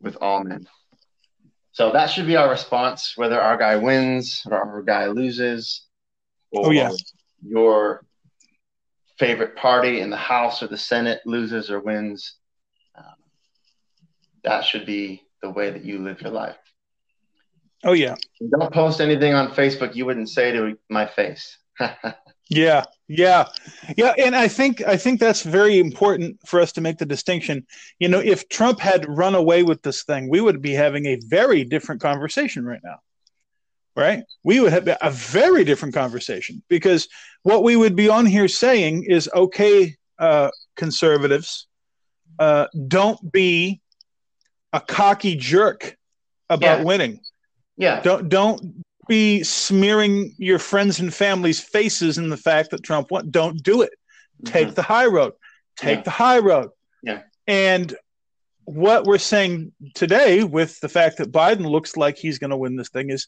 with 0.00 0.16
all 0.20 0.44
men. 0.44 0.66
So 1.72 1.92
that 1.92 2.10
should 2.10 2.26
be 2.26 2.36
our 2.36 2.50
response, 2.50 3.14
whether 3.16 3.40
our 3.40 3.56
guy 3.56 3.76
wins 3.76 4.42
or 4.46 4.56
our 4.56 4.82
guy 4.82 5.06
loses, 5.06 5.86
or 6.50 6.66
oh, 6.66 6.70
yeah. 6.70 6.92
your 7.42 8.04
favorite 9.18 9.56
party 9.56 10.00
in 10.00 10.10
the 10.10 10.16
House 10.16 10.62
or 10.62 10.66
the 10.66 10.76
Senate 10.76 11.20
loses 11.24 11.70
or 11.70 11.80
wins. 11.80 12.34
Um, 12.96 13.04
that 14.44 14.64
should 14.64 14.84
be 14.84 15.22
the 15.40 15.50
way 15.50 15.70
that 15.70 15.84
you 15.84 15.98
live 15.98 16.20
your 16.20 16.30
life. 16.30 16.56
Oh 17.84 17.94
yeah. 17.94 18.14
Don't 18.50 18.72
post 18.72 19.00
anything 19.00 19.34
on 19.34 19.52
Facebook 19.52 19.94
you 19.94 20.06
wouldn't 20.06 20.28
say 20.28 20.52
to 20.52 20.78
my 20.88 21.06
face. 21.06 21.58
yeah, 22.56 22.84
yeah, 23.08 23.48
yeah, 23.96 24.14
and 24.18 24.34
I 24.36 24.48
think 24.48 24.82
I 24.82 24.96
think 24.96 25.20
that's 25.20 25.42
very 25.42 25.78
important 25.78 26.38
for 26.46 26.60
us 26.60 26.72
to 26.72 26.80
make 26.80 26.98
the 26.98 27.06
distinction. 27.06 27.66
You 27.98 28.08
know, 28.08 28.20
if 28.20 28.48
Trump 28.48 28.80
had 28.80 29.06
run 29.08 29.34
away 29.34 29.62
with 29.62 29.82
this 29.82 30.04
thing, 30.04 30.28
we 30.28 30.40
would 30.40 30.62
be 30.62 30.72
having 30.72 31.06
a 31.06 31.16
very 31.26 31.64
different 31.64 32.00
conversation 32.00 32.64
right 32.64 32.80
now. 32.82 32.98
Right? 33.94 34.24
We 34.42 34.60
would 34.60 34.72
have 34.72 34.88
a 34.88 35.10
very 35.10 35.64
different 35.64 35.94
conversation 35.94 36.62
because 36.68 37.08
what 37.42 37.62
we 37.62 37.76
would 37.76 37.94
be 37.94 38.08
on 38.08 38.24
here 38.24 38.48
saying 38.48 39.04
is, 39.04 39.28
okay, 39.34 39.96
uh, 40.18 40.50
conservatives, 40.76 41.66
uh, 42.38 42.68
don't 42.88 43.32
be 43.32 43.82
a 44.72 44.80
cocky 44.80 45.36
jerk 45.36 45.96
about 46.48 46.78
yeah. 46.78 46.84
winning. 46.84 47.20
Yeah. 47.76 48.00
Don't 48.00 48.28
don't 48.28 48.81
be 49.08 49.42
smearing 49.42 50.34
your 50.38 50.58
friends 50.58 51.00
and 51.00 51.12
family's 51.12 51.60
faces 51.60 52.18
in 52.18 52.28
the 52.28 52.36
fact 52.36 52.70
that 52.70 52.82
Trump 52.82 53.10
won. 53.10 53.30
Don't 53.30 53.62
do 53.62 53.82
it. 53.82 53.92
Take 54.44 54.68
mm-hmm. 54.68 54.74
the 54.74 54.82
high 54.82 55.06
road. 55.06 55.32
Take 55.76 55.98
yeah. 55.98 56.02
the 56.02 56.10
high 56.10 56.38
road. 56.38 56.70
Yeah. 57.02 57.22
And 57.46 57.94
what 58.64 59.04
we're 59.04 59.18
saying 59.18 59.72
today 59.94 60.44
with 60.44 60.78
the 60.80 60.88
fact 60.88 61.18
that 61.18 61.32
Biden 61.32 61.68
looks 61.68 61.96
like 61.96 62.16
he's 62.16 62.38
going 62.38 62.50
to 62.50 62.56
win 62.56 62.76
this 62.76 62.90
thing 62.90 63.10
is 63.10 63.26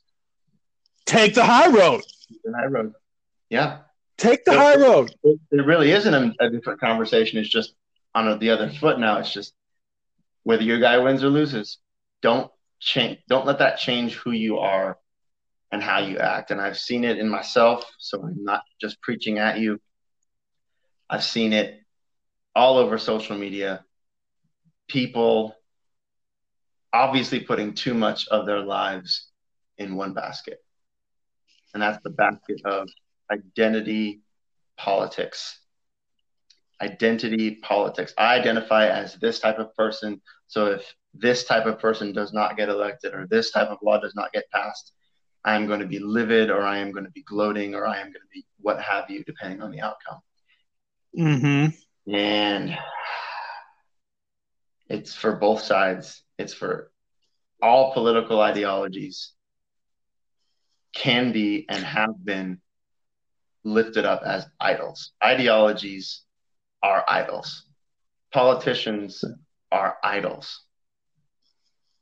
take 1.07 1.35
the 1.35 1.45
high 1.45 1.69
road. 1.69 2.03
The 2.45 2.53
high 2.57 2.67
road. 2.67 2.95
Yeah. 3.51 3.79
Take 4.17 4.45
the 4.45 4.53
so 4.53 4.59
high 4.59 4.77
road. 4.77 5.15
It, 5.25 5.41
it 5.51 5.67
really 5.67 5.91
isn't 5.91 6.15
a, 6.15 6.33
a 6.41 6.51
different 6.51 6.81
conversation. 6.81 7.39
It's 7.39 7.49
just 7.49 7.75
on 8.15 8.39
the 8.39 8.51
other 8.51 8.71
foot 8.71 9.01
now. 9.01 9.19
It's 9.19 9.33
just 9.33 9.53
whether 10.45 10.63
your 10.63 10.79
guy 10.79 10.99
wins 10.99 11.25
or 11.25 11.31
loses, 11.31 11.79
don't 12.23 12.51
change. 12.79 13.19
Don't 13.29 13.47
let 13.47 13.59
that 13.59 13.79
change 13.79 14.15
who 14.15 14.31
you 14.31 14.59
are 14.59 14.99
and 15.75 15.83
how 15.83 15.99
you 15.99 16.19
act. 16.19 16.53
And 16.53 16.61
I've 16.61 16.79
seen 16.79 17.03
it 17.03 17.19
in 17.19 17.29
myself, 17.29 17.85
so 17.99 18.23
I'm 18.23 18.45
not 18.45 18.63
just 18.81 19.03
preaching 19.03 19.39
at 19.39 19.59
you. 19.59 19.81
I've 21.11 21.25
seen 21.25 21.53
it 21.53 21.81
all 22.55 22.79
over 22.79 22.97
social 22.97 23.37
media. 23.37 23.85
People 24.89 25.57
obviously 26.93 27.41
putting 27.41 27.75
too 27.75 27.93
much 27.93 28.29
of 28.29 28.47
their 28.47 28.61
lives 28.61 29.27
in 29.77 29.97
one 29.97 30.15
basket. 30.15 30.59
And 31.75 31.83
that's 31.83 32.01
the 32.05 32.11
basket 32.11 32.61
of 32.65 32.89
identity 33.33 34.23
politics 34.79 35.59
identity 36.81 37.57
politics. 37.63 38.13
I 38.19 38.35
identify 38.35 38.89
as 38.89 39.15
this 39.15 39.39
type 39.39 39.59
of 39.59 39.75
person. 39.75 40.21
So 40.49 40.67
if 40.67 40.95
this 41.15 41.45
type 41.45 41.67
of 41.67 41.79
person 41.79 42.13
does 42.13 42.33
not 42.33 42.57
get 42.57 42.69
elected 42.69 43.15
or 43.15 43.27
this 43.29 43.51
type 43.53 43.69
of 43.69 43.79
law 43.83 43.99
does 43.99 44.15
not 44.15 44.33
get 44.33 44.51
passed, 44.51 44.93
I 45.45 45.57
am 45.57 45.67
going 45.67 45.81
to 45.81 45.87
be 45.87 45.99
livid 45.99 46.51
or 46.51 46.63
I 46.63 46.79
am 46.79 46.93
going 46.93 47.05
to 47.05 47.11
be 47.11 47.23
gloating 47.23 47.75
or 47.75 47.87
I 47.87 47.99
am 47.99 48.07
going 48.07 48.15
to 48.15 48.33
be 48.33 48.45
what 48.61 48.81
have 48.81 49.11
you, 49.11 49.23
depending 49.25 49.61
on 49.61 49.71
the 49.71 49.81
outcome. 49.81 50.21
Mm-hmm. 51.19 52.15
And 52.15 52.79
it's 54.89 55.15
for 55.15 55.37
both 55.37 55.63
sides. 55.63 56.23
It's 56.39 56.55
for 56.55 56.91
all 57.63 57.93
political 57.93 58.41
ideologies 58.41 59.33
can 60.95 61.33
be 61.33 61.67
and 61.69 61.85
have 61.85 62.25
been 62.25 62.61
lifted 63.65 64.05
up 64.05 64.23
as 64.25 64.47
idols. 64.61 65.13
Ideologies 65.23 66.23
are 66.83 67.05
idols. 67.09 67.65
Politicians 68.33 69.25
are 69.73 69.97
idols. 70.03 70.63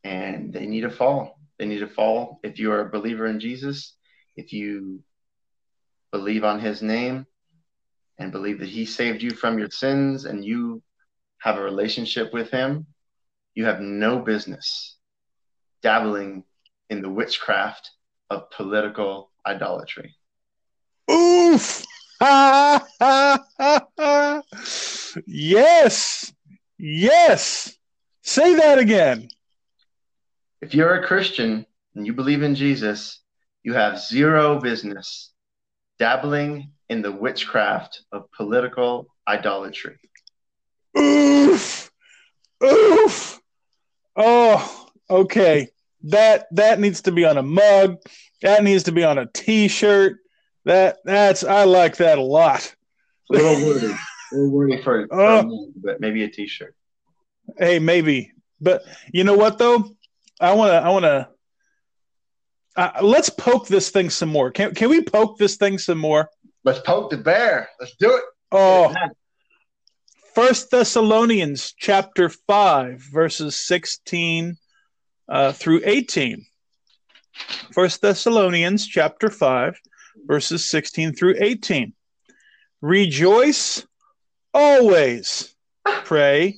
And 0.04 0.52
they 0.52 0.66
need 0.66 0.82
to 0.82 0.90
fall. 0.90 1.38
They 1.58 1.66
need 1.66 1.80
to 1.80 1.88
fall. 1.88 2.40
If 2.42 2.58
you 2.58 2.72
are 2.72 2.80
a 2.80 2.90
believer 2.90 3.26
in 3.26 3.40
Jesus, 3.40 3.94
if 4.36 4.52
you 4.52 5.02
believe 6.10 6.44
on 6.44 6.60
his 6.60 6.82
name 6.82 7.26
and 8.18 8.32
believe 8.32 8.60
that 8.60 8.68
he 8.68 8.84
saved 8.84 9.22
you 9.22 9.30
from 9.30 9.58
your 9.58 9.70
sins 9.70 10.24
and 10.24 10.44
you 10.44 10.82
have 11.38 11.58
a 11.58 11.62
relationship 11.62 12.32
with 12.32 12.50
him, 12.50 12.86
you 13.54 13.64
have 13.64 13.80
no 13.80 14.18
business 14.18 14.96
dabbling 15.82 16.44
in 16.90 17.02
the 17.02 17.10
witchcraft 17.10 17.90
of 18.30 18.50
political 18.50 19.30
idolatry. 19.46 20.14
Oof! 21.10 21.84
yes! 25.26 26.32
Yes! 26.78 27.76
Say 28.22 28.54
that 28.54 28.78
again. 28.78 29.28
If 30.62 30.74
you're 30.74 30.94
a 30.94 31.06
Christian 31.06 31.66
and 31.96 32.06
you 32.06 32.12
believe 32.12 32.42
in 32.42 32.54
Jesus, 32.54 33.20
you 33.64 33.74
have 33.74 33.98
zero 34.00 34.60
business 34.60 35.32
dabbling 35.98 36.70
in 36.88 37.02
the 37.02 37.10
witchcraft 37.10 38.02
of 38.12 38.30
political 38.30 39.08
idolatry. 39.26 39.96
Oof! 40.96 41.90
Oof! 42.62 43.40
Oh, 44.14 44.88
okay. 45.10 45.68
That 46.04 46.46
that 46.52 46.78
needs 46.78 47.02
to 47.02 47.12
be 47.12 47.24
on 47.24 47.38
a 47.38 47.42
mug. 47.42 47.96
That 48.42 48.62
needs 48.62 48.84
to 48.84 48.92
be 48.92 49.02
on 49.04 49.18
a 49.18 49.26
T-shirt. 49.26 50.18
That 50.64 50.98
that's 51.04 51.42
I 51.44 51.64
like 51.64 51.96
that 51.96 52.18
a 52.18 52.22
lot. 52.22 52.72
A 53.30 53.34
little 53.34 53.66
wordy, 53.66 53.86
a 53.86 53.98
little 54.32 54.50
wordy 54.50 54.76
for, 54.82 55.06
for 55.08 55.14
Oh. 55.20 55.38
a 55.40 55.42
mug, 55.44 55.68
but 55.76 56.00
maybe 56.00 56.22
a 56.24 56.28
T-shirt. 56.28 56.74
Hey, 57.58 57.78
maybe, 57.80 58.32
but 58.60 58.82
you 59.12 59.24
know 59.24 59.36
what 59.36 59.58
though? 59.58 59.96
I 60.42 60.54
want 60.54 60.70
to. 60.72 60.76
I 60.76 60.88
want 60.90 61.04
to. 61.04 61.28
Uh, 62.74 62.90
let's 63.02 63.30
poke 63.30 63.68
this 63.68 63.90
thing 63.90 64.10
some 64.10 64.28
more. 64.28 64.50
Can 64.50 64.74
can 64.74 64.90
we 64.90 65.02
poke 65.02 65.38
this 65.38 65.56
thing 65.56 65.78
some 65.78 65.98
more? 65.98 66.28
Let's 66.64 66.80
poke 66.80 67.10
the 67.10 67.18
bear. 67.18 67.68
Let's 67.78 67.94
do 67.96 68.16
it. 68.16 68.24
Oh, 68.50 68.94
First 70.34 70.70
Thessalonians 70.70 71.74
chapter 71.78 72.28
five 72.28 73.00
verses 73.12 73.54
sixteen 73.54 74.56
uh, 75.28 75.52
through 75.52 75.82
eighteen. 75.84 76.46
First 77.72 78.00
Thessalonians 78.02 78.86
chapter 78.86 79.30
five 79.30 79.78
verses 80.26 80.68
sixteen 80.68 81.12
through 81.14 81.36
eighteen. 81.38 81.92
Rejoice 82.80 83.86
always, 84.52 85.54
pray 86.04 86.56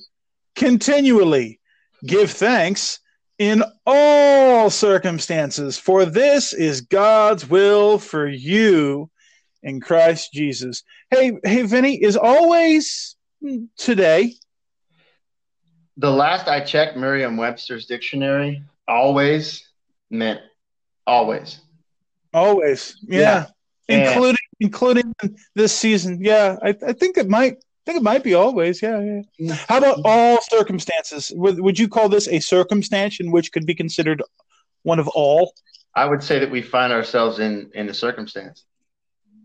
continually, 0.55 1.59
give 2.05 2.31
thanks 2.31 2.99
in 3.37 3.63
all 3.85 4.69
circumstances, 4.69 5.77
for 5.77 6.05
this 6.05 6.53
is 6.53 6.81
God's 6.81 7.49
will 7.49 7.97
for 7.97 8.27
you 8.27 9.09
in 9.63 9.81
Christ 9.81 10.31
Jesus. 10.31 10.83
Hey, 11.09 11.37
hey, 11.43 11.63
Vinny, 11.63 12.01
is 12.01 12.15
always 12.15 13.15
today? 13.77 14.33
The 15.97 16.11
last 16.11 16.47
I 16.47 16.61
checked, 16.61 16.97
Merriam-Webster's 16.97 17.85
dictionary 17.85 18.63
always 18.87 19.67
meant 20.09 20.41
always. 21.07 21.59
Always, 22.33 22.97
yeah, 23.03 23.19
Yeah. 23.19 23.45
Yeah. 23.87 24.09
including 24.09 24.37
including 24.59 25.15
this 25.55 25.73
season. 25.73 26.19
Yeah, 26.21 26.57
I, 26.63 26.69
I 26.69 26.93
think 26.93 27.17
it 27.17 27.29
might. 27.29 27.57
I 27.85 27.91
think 27.91 27.97
it 27.99 28.03
might 28.03 28.23
be 28.23 28.33
always. 28.33 28.81
Yeah, 28.81 28.99
yeah. 28.99 29.21
Yeah. 29.37 29.53
How 29.69 29.77
about 29.77 29.99
all 30.05 30.39
circumstances? 30.41 31.31
Would 31.35 31.59
would 31.59 31.77
you 31.77 31.87
call 31.87 32.09
this 32.09 32.27
a 32.27 32.39
circumstance 32.39 33.19
in 33.19 33.29
which 33.31 33.51
could 33.51 33.67
be 33.67 33.75
considered 33.75 34.23
one 34.81 34.97
of 34.97 35.07
all? 35.09 35.53
I 35.93 36.05
would 36.05 36.23
say 36.23 36.39
that 36.39 36.49
we 36.49 36.63
find 36.63 36.91
ourselves 36.91 37.37
in 37.39 37.69
in 37.75 37.87
a 37.87 37.93
circumstance. 37.93 38.65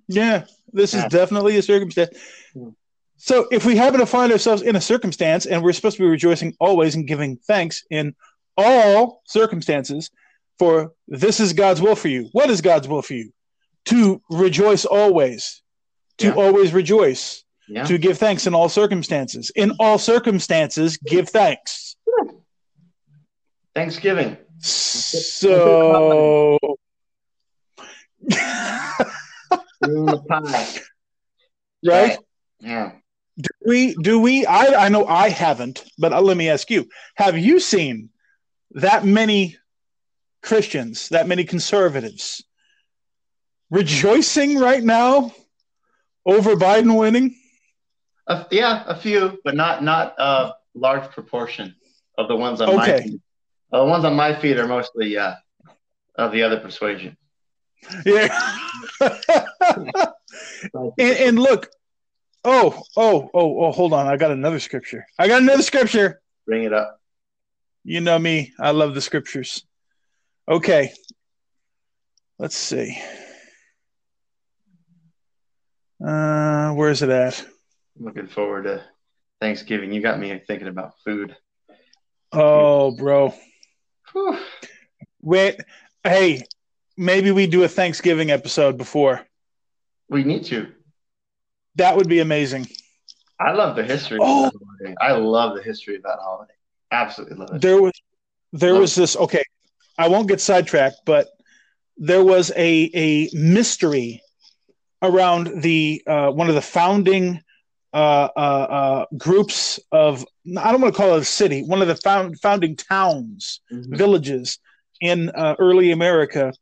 Yeah, 0.09 0.44
this 0.72 0.94
is 0.94 1.03
Yeah. 1.03 1.09
definitely 1.09 1.59
a 1.59 1.62
circumstance. 1.62 2.16
Hmm. 2.55 2.70
So, 3.18 3.46
if 3.53 3.66
we 3.66 3.76
happen 3.76 4.00
to 4.00 4.07
find 4.07 4.33
ourselves 4.33 4.62
in 4.62 4.74
a 4.74 4.81
circumstance 4.81 5.44
and 5.44 5.62
we're 5.62 5.74
supposed 5.74 5.98
to 5.98 6.03
be 6.03 6.09
rejoicing 6.09 6.57
always 6.59 6.94
and 6.94 7.07
giving 7.07 7.37
thanks 7.37 7.85
in 7.90 8.14
all 8.57 9.20
circumstances, 9.26 10.11
for 10.59 10.94
this 11.07 11.40
is 11.40 11.53
God's 11.53 11.83
will 11.83 11.94
for 11.96 12.09
you. 12.09 12.31
What 12.33 12.48
is 12.48 12.62
God's 12.62 12.88
will 12.88 13.03
for 13.03 13.12
you? 13.12 13.33
To 13.87 14.22
rejoice 14.31 14.87
always, 14.87 15.61
to 16.18 16.29
Yeah. 16.29 16.33
always 16.35 16.72
rejoice, 16.72 17.44
Yeah. 17.70 17.85
to 17.85 17.98
give 17.98 18.18
thanks 18.18 18.48
in 18.48 18.54
all 18.54 18.68
circumstances. 18.68 19.52
In 19.54 19.70
all 19.78 19.96
circumstances, 19.96 20.96
give 20.96 21.28
thanks. 21.28 21.94
Thanksgiving. 23.76 24.37
So. 24.59 26.59
Pie. 30.28 30.68
right? 31.87 32.18
Yeah. 32.59 32.92
Do 33.38 33.48
we 33.64 33.94
do 33.94 34.18
we 34.20 34.44
I 34.44 34.87
I 34.87 34.88
know 34.88 35.06
I 35.06 35.28
haven't, 35.30 35.85
but 35.96 36.11
let 36.24 36.37
me 36.37 36.50
ask 36.50 36.68
you. 36.70 36.88
Have 37.14 37.38
you 37.38 37.61
seen 37.61 38.11
that 38.72 39.04
many 39.04 39.56
Christians, 40.42 41.09
that 41.11 41.28
many 41.28 41.44
conservatives 41.44 42.44
rejoicing 43.70 44.59
right 44.59 44.83
now 44.83 45.33
over 46.26 46.56
Biden 46.56 46.98
winning? 46.98 47.37
A, 48.30 48.46
yeah, 48.52 48.84
a 48.86 48.94
few, 48.94 49.40
but 49.44 49.56
not 49.56 49.82
not 49.82 50.14
a 50.18 50.54
large 50.74 51.10
proportion 51.10 51.74
of 52.16 52.28
the 52.28 52.36
ones 52.36 52.60
on 52.60 52.76
my 52.76 52.92
Okay. 52.92 53.02
feed. 53.02 53.20
Uh, 53.72 53.80
the 53.80 53.86
ones 53.86 54.04
on 54.04 54.14
my 54.14 54.40
feed 54.40 54.56
are 54.56 54.68
mostly 54.68 55.18
uh, 55.18 55.34
of 56.14 56.30
the 56.30 56.44
other 56.44 56.60
persuasion. 56.60 57.16
Yeah. 58.06 58.28
and, 59.00 60.98
and 60.98 61.38
look, 61.40 61.70
oh, 62.44 62.80
oh, 62.96 63.30
oh, 63.34 63.64
oh, 63.64 63.72
hold 63.72 63.92
on. 63.92 64.06
I 64.06 64.16
got 64.16 64.30
another 64.30 64.60
scripture. 64.60 65.06
I 65.18 65.26
got 65.26 65.42
another 65.42 65.62
scripture. 65.64 66.20
Bring 66.46 66.62
it 66.64 66.72
up. 66.72 67.00
You 67.82 68.00
know 68.00 68.18
me. 68.18 68.52
I 68.60 68.70
love 68.70 68.94
the 68.94 69.00
scriptures. 69.00 69.64
Okay. 70.48 70.92
Let's 72.38 72.56
see. 72.56 72.96
Uh, 76.04 76.72
where 76.74 76.90
is 76.90 77.02
it 77.02 77.10
at? 77.10 77.44
Looking 78.00 78.28
forward 78.28 78.64
to 78.64 78.82
Thanksgiving. 79.42 79.92
You 79.92 80.00
got 80.00 80.18
me 80.18 80.40
thinking 80.46 80.68
about 80.68 80.94
food. 81.04 81.36
Oh, 82.32 82.92
bro. 82.92 83.34
Whew. 84.12 84.38
Wait. 85.20 85.60
Hey, 86.02 86.44
maybe 86.96 87.30
we 87.30 87.46
do 87.46 87.62
a 87.62 87.68
Thanksgiving 87.68 88.30
episode 88.30 88.78
before. 88.78 89.26
We 90.08 90.24
need 90.24 90.44
to. 90.46 90.68
That 91.76 91.96
would 91.96 92.08
be 92.08 92.20
amazing. 92.20 92.68
I 93.38 93.52
love 93.52 93.76
the 93.76 93.84
history. 93.84 94.18
Oh. 94.18 94.46
Of 94.46 94.52
that 94.52 94.58
holiday. 94.58 94.96
I 94.98 95.12
love 95.12 95.54
the 95.54 95.62
history 95.62 95.96
of 95.96 96.02
that 96.04 96.18
holiday. 96.22 96.54
Absolutely 96.90 97.36
love 97.36 97.54
it. 97.54 97.60
There 97.60 97.82
was 97.82 97.92
there 98.52 98.72
Love 98.72 98.80
was 98.80 98.94
this 98.94 99.16
okay. 99.16 99.44
I 99.98 100.08
won't 100.08 100.26
get 100.26 100.40
sidetracked, 100.40 101.02
but 101.04 101.28
there 101.98 102.24
was 102.24 102.50
a 102.56 102.90
a 102.94 103.28
mystery 103.34 104.22
around 105.02 105.62
the 105.62 106.02
uh, 106.06 106.30
one 106.30 106.48
of 106.48 106.54
the 106.54 106.62
founding 106.62 107.42
uh, 107.92 108.29
uh, 108.37 108.40
uh, 108.40 109.07
groups 109.16 109.80
of 109.93 110.24
I 110.59 110.70
don't 110.70 110.80
want 110.80 110.95
to 110.95 111.01
call 111.01 111.14
it 111.16 111.22
a 111.22 111.24
city, 111.24 111.62
one 111.62 111.82
of 111.82 111.88
the 111.88 111.97
found, 111.97 112.41
founding 112.41 112.76
towns, 112.76 113.61
Mhm. 113.72 113.97
villages 113.97 114.59
in 115.01 115.30
uh, 115.30 115.57
early 115.59 115.91
America, 115.91 116.53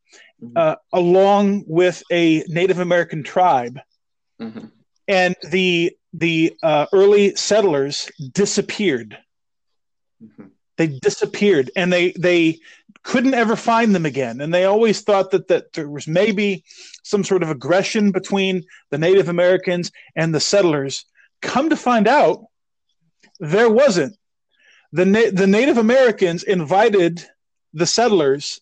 Mhm. 0.42 0.52
uh, 0.56 0.76
along 0.92 1.64
with 1.66 2.02
a 2.10 2.44
Native 2.48 2.78
American 2.78 3.22
tribe, 3.22 3.80
Mhm. 4.40 4.70
and 5.06 5.34
the 5.50 5.96
the 6.14 6.56
uh, 6.62 6.86
early 6.92 7.34
settlers 7.36 8.10
disappeared. 8.32 9.18
Mhm. 10.22 10.50
They 10.78 10.86
disappeared, 10.86 11.70
and 11.76 11.92
they 11.92 12.12
they 12.12 12.58
couldn't 13.02 13.34
ever 13.34 13.56
find 13.56 13.94
them 13.94 14.06
again. 14.06 14.40
And 14.40 14.52
they 14.52 14.64
always 14.64 15.02
thought 15.02 15.30
that 15.32 15.48
that 15.48 15.72
there 15.74 15.88
was 15.90 16.06
maybe 16.08 16.64
some 17.04 17.22
sort 17.24 17.42
of 17.42 17.50
aggression 17.50 18.12
between 18.12 18.64
the 18.90 18.98
Native 18.98 19.28
Americans 19.28 19.92
and 20.16 20.34
the 20.34 20.40
settlers. 20.40 21.04
Come 21.40 21.70
to 21.70 21.76
find 21.76 22.08
out, 22.08 22.44
there 23.40 23.70
wasn't. 23.70 24.16
the 24.92 25.04
na- 25.04 25.30
The 25.32 25.46
Native 25.46 25.76
Americans 25.78 26.42
invited 26.42 27.22
the 27.74 27.86
settlers 27.86 28.60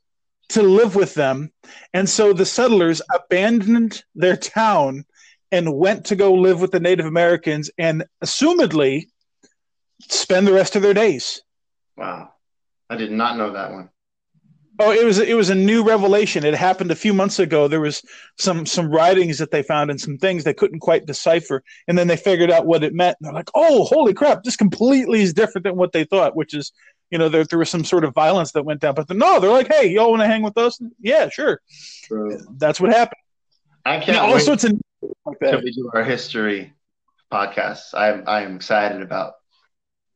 to 0.49 0.63
live 0.63 0.95
with 0.97 1.15
them. 1.15 1.53
And 1.95 2.09
so 2.09 2.33
the 2.33 2.45
settlers 2.47 3.01
abandoned 3.15 4.03
their 4.15 4.37
town 4.37 5.05
and 5.53 5.77
went 5.77 6.07
to 6.07 6.17
go 6.17 6.35
live 6.35 6.61
with 6.61 6.73
the 6.73 6.81
Native 6.81 7.07
Americans 7.07 7.71
and 7.79 8.05
assumedly 8.23 9.09
spend 10.09 10.47
the 10.47 10.53
rest 10.53 10.75
of 10.77 10.83
their 10.83 10.95
days. 10.95 11.43
Wow. 11.97 12.33
I 12.91 12.97
did 12.97 13.13
not 13.13 13.37
know 13.37 13.53
that 13.53 13.73
one. 13.73 13.91
Oh, 14.79 14.93
it 14.93 15.05
was 15.05 15.19
it 15.19 15.37
was 15.37 15.49
a 15.49 15.55
new 15.55 15.83
revelation. 15.83 16.45
It 16.45 16.55
happened 16.55 16.91
a 16.91 16.97
few 16.97 17.15
months 17.15 17.39
ago. 17.39 17.67
There 17.67 17.81
was 17.81 18.03
some 18.39 18.67
some 18.67 18.91
writings 18.91 19.39
that 19.39 19.51
they 19.51 19.63
found 19.63 19.91
and 19.91 20.01
some 20.01 20.19
things 20.19 20.45
they 20.45 20.55
couldn't 20.55 20.81
quite 20.81 21.07
decipher, 21.07 21.63
and 21.89 21.97
then 21.97 22.09
they 22.09 22.17
figured 22.17 22.51
out 22.51 22.67
what 22.67 22.85
it 22.85 22.93
meant. 22.93 23.17
And 23.21 23.27
they're 23.27 23.35
like, 23.35 23.51
"Oh, 23.55 23.85
holy 23.85 24.13
crap! 24.13 24.43
This 24.43 24.57
completely 24.57 25.23
is 25.23 25.33
different 25.33 25.65
than 25.65 25.77
what 25.77 25.93
they 25.93 26.05
thought." 26.05 26.37
Which 26.37 26.53
is, 26.53 26.73
you 27.11 27.19
know, 27.19 27.29
there 27.29 27.45
there 27.45 27.59
was 27.59 27.71
some 27.71 27.85
sort 27.85 28.05
of 28.05 28.15
violence 28.15 28.53
that 28.53 28.65
went 28.65 28.81
down. 28.81 28.95
But 28.95 29.09
the, 29.09 29.15
no, 29.15 29.41
they're 29.41 29.51
like, 29.51 29.73
"Hey, 29.73 29.89
y'all 29.89 30.11
want 30.11 30.23
to 30.23 30.27
hang 30.27 30.43
with 30.43 30.59
us?" 30.59 30.79
Yeah, 31.01 31.31
sure. 31.31 31.61
True. 32.05 32.39
That's 32.59 32.81
what 32.81 32.93
happened. 32.93 33.21
I 33.87 34.01
can't. 34.01 34.19
all 34.19 34.39
sorts 34.41 34.65
of 34.65 34.73
like 35.25 35.39
that. 35.41 35.63
we 35.63 35.71
do 35.71 35.91
our 35.95 36.05
history 36.05 36.75
podcasts. 37.33 37.95
I'm 37.95 38.25
I'm 38.27 38.57
excited 38.57 39.01
about 39.01 39.35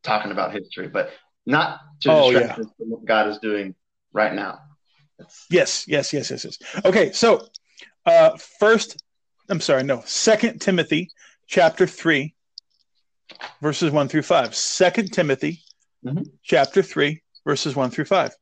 talking 0.02 0.32
about 0.32 0.52
history, 0.52 0.88
but 0.88 1.10
not 1.46 1.80
to 2.00 2.12
oh, 2.12 2.30
distract 2.30 2.58
yeah. 2.58 2.64
us 2.64 2.70
from 2.76 2.90
what 2.90 3.04
God 3.04 3.28
is 3.28 3.38
doing 3.38 3.74
right 4.12 4.34
now. 4.34 4.60
Yes, 5.50 5.84
yes, 5.86 6.12
yes, 6.12 6.30
yes, 6.30 6.44
yes. 6.44 6.58
Okay, 6.84 7.12
so 7.12 7.46
uh, 8.06 8.36
first, 8.58 9.02
I'm 9.48 9.60
sorry, 9.60 9.82
no, 9.82 10.02
Second 10.06 10.60
Timothy 10.60 11.10
chapter 11.46 11.86
three, 11.86 12.34
verses 13.60 13.90
one 13.90 14.08
through 14.08 14.22
five. 14.22 14.54
Second 14.54 15.12
Timothy 15.12 15.62
mm-hmm. 16.04 16.22
chapter 16.42 16.82
three, 16.82 17.22
verses 17.46 17.76
one 17.76 17.90
through 17.90 18.06
five. 18.06 18.34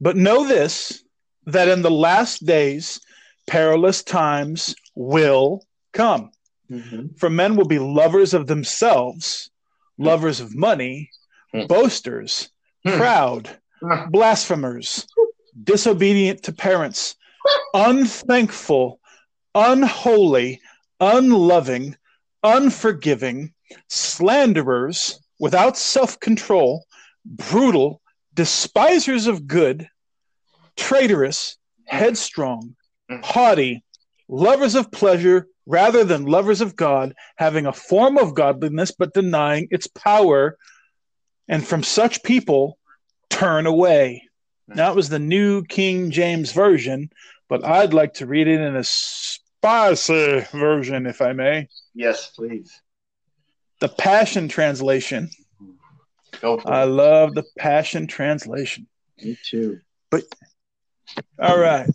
But 0.00 0.16
know 0.16 0.46
this: 0.46 1.04
that 1.46 1.68
in 1.68 1.82
the 1.82 1.90
last 1.90 2.44
days, 2.44 3.00
perilous 3.46 4.02
times 4.02 4.74
will 4.94 5.64
come. 5.92 6.30
Mm-hmm. 6.70 7.14
For 7.16 7.30
men 7.30 7.56
will 7.56 7.66
be 7.66 7.78
lovers 7.78 8.34
of 8.34 8.46
themselves, 8.46 9.50
lovers 9.96 10.40
of 10.40 10.54
money, 10.54 11.10
mm-hmm. 11.54 11.66
boasters, 11.66 12.50
hmm. 12.84 12.96
proud, 12.96 13.46
hmm. 13.46 13.54
Blasphemers, 14.10 15.06
disobedient 15.64 16.42
to 16.44 16.52
parents, 16.52 17.16
unthankful, 17.74 19.00
unholy, 19.54 20.60
unloving, 21.00 21.96
unforgiving, 22.42 23.52
slanderers, 23.88 25.20
without 25.38 25.76
self 25.76 26.18
control, 26.20 26.84
brutal, 27.24 28.00
despisers 28.34 29.26
of 29.26 29.46
good, 29.46 29.88
traitorous, 30.76 31.56
headstrong, 31.86 32.76
mm. 33.10 33.24
haughty, 33.24 33.84
lovers 34.28 34.74
of 34.74 34.90
pleasure 34.90 35.46
rather 35.66 36.02
than 36.02 36.24
lovers 36.24 36.60
of 36.60 36.76
God, 36.76 37.14
having 37.36 37.66
a 37.66 37.72
form 37.72 38.16
of 38.16 38.34
godliness 38.34 38.90
but 38.90 39.12
denying 39.12 39.68
its 39.70 39.86
power. 39.86 40.56
And 41.46 41.66
from 41.66 41.82
such 41.82 42.22
people, 42.22 42.78
turn 43.30 43.66
away. 43.66 44.24
That 44.68 44.94
was 44.94 45.08
the 45.08 45.18
New 45.18 45.64
King 45.64 46.10
James 46.10 46.52
Version, 46.52 47.10
but 47.48 47.64
I'd 47.64 47.94
like 47.94 48.14
to 48.14 48.26
read 48.26 48.48
it 48.48 48.60
in 48.60 48.76
a 48.76 48.84
spicy 48.84 50.40
version, 50.52 51.06
if 51.06 51.22
I 51.22 51.32
may. 51.32 51.68
Yes, 51.94 52.30
please. 52.36 52.80
The 53.80 53.88
Passion 53.88 54.48
Translation. 54.48 55.30
Go 56.40 56.60
I 56.66 56.82
it. 56.82 56.86
love 56.86 57.34
the 57.34 57.44
Passion 57.58 58.06
Translation. 58.06 58.86
Me 59.22 59.38
too. 59.42 59.80
But 60.10 60.24
all 61.38 61.58
right. 61.58 61.88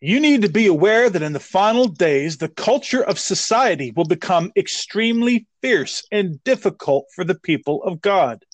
You 0.00 0.20
need 0.20 0.42
to 0.42 0.48
be 0.48 0.66
aware 0.66 1.10
that 1.10 1.22
in 1.22 1.32
the 1.32 1.40
final 1.40 1.88
days, 1.88 2.36
the 2.36 2.48
culture 2.48 3.02
of 3.02 3.18
society 3.18 3.92
will 3.96 4.04
become 4.04 4.52
extremely 4.56 5.46
fierce 5.60 6.06
and 6.12 6.42
difficult 6.44 7.06
for 7.16 7.24
the 7.24 7.34
people 7.34 7.82
of 7.82 8.00
God. 8.00 8.44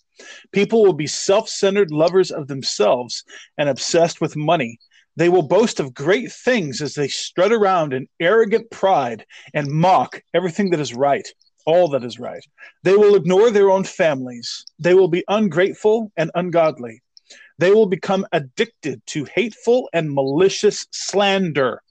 People 0.52 0.84
will 0.84 0.92
be 0.92 1.06
self 1.06 1.48
centered 1.48 1.90
lovers 1.90 2.30
of 2.30 2.46
themselves 2.46 3.24
and 3.58 3.68
obsessed 3.68 4.20
with 4.20 4.36
money. 4.36 4.78
They 5.16 5.28
will 5.28 5.42
boast 5.42 5.80
of 5.80 5.94
great 5.94 6.32
things 6.32 6.82
as 6.82 6.94
they 6.94 7.08
strut 7.08 7.52
around 7.52 7.92
in 7.92 8.08
arrogant 8.18 8.70
pride 8.70 9.24
and 9.52 9.68
mock 9.68 10.22
everything 10.32 10.70
that 10.70 10.80
is 10.80 10.94
right, 10.94 11.26
all 11.66 11.88
that 11.88 12.04
is 12.04 12.18
right. 12.18 12.44
They 12.82 12.96
will 12.96 13.14
ignore 13.14 13.50
their 13.50 13.70
own 13.70 13.84
families. 13.84 14.64
They 14.78 14.94
will 14.94 15.08
be 15.08 15.24
ungrateful 15.28 16.10
and 16.16 16.30
ungodly. 16.34 17.02
They 17.58 17.70
will 17.70 17.86
become 17.86 18.26
addicted 18.32 19.06
to 19.08 19.24
hateful 19.24 19.88
and 19.92 20.12
malicious 20.12 20.86
slander. 20.90 21.82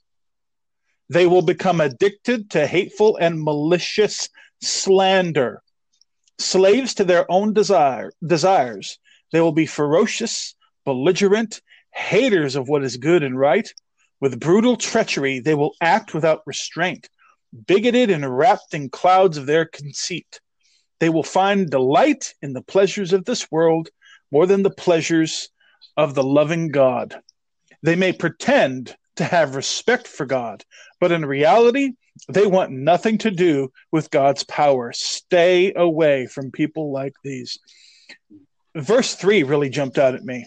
They 1.08 1.26
will 1.26 1.42
become 1.42 1.80
addicted 1.80 2.50
to 2.50 2.66
hateful 2.66 3.16
and 3.16 3.42
malicious 3.42 4.28
slander 4.62 5.62
slaves 6.38 6.94
to 6.94 7.04
their 7.04 7.30
own 7.30 7.52
desire, 7.52 8.12
desires. 8.24 8.98
They 9.32 9.40
will 9.40 9.52
be 9.52 9.66
ferocious, 9.66 10.54
belligerent, 10.84 11.60
haters 11.92 12.56
of 12.56 12.68
what 12.68 12.84
is 12.84 12.96
good 12.96 13.22
and 13.22 13.38
right. 13.38 13.72
With 14.20 14.40
brutal 14.40 14.76
treachery, 14.76 15.40
they 15.40 15.54
will 15.54 15.74
act 15.80 16.14
without 16.14 16.42
restraint, 16.46 17.08
bigoted 17.66 18.10
and 18.10 18.36
wrapped 18.36 18.74
in 18.74 18.88
clouds 18.90 19.36
of 19.36 19.46
their 19.46 19.64
conceit. 19.64 20.40
They 21.00 21.08
will 21.08 21.22
find 21.22 21.70
delight 21.70 22.34
in 22.40 22.52
the 22.52 22.62
pleasures 22.62 23.12
of 23.12 23.24
this 23.24 23.50
world 23.50 23.88
more 24.30 24.46
than 24.46 24.62
the 24.62 24.70
pleasures 24.70 25.48
of 25.96 26.14
the 26.14 26.24
loving 26.24 26.70
God. 26.70 27.20
They 27.82 27.96
may 27.96 28.12
pretend 28.12 28.96
to 29.16 29.24
have 29.24 29.56
respect 29.56 30.08
for 30.08 30.26
God, 30.26 30.64
but 31.00 31.12
in 31.12 31.24
reality, 31.24 31.92
they 32.28 32.46
want 32.46 32.70
nothing 32.70 33.18
to 33.18 33.30
do 33.30 33.72
with 33.90 34.10
God's 34.10 34.44
power. 34.44 34.92
Stay 34.92 35.72
away 35.74 36.26
from 36.26 36.50
people 36.50 36.92
like 36.92 37.14
these. 37.22 37.58
Verse 38.76 39.14
3 39.14 39.42
really 39.42 39.68
jumped 39.68 39.98
out 39.98 40.14
at 40.14 40.24
me 40.24 40.46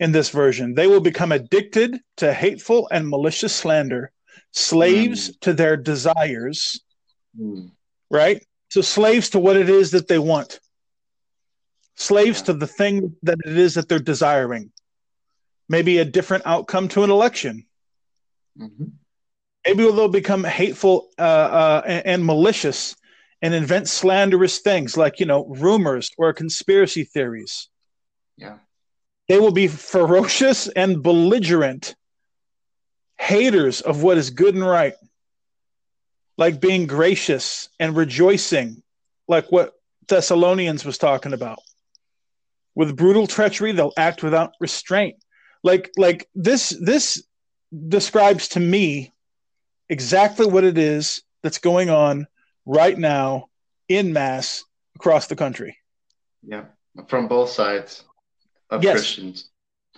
in 0.00 0.12
this 0.12 0.30
version. 0.30 0.74
They 0.74 0.86
will 0.86 1.00
become 1.00 1.32
addicted 1.32 2.00
to 2.18 2.32
hateful 2.32 2.88
and 2.90 3.08
malicious 3.08 3.54
slander, 3.54 4.10
slaves 4.52 5.30
mm. 5.30 5.40
to 5.40 5.52
their 5.52 5.76
desires, 5.76 6.80
mm. 7.38 7.70
right? 8.10 8.42
So, 8.70 8.80
slaves 8.80 9.30
to 9.30 9.38
what 9.38 9.56
it 9.56 9.70
is 9.70 9.92
that 9.92 10.08
they 10.08 10.18
want, 10.18 10.58
slaves 11.94 12.40
yeah. 12.40 12.46
to 12.46 12.52
the 12.54 12.66
thing 12.66 13.16
that 13.22 13.38
it 13.44 13.56
is 13.56 13.74
that 13.74 13.88
they're 13.88 13.98
desiring. 13.98 14.72
Maybe 15.68 15.98
a 15.98 16.04
different 16.04 16.44
outcome 16.46 16.88
to 16.88 17.04
an 17.04 17.10
election. 17.10 17.66
Mm-hmm 18.58 18.84
maybe 19.66 19.84
they'll 19.84 20.08
become 20.08 20.44
hateful 20.44 21.08
uh, 21.18 21.22
uh, 21.22 21.82
and, 21.86 22.06
and, 22.06 22.24
malicious 22.24 22.96
and 23.42 23.54
invent 23.54 23.88
slanderous 23.88 24.58
things 24.58 24.96
like 24.96 25.20
you 25.20 25.26
know 25.26 25.46
rumors 25.46 26.10
or 26.18 26.32
conspiracy 26.32 27.04
theories. 27.04 27.68
Yeah. 28.36 28.58
They 29.28 29.38
will 29.38 29.52
be 29.52 29.68
ferocious 29.68 30.68
and 30.68 31.02
belligerent 31.02 31.94
haters 33.18 33.80
of 33.80 34.02
what 34.02 34.18
is 34.18 34.30
good 34.30 34.54
and 34.54 34.66
right. 34.66 34.94
Like 36.36 36.60
being 36.60 36.86
gracious 36.86 37.68
and 37.78 37.96
rejoicing 37.96 38.82
like 39.28 39.50
what 39.50 39.72
thessalonians 40.08 40.84
was 40.84 40.98
talking 40.98 41.32
about. 41.32 41.58
With 42.74 42.96
brutal 42.96 43.26
treachery 43.26 43.72
they'll 43.72 43.92
act 43.96 44.22
without 44.22 44.52
restraint. 44.60 45.16
Like 45.62 45.90
like 45.96 46.28
this 46.34 46.76
this 46.80 47.24
describes 47.88 48.48
to 48.48 48.60
me 48.60 49.13
exactly 49.88 50.46
what 50.46 50.64
it 50.64 50.78
is 50.78 51.22
that's 51.42 51.58
going 51.58 51.90
on 51.90 52.26
right 52.66 52.98
now 52.98 53.46
in 53.88 54.12
mass 54.12 54.64
across 54.96 55.26
the 55.26 55.36
country. 55.36 55.76
Yeah, 56.42 56.64
from 57.08 57.28
both 57.28 57.50
sides 57.50 58.04
of 58.70 58.82
yes. 58.82 58.92
Christians. 58.92 59.50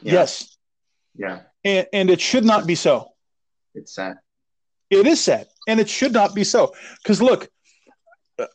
Yeah. 0.03 0.13
Yes. 0.13 0.57
Yeah. 1.15 1.41
And, 1.65 1.87
and 1.93 2.11
it 2.11 2.21
should 2.21 2.45
not 2.45 2.67
be 2.67 2.75
so. 2.75 3.09
It's 3.75 3.95
sad. 3.95 4.17
It 4.91 5.07
is 5.07 5.23
sad. 5.23 5.49
And 5.67 5.81
it 5.81 5.89
should 5.89 6.13
not 6.13 6.35
be 6.35 6.45
so. 6.45 6.75
Because 7.03 7.21
look, 7.21 7.49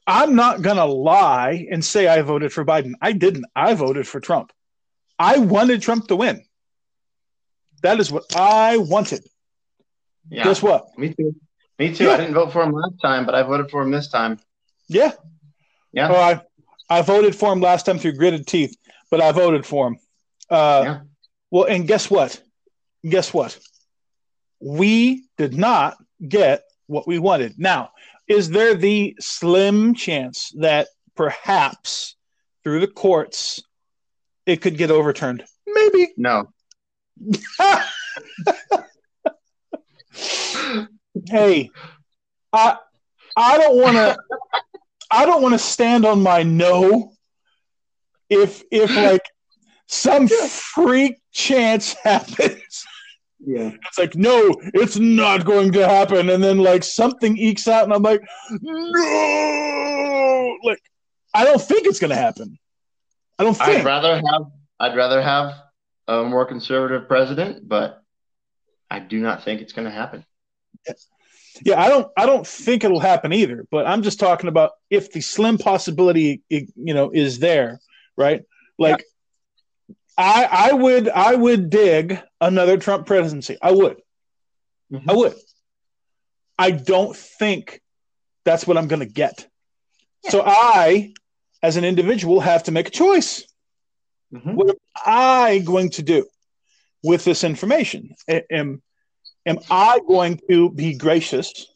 I'm 0.06 0.36
not 0.36 0.62
going 0.62 0.78
to 0.78 0.86
lie 0.86 1.68
and 1.72 1.84
say 1.84 2.08
I 2.08 2.22
voted 2.22 2.54
for 2.54 2.64
Biden. 2.64 2.94
I 3.02 3.12
didn't. 3.12 3.46
I 3.56 3.74
voted 3.74 4.08
for 4.08 4.20
Trump. 4.20 4.52
I 5.18 5.40
wanted 5.40 5.82
Trump 5.82 6.08
to 6.08 6.16
win. 6.16 6.44
That 7.82 8.00
is 8.00 8.12
what 8.12 8.36
I 8.36 8.78
wanted. 8.78 9.24
Yeah. 10.30 10.43
Guess 10.43 10.61
what? 10.61 10.97
Me 10.97 11.13
too. 11.13 11.36
Me 11.80 11.93
too. 11.93 12.05
Yeah. 12.05 12.11
I 12.11 12.17
didn't 12.17 12.34
vote 12.34 12.51
for 12.53 12.61
him 12.61 12.72
last 12.72 13.01
time, 13.01 13.26
but 13.26 13.36
I 13.36 13.43
voted 13.43 13.72
for 13.72 13.82
him 13.82 13.91
this 13.91 14.07
time. 14.07 14.39
Yeah. 14.88 15.11
Yeah. 15.91 16.09
Oh, 16.11 16.15
I, 16.15 16.41
I 16.89 17.01
voted 17.01 17.36
for 17.36 17.51
him 17.51 17.61
last 17.61 17.86
time 17.86 17.97
through 17.99 18.13
gritted 18.13 18.47
teeth, 18.47 18.76
but 19.09 19.22
I 19.22 19.32
voted 19.32 19.65
for 19.65 19.88
him. 19.88 19.97
Uh, 20.49 20.82
yeah. 20.86 20.99
Well, 21.49 21.65
and 21.65 21.88
guess 21.88 22.09
what? 22.09 22.41
Guess 23.07 23.34
what? 23.34 23.57
We 24.59 25.26
did 25.38 25.53
not 25.57 25.97
get 26.26 26.63
what 26.88 27.07
we 27.07 27.19
wanted. 27.19 27.57
Now, 27.57 27.91
is 28.28 28.49
there 28.49 28.76
the 28.76 29.15
slim 29.19 29.95
chance 29.95 30.51
that 30.59 30.88
perhaps 31.15 32.15
through 32.63 32.82
the 32.82 32.88
courts 32.88 33.61
it 34.45 34.61
could 34.61 34.78
get 34.78 34.91
overturned? 34.91 35.43
Maybe. 35.65 36.13
No. 36.15 36.49
hey, 41.30 41.70
I 42.53 42.78
I 43.36 43.57
don't 43.57 43.78
want 43.82 43.95
to 43.97 44.18
I 45.12 45.26
don't 45.26 45.41
want 45.41 45.53
to 45.53 45.59
stand 45.59 46.05
on 46.05 46.22
my 46.22 46.43
no 46.43 47.14
if 48.30 48.64
if 48.72 48.95
like 48.95 49.26
some 49.88 50.28
freak 50.28 51.18
chance 51.32 51.93
happens. 52.03 52.86
Yeah. 53.43 53.72
It's 53.88 53.97
like, 53.97 54.16
no, 54.16 54.55
it's 54.74 54.97
not 54.97 55.45
going 55.45 55.72
to 55.74 55.88
happen. 55.88 56.30
And 56.30 56.43
then 56.43 56.59
like 56.59 56.84
something 56.84 57.38
ekes 57.38 57.68
out 57.68 57.86
and 57.86 57.93
I'm 57.93 58.03
like, 58.03 58.22
no. 58.62 60.57
Like, 60.64 60.82
I 61.34 61.43
don't 61.43 61.62
think 61.62 61.88
it's 61.88 61.99
gonna 61.99 62.16
happen. 62.16 62.57
I 63.39 63.43
don't 63.43 63.55
think 63.55 63.80
I'd 63.80 63.86
rather 63.86 64.16
have 64.16 64.43
I'd 64.80 64.95
rather 64.95 65.22
have 65.22 65.53
a 66.07 66.24
more 66.24 66.45
conservative 66.45 67.07
president, 67.07 67.68
but 67.68 68.01
I 68.92 69.00
do 69.00 69.20
not 69.20 69.46
think 69.46 69.62
it's 69.62 69.72
going 69.72 69.86
to 69.86 69.92
happen. 69.92 70.26
Yeah, 71.64 71.80
I 71.80 71.88
don't 71.89 72.08
I 72.18 72.26
don't 72.26 72.46
think 72.46 72.84
it'll 72.84 73.00
happen 73.00 73.32
either, 73.34 73.66
but 73.72 73.88
I'm 73.88 74.04
just 74.04 74.20
talking 74.20 74.50
about 74.50 74.72
if 74.89 75.12
the 75.12 75.22
slim 75.22 75.58
possibility 75.58 76.42
you 76.50 76.68
know 76.94 77.12
is 77.12 77.39
there, 77.39 77.80
right? 78.18 78.44
Like 78.78 79.04
I 80.18 80.48
I 80.70 80.74
would 80.74 81.08
I 81.08 81.36
would 81.36 81.70
dig 81.70 82.20
another 82.42 82.78
Trump 82.78 83.06
presidency. 83.08 83.58
I 83.62 83.72
would. 83.72 84.02
Mhm. 84.92 85.10
I 85.10 85.14
would. 85.14 85.36
I 86.58 86.72
don't 86.72 87.16
think 87.16 87.82
that's 88.44 88.68
what 88.68 88.78
I'm 88.78 88.88
going 88.88 89.00
to 89.02 89.14
get. 89.24 89.48
So 90.30 90.44
I 90.46 91.14
as 91.64 91.78
an 91.78 91.86
individual 91.86 92.39
have 92.42 92.64
to 92.64 92.72
make 92.72 92.88
a 92.88 92.92
choice. 92.92 93.44
Mhm. 94.34 94.56
What 94.56 94.70
am 94.70 94.76
I 95.06 95.60
going 95.60 95.92
to 95.92 96.02
do 96.02 96.28
with 97.04 97.24
this 97.24 97.43
information? 97.43 98.16
Am, 98.28 98.82
am 99.45 99.60
I 99.70 99.99
going 100.08 100.39
to 100.49 100.70
be 100.70 100.95
gracious? 100.95 101.68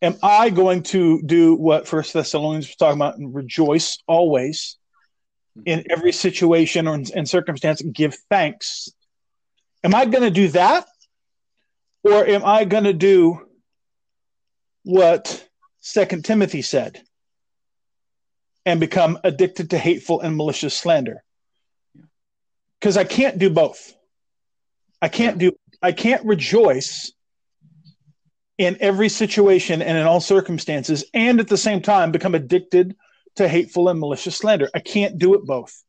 Am 0.00 0.16
I 0.22 0.50
going 0.50 0.82
to 0.84 1.22
do 1.22 1.54
what 1.54 1.88
First 1.88 2.12
Thessalonians 2.12 2.68
was 2.68 2.76
talking 2.76 2.98
about 2.98 3.18
and 3.18 3.34
rejoice 3.34 3.98
always 4.06 4.76
in 5.66 5.84
every 5.90 6.12
situation 6.12 6.86
or 6.86 6.94
in, 6.94 7.06
in 7.14 7.26
circumstance 7.26 7.80
and 7.80 7.92
give 7.92 8.16
thanks? 8.30 8.90
Am 9.82 9.94
I 9.94 10.04
going 10.04 10.22
to 10.22 10.30
do 10.30 10.48
that? 10.48 10.86
Or 12.04 12.24
am 12.24 12.44
I 12.44 12.64
going 12.64 12.84
to 12.84 12.92
do 12.92 13.40
what 14.84 15.46
Second 15.80 16.24
Timothy 16.24 16.62
said 16.62 17.02
and 18.64 18.78
become 18.78 19.18
addicted 19.24 19.70
to 19.70 19.78
hateful 19.78 20.20
and 20.20 20.36
malicious 20.36 20.74
slander? 20.74 21.24
because 22.80 22.96
I 22.96 23.04
can't 23.04 23.38
do 23.38 23.50
both. 23.50 23.94
I 25.00 25.08
can't 25.08 25.38
do 25.38 25.52
I 25.80 25.92
can't 25.92 26.24
rejoice 26.24 27.12
in 28.56 28.76
every 28.80 29.08
situation 29.08 29.80
and 29.80 29.96
in 29.96 30.04
all 30.04 30.20
circumstances 30.20 31.04
and 31.14 31.38
at 31.38 31.48
the 31.48 31.56
same 31.56 31.80
time 31.80 32.10
become 32.10 32.34
addicted 32.34 32.96
to 33.36 33.48
hateful 33.48 33.88
and 33.88 34.00
malicious 34.00 34.36
slander. 34.36 34.68
I 34.74 34.80
can't 34.80 35.16
do 35.16 35.34
it 35.34 35.46
both. 35.46 35.84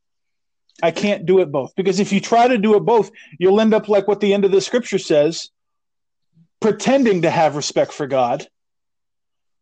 I 0.82 0.92
can't 0.92 1.26
do 1.26 1.40
it 1.40 1.52
both 1.52 1.74
because 1.76 2.00
if 2.00 2.14
you 2.14 2.22
try 2.22 2.48
to 2.48 2.58
do 2.58 2.76
it 2.76 2.82
both, 2.82 3.12
you'll 3.40 3.60
end 3.60 3.74
up 3.74 3.90
like 3.90 4.08
what 4.08 4.20
the 4.20 4.34
end 4.34 4.46
of 4.46 4.52
the 4.52 4.62
scripture 4.62 5.00
says, 5.00 5.50
pretending 6.60 7.24
to 7.24 7.30
have 7.30 7.56
respect 7.56 7.92
for 7.92 8.08
God, 8.08 8.48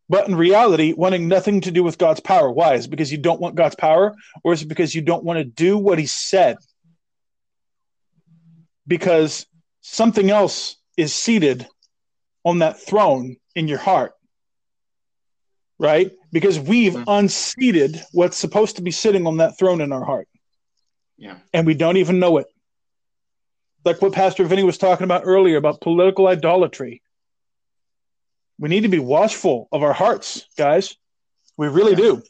but 0.09 0.27
in 0.27 0.35
reality 0.35 0.93
wanting 0.93 1.27
nothing 1.27 1.61
to 1.61 1.71
do 1.71 1.83
with 1.83 1.97
God's 1.97 2.19
power. 2.19 2.51
Why? 2.51 2.75
Is 2.75 2.85
it 2.85 2.89
because 2.89 3.11
you 3.11 3.17
don't 3.17 3.41
want 3.41 3.55
God's 3.55 3.75
power 3.75 4.15
or 4.43 4.53
is 4.53 4.61
it 4.61 4.67
because 4.67 4.93
you 4.93 5.01
don't 5.01 5.23
want 5.23 5.37
to 5.39 5.43
do 5.43 5.77
what 5.77 5.97
he 5.97 6.05
said? 6.05 6.57
Because 8.87 9.45
something 9.81 10.29
else 10.29 10.77
is 10.95 11.13
seated 11.13 11.67
on 12.43 12.59
that 12.59 12.81
throne 12.81 13.37
in 13.55 13.67
your 13.67 13.77
heart. 13.77 14.13
Right? 15.79 16.11
Because 16.31 16.59
we've 16.59 16.93
Mhm. 16.93 17.03
unseated 17.07 18.01
what's 18.11 18.37
supposed 18.37 18.77
to 18.77 18.81
be 18.81 18.91
sitting 18.91 19.27
on 19.27 19.37
that 19.37 19.57
throne 19.59 19.81
in 19.81 19.91
our 19.91 20.03
heart, 20.03 20.27
Yeah. 21.17 21.37
and 21.53 21.67
we 21.67 21.75
don't 21.75 21.97
even 21.97 22.19
know 22.19 22.37
it. 22.37 22.47
Like 23.85 24.01
what 24.01 24.13
Pastor 24.13 24.43
Vinny 24.45 24.63
was 24.63 24.77
talking 24.77 25.03
about 25.03 25.21
earlier 25.25 25.57
about 25.57 25.81
political 25.81 26.27
idolatry. 26.27 27.03
We 28.57 28.69
need 28.69 28.81
to 28.81 28.89
be 28.89 28.99
watchful 28.99 29.67
of 29.71 29.83
our 29.83 29.93
hearts, 29.93 30.45
guys. 30.57 30.95
We 31.57 31.67
really 31.67 31.91
Yeah. 31.91 31.97
do. 32.15 32.23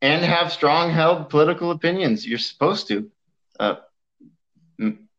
And 0.00 0.24
have 0.24 0.50
strong 0.50 0.90
held 0.90 1.28
political 1.28 1.70
opinions. 1.70 2.26
You're 2.26 2.38
supposed 2.38 2.88
to. 2.88 3.10
Uh, 3.60 3.76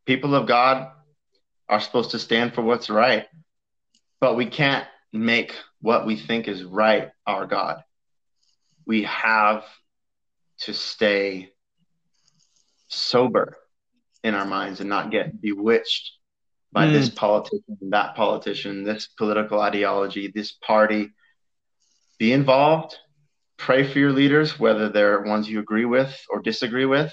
people 0.05 0.36
of 0.36 0.47
God 0.47 0.91
are 1.70 1.80
supposed 1.80 2.11
to 2.11 2.20
stand 2.20 2.53
for 2.53 2.61
what's 2.61 2.89
right, 2.89 3.26
but 4.20 4.36
we 4.36 4.45
can't 4.45 4.86
make 5.11 5.55
what 5.82 6.05
we 6.05 6.16
think 6.16 6.47
is 6.47 6.64
right 6.64 7.11
our 7.26 7.45
God. 7.45 7.84
We 8.86 9.03
have 9.03 9.64
to 10.66 10.74
stay 10.74 11.51
sober 12.88 13.57
in 14.24 14.36
our 14.36 14.45
minds 14.45 14.80
and 14.80 14.89
not 14.89 15.11
get 15.11 15.41
bewitched 15.41 16.11
by 16.72 16.88
Mm. 16.88 16.93
this 16.93 17.09
politician, 17.09 17.78
that 17.89 18.16
politician, 18.16 18.84
this 18.84 19.07
political 19.07 19.59
ideology, 19.61 20.28
this 20.28 20.51
party. 20.51 21.11
Be 22.20 22.34
involved. 22.34 22.97
Pray 23.57 23.84
for 23.84 23.99
your 23.99 24.11
leaders, 24.11 24.59
whether 24.59 24.89
they're 24.89 25.22
ones 25.22 25.49
you 25.49 25.59
agree 25.59 25.86
with 25.86 26.14
or 26.30 26.41
disagree 26.41 26.86
with. 26.86 27.11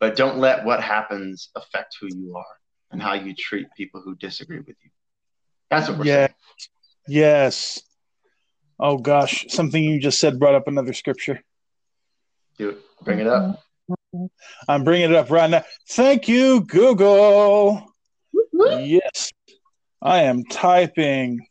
But 0.00 0.16
don't 0.16 0.38
let 0.38 0.64
what 0.64 0.82
happens 0.82 1.50
affect 1.54 1.96
who 2.00 2.08
you 2.08 2.34
are 2.36 2.56
and 2.90 3.00
how 3.02 3.12
you 3.12 3.34
treat 3.34 3.66
people 3.76 4.00
who 4.00 4.14
disagree 4.16 4.58
with 4.58 4.76
you. 4.82 4.90
That's 5.70 5.88
what 5.88 5.98
we're 5.98 6.06
Yeah. 6.06 6.26
saying. 6.26 6.34
Yes. 7.06 7.82
Oh 8.78 8.96
gosh, 8.96 9.44
something 9.50 9.82
you 9.84 10.00
just 10.00 10.18
said 10.18 10.38
brought 10.40 10.54
up 10.54 10.66
another 10.66 10.94
scripture. 10.94 11.44
Do 12.56 12.70
it. 12.70 12.78
Bring 13.04 13.18
it 13.20 13.26
up. 13.26 13.62
I'm 14.68 14.84
bringing 14.84 15.10
it 15.10 15.16
up 15.16 15.30
right 15.30 15.48
now. 15.50 15.64
Thank 15.90 16.28
you, 16.28 16.62
Google. 16.62 17.92
Yes, 18.52 19.32
I 20.00 20.22
am 20.22 20.44
typing. 20.44 21.46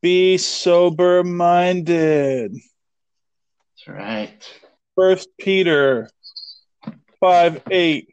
Be 0.00 0.38
sober 0.38 1.22
minded. 1.22 2.52
That's 2.54 3.88
right. 3.88 4.60
First 4.96 5.28
Peter 5.38 6.08
5 7.24 7.62
8. 7.70 8.08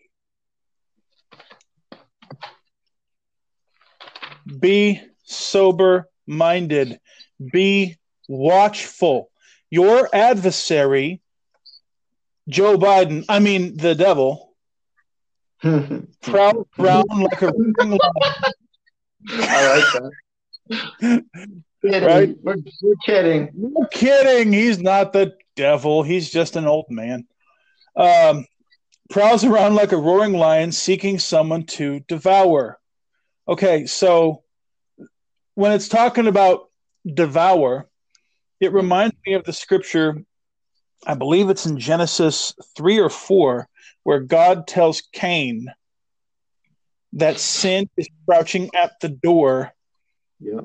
Be 4.58 5.02
sober 5.24 6.08
minded. 6.26 6.98
Be 7.52 7.98
watchful. 8.30 9.30
Your 9.70 10.08
adversary, 10.16 11.20
Joe 12.48 12.78
Biden, 12.78 13.26
I 13.28 13.40
mean 13.40 13.76
the 13.76 13.96
devil, 13.96 14.54
I 15.62 16.04
prowls 16.22 16.68
around 16.80 17.10
like 17.10 17.42
a 17.42 17.48
roaring 17.48 17.76
lion. 17.90 18.00
like 19.30 20.12
that. 20.70 21.24
Kidding. 21.82 22.08
Right? 22.08 22.36
We're, 22.42 22.56
we're 22.82 22.96
kidding. 23.06 23.50
No 23.56 23.88
kidding. 23.92 24.54
He's 24.54 24.80
not 24.80 25.12
the 25.12 25.36
devil. 25.58 26.02
He's 26.02 26.32
just 26.32 26.56
an 26.56 26.66
old 26.66 26.86
man. 26.90 27.28
Um, 27.98 28.46
prowls 29.12 29.44
around 29.44 29.76
like 29.76 29.92
a 29.92 29.98
roaring 29.98 30.34
lion 30.34 30.72
seeking 30.72 31.20
someone 31.20 31.66
to 31.66 32.00
devour. 32.08 32.80
Okay, 33.48 33.86
so 33.86 34.44
when 35.56 35.74
it's 35.74 35.90
talking 35.90 36.28
about 36.28 36.70
devour, 37.06 37.90
it 38.60 38.74
reminds 38.74 39.16
me 39.26 39.34
of 39.34 39.44
the 39.44 39.54
scripture, 39.54 40.24
I 41.06 41.16
believe 41.16 41.50
it's 41.50 41.66
in 41.66 41.78
Genesis 41.78 42.54
3 42.78 43.00
or 43.00 43.10
4, 43.10 43.68
where 44.04 44.20
God 44.20 44.68
tells 44.68 45.02
Cain 45.14 45.68
that 47.14 47.40
sin 47.40 47.90
is 47.98 48.08
crouching 48.26 48.70
at 48.76 49.00
the 49.02 49.10
door 49.10 49.74
Yeah. 50.40 50.62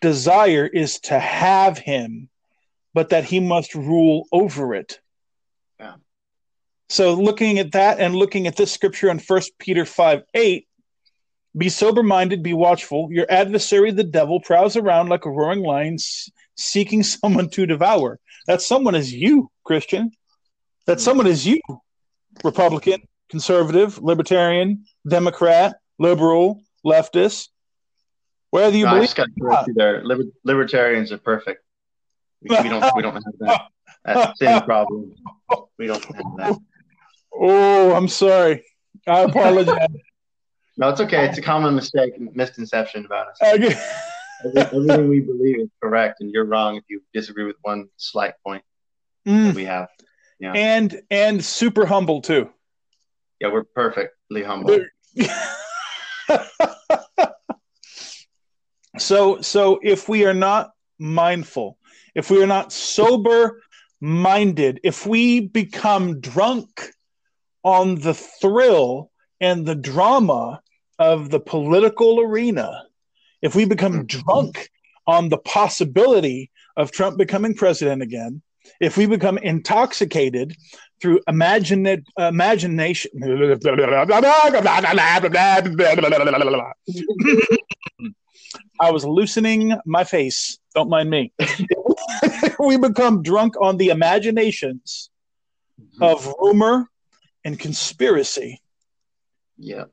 desire 0.00 0.66
is 0.66 1.00
to 1.00 1.18
have 1.18 1.78
him, 1.78 2.28
but 2.92 3.08
that 3.08 3.24
he 3.24 3.40
must 3.40 3.74
rule 3.74 4.28
over 4.30 4.74
it. 4.74 5.00
Yeah. 5.80 5.96
So 6.88 7.14
looking 7.14 7.58
at 7.58 7.72
that 7.72 7.98
and 7.98 8.14
looking 8.14 8.46
at 8.46 8.56
this 8.56 8.72
scripture 8.72 9.10
in 9.10 9.18
1 9.18 9.42
Peter 9.58 9.84
5 9.84 10.22
8, 10.34 10.68
be 11.56 11.68
sober 11.68 12.02
minded, 12.02 12.42
be 12.42 12.52
watchful. 12.52 13.08
Your 13.10 13.26
adversary, 13.30 13.90
the 13.90 14.04
devil, 14.04 14.40
prowls 14.40 14.76
around 14.76 15.08
like 15.08 15.24
a 15.24 15.30
roaring 15.30 15.62
lion, 15.62 15.96
seeking 16.56 17.02
someone 17.02 17.48
to 17.50 17.66
devour. 17.66 18.18
That 18.46 18.62
someone 18.62 18.94
is 18.94 19.12
you, 19.12 19.50
Christian. 19.64 20.12
That 20.86 21.00
someone 21.00 21.26
is 21.26 21.44
you, 21.44 21.60
Republican, 22.44 23.02
conservative, 23.28 23.98
libertarian, 23.98 24.84
Democrat, 25.08 25.76
liberal, 25.98 26.62
leftist. 26.84 27.48
Whether 28.50 28.76
you 28.76 28.84
No, 28.84 28.90
I 28.90 28.94
believe 28.94 29.08
just 29.08 29.16
got 29.16 29.24
to 29.24 29.40
correct 29.40 29.66
you 29.66 29.74
there. 29.74 30.04
Liber- 30.04 30.30
libertarians 30.44 31.10
are 31.10 31.18
perfect. 31.18 31.64
We, 32.40 32.56
we 32.56 32.68
don't. 32.68 32.84
We 32.94 33.02
don't 33.02 33.14
have 33.14 33.22
that. 33.40 33.60
That 34.04 34.36
sin 34.38 34.62
problem. 34.64 35.12
We 35.76 35.88
don't 35.88 36.04
have 36.04 36.24
that. 36.36 36.58
Oh, 37.38 37.94
I'm 37.94 38.08
sorry. 38.08 38.64
I 39.06 39.20
apologize. 39.22 39.88
No, 40.78 40.90
it's 40.90 41.00
okay. 41.00 41.24
It's 41.26 41.38
a 41.38 41.42
common 41.42 41.74
mistake, 41.74 42.12
misconception 42.20 43.06
about 43.06 43.28
us. 43.28 43.38
Okay. 43.42 43.74
Everything 44.44 45.08
we 45.08 45.20
believe 45.20 45.58
is 45.58 45.70
correct, 45.82 46.20
and 46.20 46.30
you're 46.30 46.44
wrong 46.44 46.76
if 46.76 46.84
you 46.88 47.02
disagree 47.14 47.44
with 47.44 47.56
one 47.62 47.88
slight 47.96 48.34
point 48.46 48.62
Mm. 49.26 49.46
that 49.46 49.54
we 49.54 49.64
have. 49.64 49.88
Yeah, 50.38 50.52
And 50.52 51.00
and 51.10 51.42
super 51.42 51.86
humble 51.86 52.20
too. 52.20 52.50
yeah, 53.40 53.48
we're 53.50 53.64
perfectly 53.64 54.42
humble. 54.42 54.78
so 58.98 59.40
so 59.40 59.78
if 59.82 60.08
we 60.08 60.26
are 60.26 60.34
not 60.34 60.70
mindful, 60.98 61.78
if 62.14 62.30
we 62.30 62.42
are 62.42 62.46
not 62.46 62.70
sober 62.72 63.62
minded, 64.00 64.80
if 64.84 65.06
we 65.06 65.40
become 65.40 66.20
drunk 66.20 66.90
on 67.66 67.96
the 67.96 68.14
thrill 68.14 69.10
and 69.40 69.66
the 69.66 69.74
drama 69.74 70.62
of 71.00 71.30
the 71.30 71.40
political 71.40 72.20
arena, 72.20 72.84
if 73.42 73.56
we 73.56 73.64
become 73.64 74.06
mm-hmm. 74.06 74.22
drunk 74.22 74.70
on 75.08 75.28
the 75.30 75.38
possibility 75.38 76.52
of 76.76 76.92
Trump 76.92 77.18
becoming 77.18 77.54
president 77.54 78.02
again, 78.02 78.40
if 78.80 78.96
we 78.96 79.06
become 79.06 79.36
intoxicated 79.38 80.56
through 81.00 81.20
imagine 81.26 81.82
imagination 82.18 83.10
I 88.80 88.92
was 88.92 89.04
loosening 89.04 89.76
my 89.84 90.04
face. 90.04 90.58
Don't 90.74 90.88
mind 90.88 91.10
me. 91.10 91.32
we 92.60 92.76
become 92.76 93.24
drunk 93.24 93.54
on 93.60 93.76
the 93.76 93.88
imaginations 93.88 95.10
mm-hmm. 95.80 96.02
of 96.02 96.32
rumor 96.38 96.88
and 97.46 97.58
conspiracy. 97.60 98.60
Yeah, 99.56 99.84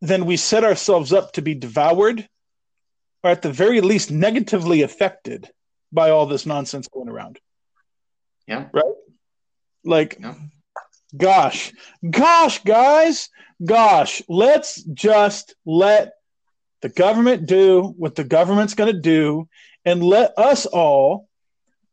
Then 0.00 0.24
we 0.24 0.36
set 0.38 0.64
ourselves 0.64 1.12
up 1.12 1.32
to 1.32 1.42
be 1.42 1.54
devoured, 1.54 2.26
or 3.22 3.30
at 3.30 3.42
the 3.42 3.52
very 3.52 3.80
least, 3.82 4.10
negatively 4.10 4.80
affected 4.82 5.50
by 5.92 6.08
all 6.10 6.24
this 6.26 6.46
nonsense 6.46 6.88
going 6.88 7.10
around. 7.10 7.38
yeah, 8.48 8.68
Right? 8.72 8.94
Like, 9.84 10.16
Yeah. 10.18 10.34
gosh, 11.16 11.72
gosh, 12.08 12.64
guys, 12.64 13.28
gosh, 13.64 14.22
let's 14.28 14.82
just 14.82 15.54
let 15.66 16.14
the 16.80 16.88
government 16.88 17.46
do 17.46 17.94
what 17.98 18.14
the 18.14 18.24
government's 18.24 18.74
going 18.74 18.92
to 18.92 19.00
do 19.00 19.46
and 19.84 20.02
let 20.02 20.36
us 20.38 20.64
all 20.66 21.28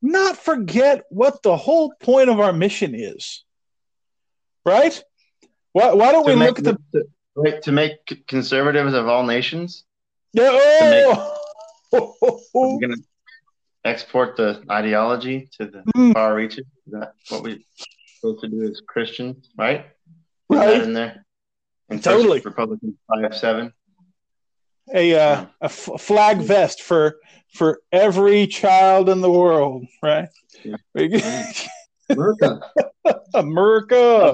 not 0.01 0.37
forget 0.37 1.03
what 1.09 1.43
the 1.43 1.57
whole 1.57 1.93
point 1.99 2.29
of 2.29 2.39
our 2.39 2.53
mission 2.53 2.95
is. 2.95 3.43
Right? 4.69 5.03
Why, 5.73 5.93
why 5.93 6.11
don't 6.11 6.27
we 6.27 6.35
make, 6.35 6.59
look 6.59 6.59
at 6.59 6.77
the. 6.93 6.99
to, 6.99 7.05
right, 7.35 7.61
to 7.63 7.71
make 7.71 8.25
conservatives 8.27 8.93
of 8.93 9.07
all 9.07 9.23
nations. 9.25 9.83
Yeah, 10.33 10.49
oh! 10.51 11.35
We're 12.53 12.79
gonna 12.79 13.01
export 13.83 14.37
the 14.37 14.63
ideology 14.69 15.49
to 15.59 15.65
the 15.65 15.83
Mm. 15.97 16.13
far 16.13 16.35
reaches. 16.35 16.67
Is 16.85 16.93
that 16.93 17.13
what 17.29 17.41
we're 17.41 17.57
supposed 18.19 18.41
to 18.41 18.47
do 18.47 18.63
as 18.69 18.79
Christians, 18.87 19.49
right? 19.57 19.87
Right. 20.49 20.67
that 20.67 20.83
in 20.83 20.93
there? 20.93 21.25
In 21.89 21.99
Totally. 21.99 22.37
First 22.39 22.45
Republican 22.45 22.95
five 23.07 23.35
seven. 23.35 23.73
a 24.93 25.15
uh, 25.15 25.45
a 25.61 25.65
f- 25.65 25.89
flag 25.99 26.37
vest 26.37 26.83
for 26.83 27.15
for 27.55 27.81
every 27.91 28.45
child 28.45 29.09
in 29.09 29.21
the 29.21 29.31
world, 29.31 29.85
right? 30.03 30.29
America. 32.09 32.61
America. 33.33 34.33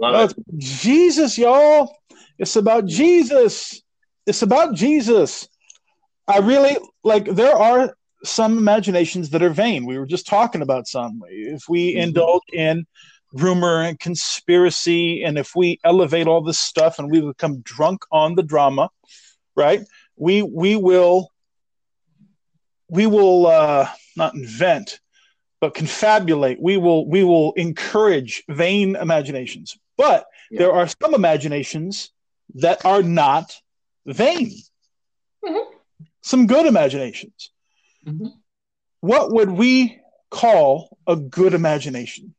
Love 0.00 0.14
it. 0.14 0.16
No, 0.16 0.18
Love 0.20 0.34
it's 0.58 0.82
Jesus, 0.82 1.38
y'all. 1.38 1.96
It's 2.38 2.56
about 2.56 2.86
Jesus. 2.86 3.82
It's 4.26 4.42
about 4.42 4.74
Jesus. 4.74 5.48
I 6.28 6.38
really 6.38 6.76
like. 7.04 7.26
There 7.26 7.56
are 7.56 7.94
some 8.24 8.56
imaginations 8.56 9.30
that 9.30 9.42
are 9.42 9.50
vain. 9.50 9.84
We 9.86 9.98
were 9.98 10.06
just 10.06 10.26
talking 10.26 10.62
about 10.62 10.86
some. 10.86 11.20
If 11.28 11.68
we 11.68 11.94
Mhm. 11.94 12.02
indulge 12.02 12.42
in 12.52 12.86
rumor 13.32 13.82
and 13.82 13.98
conspiracy, 13.98 15.24
and 15.24 15.38
if 15.38 15.56
we 15.56 15.80
elevate 15.84 16.26
all 16.28 16.42
this 16.42 16.60
stuff 16.60 16.98
and 16.98 17.10
we 17.10 17.20
become 17.20 17.60
drunk 17.62 18.04
on 18.12 18.34
the 18.36 18.42
drama, 18.42 18.90
right? 19.56 19.82
We 20.16 20.42
we 20.42 20.76
will 20.76 21.28
we 22.88 23.06
will 23.06 23.46
uh, 23.46 23.88
not 24.16 24.34
invent, 24.34 25.00
but 25.62 25.74
confabulate. 25.74 26.60
We 26.60 26.76
will 26.76 27.08
we 27.08 27.22
will 27.22 27.52
encourage 27.52 28.42
vain 28.48 28.96
imaginations. 28.96 29.78
But 29.96 30.26
Yeah. 30.50 30.58
there 30.58 30.72
are 30.72 30.88
some 30.88 31.14
imaginations 31.14 32.10
that 32.56 32.84
are 32.84 33.02
not 33.04 33.54
vain. 34.04 34.50
Mhm. 35.44 35.64
Some 36.20 36.48
good 36.48 36.66
imaginations. 36.66 37.52
Mhm. 38.04 38.32
What 39.00 39.32
would 39.32 39.50
we 39.52 40.00
call 40.30 40.98
a 41.06 41.14
good 41.14 41.54
imagination? 41.54 42.34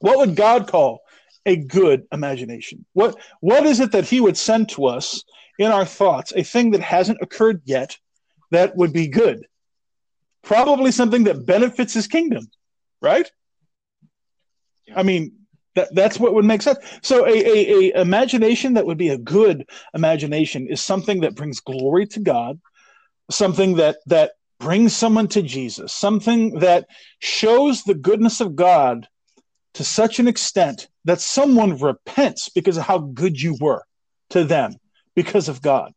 What 0.00 0.16
would 0.16 0.34
God 0.34 0.66
call 0.66 1.02
a 1.44 1.56
good 1.56 2.06
imagination? 2.10 2.86
What 2.94 3.18
what 3.40 3.66
is 3.66 3.80
it 3.80 3.92
that 3.92 4.08
He 4.08 4.18
would 4.22 4.38
send 4.38 4.70
to 4.70 4.86
us 4.86 5.24
in 5.58 5.70
our 5.70 5.84
thoughts, 5.84 6.32
a 6.34 6.42
thing 6.42 6.70
that 6.70 6.80
hasn't 6.80 7.18
occurred 7.20 7.60
yet 7.66 7.98
that 8.50 8.76
would 8.76 8.94
be 8.94 9.08
good? 9.08 9.46
Probably 10.44 10.92
something 10.92 11.24
that 11.24 11.46
benefits 11.46 11.94
His 11.94 12.06
kingdom, 12.06 12.48
right? 13.00 13.30
Yeah. 14.86 14.98
I 14.98 15.02
mean, 15.02 15.32
that, 15.74 15.94
that's 15.94 16.20
what 16.20 16.34
would 16.34 16.44
make 16.44 16.62
sense. 16.62 16.78
So, 17.02 17.26
a, 17.26 17.30
a, 17.30 17.92
a 17.92 18.00
imagination 18.00 18.74
that 18.74 18.86
would 18.86 18.98
be 18.98 19.08
a 19.08 19.18
good 19.18 19.68
imagination 19.94 20.68
is 20.68 20.80
something 20.80 21.20
that 21.20 21.34
brings 21.34 21.60
glory 21.60 22.06
to 22.08 22.20
God, 22.20 22.60
something 23.30 23.76
that 23.76 23.96
that 24.06 24.32
brings 24.60 24.94
someone 24.94 25.28
to 25.28 25.42
Jesus, 25.42 25.92
something 25.92 26.58
that 26.60 26.86
shows 27.18 27.82
the 27.82 27.94
goodness 27.94 28.40
of 28.40 28.54
God 28.54 29.08
to 29.74 29.84
such 29.84 30.18
an 30.18 30.28
extent 30.28 30.88
that 31.04 31.20
someone 31.20 31.78
repents 31.78 32.48
because 32.48 32.76
of 32.76 32.84
how 32.84 32.98
good 32.98 33.40
you 33.40 33.56
were 33.60 33.82
to 34.30 34.44
them 34.44 34.76
because 35.14 35.48
of 35.48 35.60
God. 35.60 35.92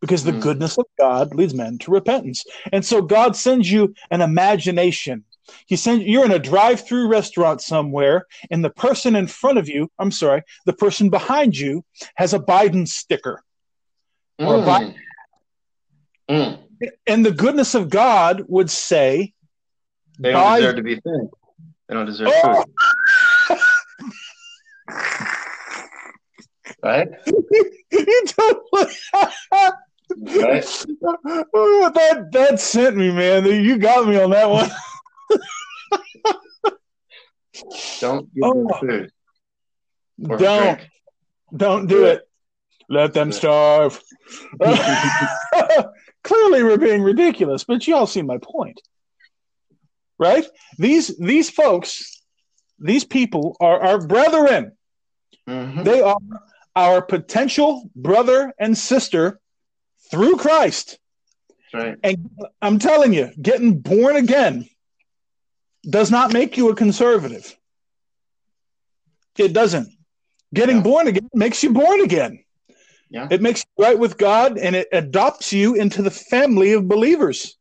Because 0.00 0.24
the 0.24 0.32
Mm. 0.32 0.40
goodness 0.40 0.78
of 0.78 0.84
God 0.98 1.34
leads 1.34 1.54
men 1.54 1.78
to 1.78 1.90
repentance. 1.90 2.44
And 2.72 2.84
so 2.84 3.02
God 3.02 3.34
sends 3.36 3.70
you 3.70 3.94
an 4.10 4.20
imagination. 4.20 5.24
He 5.66 5.76
sends 5.76 6.04
you're 6.04 6.24
in 6.24 6.30
a 6.30 6.38
drive-through 6.38 7.08
restaurant 7.08 7.60
somewhere, 7.62 8.26
and 8.50 8.62
the 8.64 8.70
person 8.70 9.16
in 9.16 9.26
front 9.26 9.58
of 9.58 9.68
you, 9.68 9.90
I'm 9.98 10.10
sorry, 10.12 10.42
the 10.66 10.72
person 10.72 11.08
behind 11.10 11.56
you 11.56 11.84
has 12.16 12.32
a 12.34 12.38
Biden 12.38 12.86
sticker. 12.86 13.42
or 14.40 14.54
a 14.56 14.58
Mm. 14.58 14.94
Mm. 16.30 16.58
And 17.08 17.26
the 17.26 17.32
goodness 17.32 17.74
of 17.74 17.88
God 17.90 18.44
would 18.46 18.70
say, 18.70 19.32
They 20.20 20.32
don't 20.32 20.54
deserve 20.54 20.76
to 20.76 20.82
be 20.82 20.94
fed. 20.94 21.28
They 21.88 21.94
don't 21.94 22.06
deserve 22.06 22.28
Oh! 22.44 22.54
food, 22.54 23.58
right? 26.84 27.08
you 27.90 28.24
totally 28.26 28.94
Right? 30.20 30.64
Oh, 31.54 31.90
that 31.94 32.32
that 32.32 32.60
sent 32.60 32.96
me, 32.96 33.10
man. 33.12 33.44
You 33.46 33.78
got 33.78 34.06
me 34.08 34.20
on 34.20 34.30
that 34.30 34.48
one. 34.50 34.70
Don't 38.00 38.32
give 38.34 38.42
Oh. 38.44 38.52
them 38.54 38.68
food. 38.80 39.10
or 40.28 40.36
Don't 40.36 40.80
don't 41.56 41.86
do 41.86 42.04
it. 42.04 42.22
Let 42.88 43.14
them 43.14 43.32
starve. 43.32 44.00
Clearly, 46.24 46.62
we're 46.62 46.76
being 46.78 47.02
ridiculous, 47.02 47.64
but 47.64 47.86
y'all 47.86 48.06
see 48.06 48.22
my 48.22 48.38
point, 48.38 48.80
right? 50.18 50.44
These 50.78 51.16
these 51.18 51.48
folks, 51.50 52.20
these 52.78 53.04
people 53.04 53.56
are 53.60 53.80
our 53.80 54.06
brethren. 54.06 54.72
Mhm. 55.48 55.84
They 55.84 56.00
are 56.02 56.18
our 56.76 57.02
potential 57.02 57.90
brother 57.96 58.52
and 58.58 58.76
sister 58.76 59.40
through 60.10 60.36
Christ. 60.36 60.98
That's 61.72 61.84
right. 61.84 61.98
And 62.02 62.30
I'm 62.62 62.78
telling 62.78 63.12
you, 63.12 63.30
getting 63.40 63.78
born 63.78 64.16
again 64.16 64.68
does 65.88 66.10
not 66.10 66.32
make 66.32 66.56
you 66.56 66.70
a 66.70 66.74
conservative. 66.74 67.54
It 69.36 69.52
doesn't. 69.52 69.88
Getting 70.52 70.76
Yeah. 70.76 70.82
born 70.82 71.08
again 71.08 71.28
makes 71.34 71.62
you 71.62 71.72
born 71.72 72.00
again. 72.00 72.44
Yeah. 73.10 73.28
It 73.30 73.40
makes 73.40 73.60
you 73.60 73.84
right 73.84 73.98
with 73.98 74.18
God 74.18 74.58
and 74.58 74.74
it 74.76 74.88
adopts 74.92 75.52
you 75.52 75.74
into 75.74 76.02
the 76.02 76.10
family 76.10 76.72
of 76.72 76.88
believers. 76.88 77.56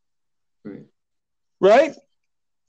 Right. 0.63 0.83
Right? 1.59 1.95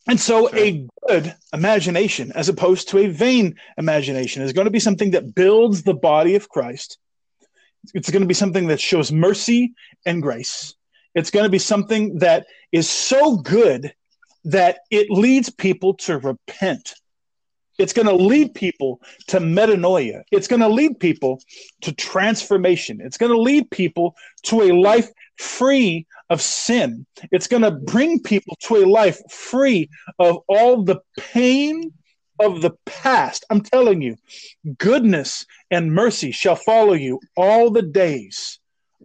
And 0.08 0.18
so 0.18 0.54
a 0.54 0.86
good 1.06 1.34
imagination, 1.52 2.32
as 2.34 2.48
opposed 2.48 2.88
to 2.88 2.98
a 2.98 3.08
vain 3.08 3.56
imagination, 3.76 4.42
is 4.42 4.52
going 4.52 4.64
to 4.64 4.70
be 4.70 4.80
something 4.80 5.10
that 5.10 5.34
builds 5.34 5.82
the 5.82 5.94
body 5.94 6.34
of 6.34 6.48
Christ. 6.48 6.98
It's 7.94 8.10
going 8.10 8.22
to 8.22 8.28
be 8.28 8.34
something 8.34 8.66
that 8.68 8.80
shows 8.80 9.12
mercy 9.12 9.74
and 10.06 10.22
grace. 10.22 10.74
It's 11.14 11.30
going 11.30 11.44
to 11.44 11.50
be 11.50 11.58
something 11.58 12.18
that 12.18 12.46
is 12.72 12.88
so 12.88 13.36
good 13.36 13.92
that 14.44 14.80
it 14.90 15.10
leads 15.10 15.50
people 15.50 15.94
to 15.94 16.18
repent. 16.18 16.94
It's 17.78 17.92
going 17.92 18.08
to 18.08 18.14
lead 18.14 18.54
people 18.54 19.00
to 19.28 19.38
metanoia. 19.38 20.22
It's 20.32 20.48
going 20.48 20.60
to 20.60 20.68
lead 20.68 20.98
people 20.98 21.40
to 21.82 21.92
transformation. 21.92 23.00
It's 23.00 23.16
going 23.16 23.32
to 23.32 23.38
lead 23.38 23.70
people 23.70 24.16
to 24.44 24.62
a 24.62 24.72
life 24.72 25.08
free 25.36 26.06
of 26.28 26.42
sin. 26.42 27.06
It's 27.30 27.46
going 27.46 27.62
to 27.62 27.70
bring 27.70 28.20
people 28.20 28.56
to 28.64 28.76
a 28.76 28.86
life 28.86 29.20
free 29.30 29.88
of 30.18 30.38
all 30.48 30.82
the 30.82 31.00
pain 31.18 31.92
of 32.38 32.62
the 32.62 32.72
past. 32.86 33.44
I'm 33.50 33.60
telling 33.60 34.02
you, 34.02 34.16
goodness 34.78 35.46
and 35.70 35.92
mercy 35.92 36.30
shall 36.32 36.56
follow 36.56 36.94
you 36.94 37.20
all 37.36 37.70
the 37.70 37.82
days 37.82 38.58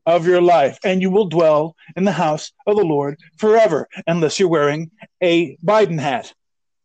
of 0.06 0.28
your 0.28 0.42
life, 0.42 0.78
and 0.84 1.02
you 1.02 1.10
will 1.10 1.28
dwell 1.28 1.76
in 1.96 2.04
the 2.04 2.12
house 2.12 2.52
of 2.68 2.76
the 2.76 2.84
Lord 2.84 3.18
forever, 3.38 3.88
unless 4.08 4.40
you're 4.40 4.50
wearing 4.50 4.92
a 5.22 5.56
Biden 5.58 6.00
hat. 6.00 6.34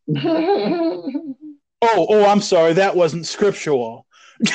oh, 0.16 1.24
oh, 1.82 2.24
I'm 2.26 2.40
sorry, 2.40 2.74
that 2.74 2.96
wasn't 2.96 3.26
scriptural. 3.26 4.06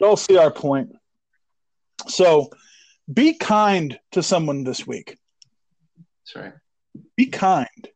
Y'all 0.00 0.16
see 0.16 0.36
our 0.36 0.50
point. 0.50 0.90
So 2.08 2.50
be 3.12 3.34
kind 3.34 3.98
to 4.12 4.22
someone 4.22 4.64
this 4.64 4.86
week. 4.86 5.16
That's 6.34 6.44
right. 6.44 6.54
Be 7.16 7.26
kind. 7.26 7.88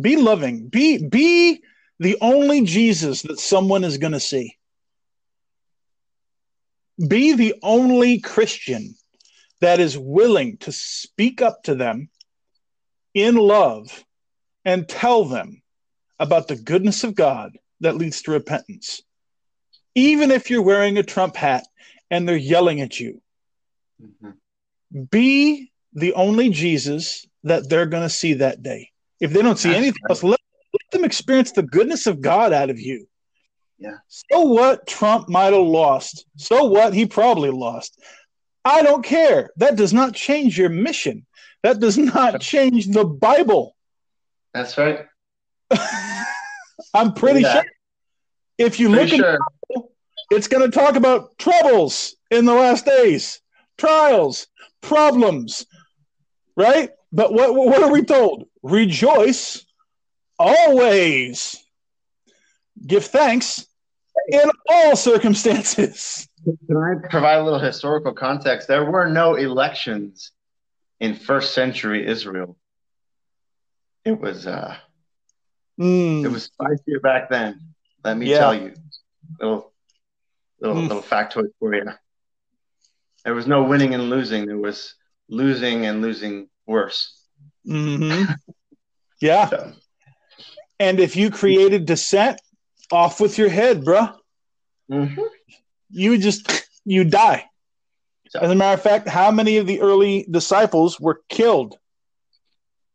Be 0.00 0.16
loving. 0.16 0.68
Be 0.68 1.06
be 1.06 1.62
the 1.98 2.16
only 2.20 2.62
Jesus 2.62 3.22
that 3.22 3.38
someone 3.38 3.84
is 3.84 3.98
going 3.98 4.12
to 4.12 4.20
see. 4.20 4.56
Be 7.06 7.34
the 7.34 7.54
only 7.62 8.20
Christian 8.20 8.96
that 9.60 9.80
is 9.80 9.96
willing 9.96 10.56
to 10.58 10.72
speak 10.72 11.40
up 11.40 11.62
to 11.64 11.74
them 11.74 12.10
in 13.14 13.36
love 13.36 14.04
and 14.64 14.88
tell 14.88 15.24
them 15.24 15.62
about 16.18 16.48
the 16.48 16.56
goodness 16.56 17.04
of 17.04 17.14
God 17.14 17.56
that 17.80 17.96
leads 17.96 18.22
to 18.22 18.32
repentance. 18.32 19.02
Even 19.94 20.30
if 20.30 20.50
you're 20.50 20.62
wearing 20.62 20.98
a 20.98 21.02
Trump 21.02 21.36
hat 21.36 21.66
and 22.10 22.28
they're 22.28 22.36
yelling 22.36 22.80
at 22.80 22.98
you, 22.98 23.20
mm-hmm. 24.02 25.02
be 25.10 25.70
the 25.92 26.14
only 26.14 26.50
Jesus 26.50 27.26
that 27.44 27.68
they're 27.68 27.86
going 27.86 28.02
to 28.02 28.10
see 28.10 28.34
that 28.34 28.62
day. 28.62 28.90
If 29.20 29.32
they 29.32 29.42
don't 29.42 29.58
see 29.58 29.74
anything 29.74 30.02
else, 30.08 30.22
let, 30.22 30.40
let 30.72 30.90
them 30.90 31.04
experience 31.04 31.52
the 31.52 31.62
goodness 31.62 32.06
of 32.06 32.20
God 32.20 32.52
out 32.52 32.70
of 32.70 32.80
you. 32.80 33.06
Yeah. 33.78 33.96
So 34.08 34.42
what? 34.42 34.86
Trump 34.86 35.28
might 35.28 35.52
have 35.52 35.66
lost. 35.66 36.26
So 36.36 36.64
what? 36.64 36.94
He 36.94 37.06
probably 37.06 37.50
lost. 37.50 38.00
I 38.64 38.82
don't 38.82 39.04
care. 39.04 39.50
That 39.56 39.76
does 39.76 39.92
not 39.92 40.14
change 40.14 40.56
your 40.56 40.68
mission. 40.68 41.26
That 41.62 41.80
does 41.80 41.98
not 41.98 42.40
change 42.40 42.86
the 42.86 43.04
Bible. 43.04 43.76
That's 44.54 44.76
right. 44.78 45.06
I'm 46.94 47.14
pretty 47.14 47.40
yeah. 47.40 47.54
sure. 47.54 47.64
If 48.58 48.78
you 48.78 48.88
pretty 48.90 49.16
look 49.16 49.20
sure. 49.20 49.32
at 49.34 49.38
the 49.38 49.74
Bible, 49.74 49.92
it's 50.30 50.48
going 50.48 50.70
to 50.70 50.76
talk 50.76 50.96
about 50.96 51.36
troubles 51.38 52.16
in 52.30 52.44
the 52.44 52.54
last 52.54 52.86
days, 52.86 53.40
trials, 53.78 54.46
problems, 54.80 55.66
right? 56.56 56.90
But 57.12 57.32
what 57.32 57.54
what 57.54 57.82
are 57.82 57.92
we 57.92 58.02
told? 58.02 58.46
Rejoice 58.62 59.64
always. 60.38 61.62
Give 62.84 63.04
thanks 63.04 63.66
in 64.28 64.50
all 64.68 64.96
circumstances. 64.96 66.28
Can 66.44 66.76
I 66.76 67.06
provide 67.08 67.38
a 67.38 67.44
little 67.44 67.58
historical 67.58 68.12
context? 68.12 68.66
There 68.66 68.90
were 68.90 69.08
no 69.08 69.34
elections 69.34 70.32
in 71.00 71.14
first 71.14 71.54
century 71.54 72.06
Israel. 72.06 72.56
It 74.04 74.18
was 74.18 74.46
uh 74.46 74.76
mm. 75.78 76.24
it 76.24 76.28
was 76.28 76.44
spicier 76.44 77.00
back 77.00 77.28
then. 77.28 77.60
Let 78.02 78.16
me 78.16 78.30
yeah. 78.30 78.38
tell 78.38 78.54
you. 78.54 78.74
Little 79.38 79.72
little 80.60 80.76
mm. 80.76 80.88
little 80.88 81.02
factoid 81.02 81.50
for 81.60 81.74
you. 81.74 81.84
There 83.24 83.34
was 83.34 83.46
no 83.46 83.64
winning 83.64 83.94
and 83.94 84.10
losing. 84.10 84.46
There 84.46 84.58
was 84.58 84.94
losing 85.28 85.86
and 85.86 86.02
losing 86.02 86.48
worse. 86.66 87.18
Mm-hmm. 87.66 88.32
Yeah. 89.20 89.50
so. 89.50 89.72
And 90.80 90.98
if 90.98 91.14
you 91.14 91.30
created 91.30 91.86
dissent, 91.86 92.40
off 92.92 93.20
with 93.20 93.38
your 93.38 93.48
head, 93.48 93.82
bruh. 93.82 94.14
Mm-hmm. 94.90 95.22
You 95.90 96.18
just 96.18 96.66
you 96.84 97.04
die. 97.04 97.46
So. 98.28 98.40
As 98.40 98.50
a 98.50 98.54
matter 98.54 98.74
of 98.74 98.82
fact, 98.82 99.08
how 99.08 99.30
many 99.30 99.58
of 99.58 99.66
the 99.66 99.80
early 99.80 100.26
disciples 100.30 101.00
were 101.00 101.22
killed? 101.28 101.76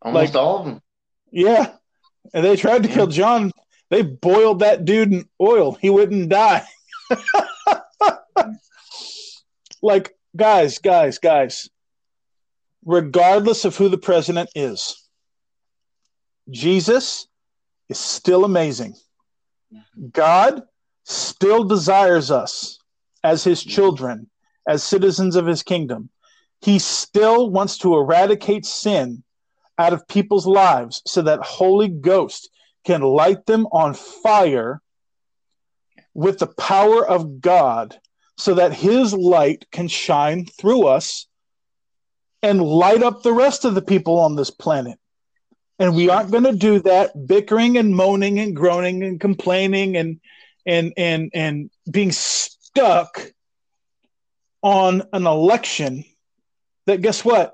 Almost 0.01 0.33
like, 0.33 0.41
all 0.41 0.59
of 0.59 0.65
them. 0.65 0.81
Yeah. 1.31 1.73
And 2.33 2.45
they 2.45 2.55
tried 2.55 2.83
to 2.83 2.89
yeah. 2.89 2.95
kill 2.95 3.07
John. 3.07 3.51
They 3.89 4.01
boiled 4.01 4.59
that 4.59 4.85
dude 4.85 5.13
in 5.13 5.29
oil. 5.41 5.73
He 5.73 5.89
wouldn't 5.89 6.29
die. 6.29 6.65
like, 9.81 10.15
guys, 10.35 10.79
guys, 10.79 11.19
guys, 11.19 11.69
regardless 12.87 13.65
of 13.65 13.75
who 13.75 13.89
the 13.89 13.97
president 13.97 14.49
is, 14.55 15.07
Jesus 16.49 17.27
is 17.89 17.99
still 17.99 18.45
amazing. 18.45 18.95
God 20.11 20.63
still 21.03 21.65
desires 21.65 22.31
us 22.31 22.79
as 23.25 23.43
his 23.43 23.61
children, 23.61 24.29
as 24.65 24.83
citizens 24.83 25.35
of 25.35 25.45
his 25.45 25.63
kingdom. 25.63 26.09
He 26.61 26.79
still 26.79 27.49
wants 27.49 27.77
to 27.79 27.93
eradicate 27.93 28.65
sin 28.65 29.21
out 29.77 29.91
of 29.91 30.07
people's 30.07 30.47
lives 30.47 31.01
so 31.05 31.21
that 31.23 31.41
Holy 31.41 31.89
Ghost 31.89 32.49
can 32.85 33.01
light 33.01 33.45
them 33.45 33.67
on 33.73 33.95
fire 33.95 34.81
with 36.13 36.39
the 36.39 36.47
power 36.47 37.05
of 37.05 37.41
God 37.41 37.99
so 38.37 38.53
that 38.53 38.73
his 38.73 39.13
light 39.13 39.65
can 39.71 39.89
shine 39.89 40.45
through 40.45 40.87
us 40.87 41.27
and 42.41 42.61
light 42.61 43.03
up 43.03 43.23
the 43.23 43.33
rest 43.33 43.65
of 43.65 43.75
the 43.75 43.81
people 43.81 44.19
on 44.19 44.35
this 44.35 44.51
planet. 44.51 44.99
And 45.79 45.95
we 45.95 46.09
aren't 46.09 46.31
going 46.31 46.43
to 46.43 46.53
do 46.53 46.79
that 46.81 47.27
bickering 47.27 47.77
and 47.77 47.95
moaning 47.95 48.39
and 48.39 48.55
groaning 48.55 49.03
and 49.03 49.19
complaining 49.19 49.95
and 49.95 50.19
and 50.65 50.93
and 50.97 51.31
and 51.33 51.69
being 51.89 52.11
stuck 52.11 53.31
on 54.61 55.03
an 55.13 55.27
election 55.27 56.03
that 56.87 57.01
guess 57.01 57.23
what 57.23 57.53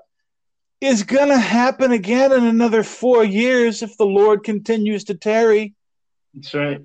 is 0.80 1.02
going 1.02 1.28
to 1.28 1.38
happen 1.38 1.92
again 1.92 2.32
in 2.32 2.44
another 2.44 2.82
4 2.82 3.24
years 3.24 3.82
if 3.82 3.96
the 3.96 4.06
Lord 4.06 4.42
continues 4.42 5.04
to 5.04 5.14
tarry. 5.14 5.74
That's 6.34 6.54
right. 6.54 6.82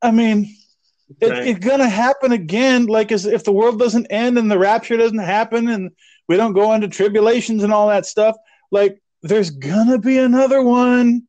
I 0.00 0.10
mean, 0.10 0.54
it, 1.20 1.30
right. 1.30 1.46
it's 1.46 1.64
going 1.64 1.78
to 1.78 1.88
happen 1.88 2.32
again 2.32 2.86
like 2.86 3.12
as 3.12 3.26
if 3.26 3.44
the 3.44 3.52
world 3.52 3.78
doesn't 3.78 4.06
end 4.06 4.38
and 4.38 4.50
the 4.50 4.58
rapture 4.58 4.96
doesn't 4.96 5.18
happen 5.18 5.68
and 5.68 5.90
we 6.32 6.38
don't 6.38 6.54
go 6.54 6.72
into 6.72 6.88
tribulations 6.88 7.62
and 7.62 7.74
all 7.74 7.88
that 7.88 8.06
stuff 8.06 8.34
like 8.70 9.02
there's 9.20 9.50
gonna 9.50 9.98
be 9.98 10.16
another 10.16 10.62
one. 10.62 11.28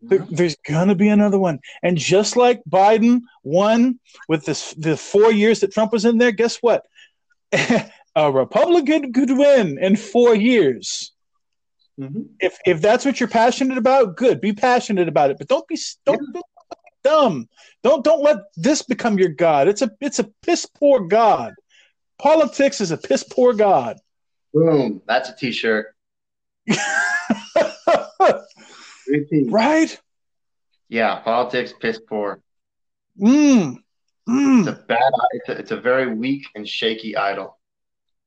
There, 0.00 0.26
there's 0.30 0.56
gonna 0.66 0.94
be 0.94 1.08
another 1.08 1.38
one. 1.38 1.60
And 1.82 1.98
just 1.98 2.34
like 2.34 2.62
Biden 2.66 3.20
won 3.44 4.00
with 4.26 4.46
this 4.46 4.72
the 4.72 4.96
four 4.96 5.30
years 5.30 5.60
that 5.60 5.72
Trump 5.72 5.92
was 5.92 6.06
in 6.06 6.16
there, 6.16 6.32
guess 6.32 6.56
what? 6.62 6.86
a 7.52 8.32
Republican 8.32 9.12
could 9.12 9.30
win 9.30 9.76
in 9.78 9.96
four 9.96 10.34
years. 10.34 11.12
Mm-hmm. 12.00 12.22
If 12.40 12.56
if 12.64 12.80
that's 12.80 13.04
what 13.04 13.20
you're 13.20 13.28
passionate 13.28 13.76
about, 13.76 14.16
good. 14.16 14.40
Be 14.40 14.54
passionate 14.54 15.08
about 15.08 15.30
it, 15.30 15.36
but 15.36 15.48
don't 15.48 15.68
be 15.68 15.78
don't, 16.06 16.22
yeah. 16.22 16.40
don't 16.40 16.46
dumb. 17.04 17.48
Don't 17.82 18.02
don't 18.02 18.22
let 18.22 18.38
this 18.56 18.80
become 18.80 19.18
your 19.18 19.28
god. 19.28 19.68
It's 19.68 19.82
a 19.82 19.90
it's 20.00 20.20
a 20.20 20.30
piss 20.40 20.64
poor 20.64 21.00
god. 21.00 21.52
Politics 22.18 22.80
is 22.80 22.92
a 22.92 22.96
piss 22.96 23.24
poor 23.24 23.52
god. 23.52 23.98
Boom! 24.52 25.02
That's 25.06 25.28
a 25.30 25.36
t-shirt. 25.36 25.94
right? 29.48 30.00
Yeah, 30.88 31.20
politics 31.20 31.74
piss 31.78 32.00
poor. 32.08 32.40
Mm. 33.20 33.76
Mm. 34.28 34.58
It's 34.60 34.68
a 34.68 34.84
bad. 34.86 35.12
It's 35.32 35.48
a, 35.48 35.52
it's 35.52 35.70
a 35.70 35.80
very 35.80 36.14
weak 36.14 36.46
and 36.54 36.68
shaky 36.68 37.16
idol, 37.16 37.58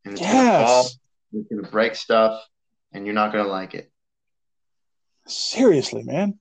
and 0.05 0.13
it's 0.13 0.21
yes. 0.21 0.33
gonna 0.33 0.65
fall. 0.65 0.89
It's 1.33 1.47
gonna 1.49 1.69
break 1.69 1.95
stuff, 1.95 2.41
and 2.91 3.05
you're 3.05 3.15
not 3.15 3.31
gonna 3.31 3.47
like 3.49 3.73
it. 3.73 3.91
Seriously, 5.27 6.03
man. 6.03 6.39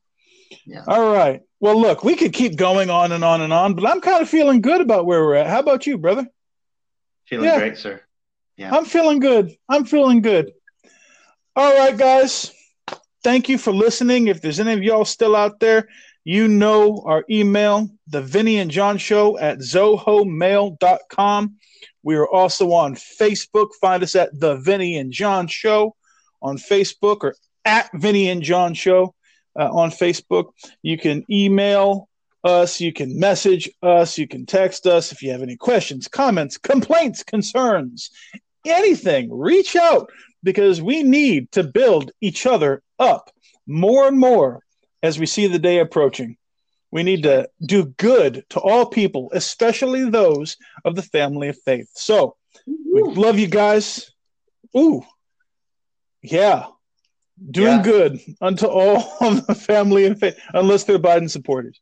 Yeah. 0.66 0.84
All 0.86 1.12
right. 1.12 1.42
Well, 1.60 1.80
look, 1.80 2.02
we 2.02 2.16
could 2.16 2.32
keep 2.32 2.56
going 2.56 2.90
on 2.90 3.12
and 3.12 3.22
on 3.22 3.42
and 3.42 3.52
on, 3.52 3.74
but 3.74 3.86
I'm 3.86 4.00
kind 4.00 4.22
of 4.22 4.28
feeling 4.28 4.62
good 4.62 4.80
about 4.80 5.06
where 5.06 5.22
we're 5.22 5.34
at. 5.34 5.46
How 5.46 5.60
about 5.60 5.86
you, 5.86 5.98
brother? 5.98 6.26
Feeling 7.26 7.46
yeah. 7.46 7.58
great, 7.58 7.76
sir. 7.76 8.00
Yeah. 8.60 8.76
I'm 8.76 8.84
feeling 8.84 9.20
good. 9.20 9.56
I'm 9.70 9.86
feeling 9.86 10.20
good. 10.20 10.52
All 11.56 11.74
right, 11.78 11.96
guys. 11.96 12.52
Thank 13.24 13.48
you 13.48 13.56
for 13.56 13.72
listening. 13.72 14.26
If 14.26 14.42
there's 14.42 14.60
any 14.60 14.74
of 14.74 14.82
y'all 14.82 15.06
still 15.06 15.34
out 15.34 15.60
there, 15.60 15.88
you 16.24 16.46
know 16.46 17.02
our 17.06 17.24
email, 17.30 17.88
the 18.06 18.20
Vinny 18.20 18.58
and 18.58 18.70
John 18.70 18.98
Show 18.98 19.38
at 19.38 19.60
zohomail.com. 19.60 21.56
We 22.02 22.16
are 22.16 22.28
also 22.28 22.72
on 22.72 22.96
Facebook. 22.96 23.68
Find 23.80 24.02
us 24.02 24.14
at 24.14 24.38
the 24.38 24.56
Vinny 24.56 24.98
and 24.98 25.10
John 25.10 25.46
Show 25.46 25.96
on 26.42 26.58
Facebook 26.58 27.24
or 27.24 27.34
at 27.64 27.88
Vinny 27.94 28.28
and 28.28 28.42
John 28.42 28.74
Show. 28.74 29.14
uh, 29.58 29.70
on 29.70 29.90
Facebook. 29.90 30.52
You 30.82 30.98
can 30.98 31.24
email 31.30 32.08
us, 32.44 32.80
you 32.80 32.92
can 32.92 33.18
message 33.18 33.70
us, 33.82 34.16
you 34.18 34.28
can 34.28 34.46
text 34.46 34.86
us 34.86 35.12
if 35.12 35.22
you 35.22 35.30
have 35.32 35.42
any 35.42 35.56
questions, 35.56 36.08
comments, 36.08 36.56
complaints, 36.58 37.22
concerns, 37.22 38.10
anything. 38.66 39.32
Reach 39.32 39.76
out 39.76 40.10
because 40.42 40.80
we 40.80 41.02
need 41.02 41.52
to 41.52 41.62
build 41.62 42.12
each 42.20 42.46
other 42.46 42.82
up 42.98 43.30
more 43.66 44.08
and 44.08 44.18
more 44.18 44.62
as 45.02 45.18
we 45.18 45.26
see 45.26 45.46
the 45.46 45.58
day 45.58 45.78
approaching. 45.78 46.36
We 46.90 47.02
need 47.02 47.22
to 47.22 47.48
do 47.64 47.84
good 47.84 48.44
to 48.50 48.60
all 48.60 48.86
people, 48.86 49.30
especially 49.32 50.10
those 50.10 50.56
of 50.84 50.96
the 50.96 51.02
family 51.02 51.48
of 51.48 51.58
faith. 51.62 51.88
So, 51.94 52.36
we 52.66 53.02
love 53.02 53.38
you 53.38 53.46
guys. 53.46 54.10
Ooh, 54.76 55.02
yeah, 56.22 56.66
doing 57.50 57.78
yeah. 57.78 57.82
good 57.82 58.20
unto 58.40 58.66
all 58.66 59.16
of 59.20 59.46
the 59.46 59.54
family 59.54 60.06
of 60.06 60.18
faith, 60.18 60.38
unless 60.52 60.84
they're 60.84 60.98
Biden 60.98 61.30
supporters. 61.30 61.80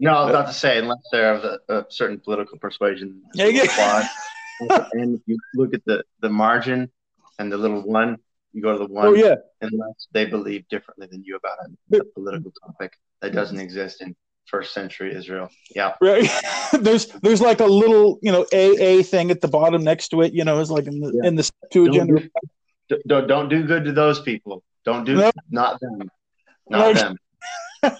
No, 0.00 0.12
I 0.12 0.20
was 0.22 0.30
about 0.30 0.46
to 0.46 0.54
say, 0.54 0.78
unless 0.78 1.02
they're 1.10 1.34
of 1.34 1.60
a 1.68 1.86
certain 1.88 2.20
political 2.20 2.58
persuasion. 2.58 3.22
And 4.92 5.20
you 5.26 5.38
look 5.54 5.74
at 5.74 5.84
the, 5.84 6.04
the 6.20 6.28
margin 6.28 6.90
and 7.38 7.52
the 7.52 7.56
little 7.56 7.82
one, 7.82 8.16
you 8.52 8.62
go 8.62 8.72
to 8.72 8.78
the 8.78 8.92
one. 8.92 9.06
Oh, 9.06 9.14
yeah. 9.14 9.36
Unless 9.60 10.08
they 10.12 10.26
believe 10.26 10.66
differently 10.68 11.06
than 11.10 11.22
you 11.24 11.36
about 11.36 11.58
a, 11.92 11.98
a 11.98 12.04
political 12.14 12.52
topic 12.64 12.92
that 13.20 13.32
doesn't 13.32 13.60
exist 13.60 14.00
in 14.00 14.14
first 14.46 14.72
century 14.72 15.14
Israel. 15.14 15.48
Yeah. 15.74 15.94
Right. 16.00 16.28
there's 16.80 17.06
there's 17.22 17.40
like 17.40 17.60
a 17.60 17.66
little, 17.66 18.18
you 18.22 18.32
know, 18.32 18.42
AA 18.52 19.02
thing 19.02 19.30
at 19.30 19.40
the 19.40 19.48
bottom 19.48 19.84
next 19.84 20.08
to 20.08 20.22
it, 20.22 20.32
you 20.32 20.44
know, 20.44 20.60
it's 20.60 20.70
like 20.70 20.86
in 20.86 21.00
the 21.00 21.12
yeah. 21.14 21.28
in 21.28 21.36
the 21.36 21.50
two 21.70 21.86
agenda. 21.86 22.22
Do, 22.88 22.98
don't, 23.06 23.26
don't 23.28 23.48
do 23.48 23.64
good 23.64 23.84
to 23.84 23.92
those 23.92 24.20
people. 24.20 24.62
Don't 24.84 25.04
do 25.04 25.16
nope. 25.16 25.34
not 25.50 25.78
them. 25.80 26.10
Not 26.70 26.94
them. 26.94 27.16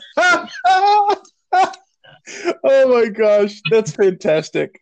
oh 2.65 2.89
my 2.89 3.09
gosh, 3.09 3.61
that's 3.71 3.93
fantastic. 3.93 4.81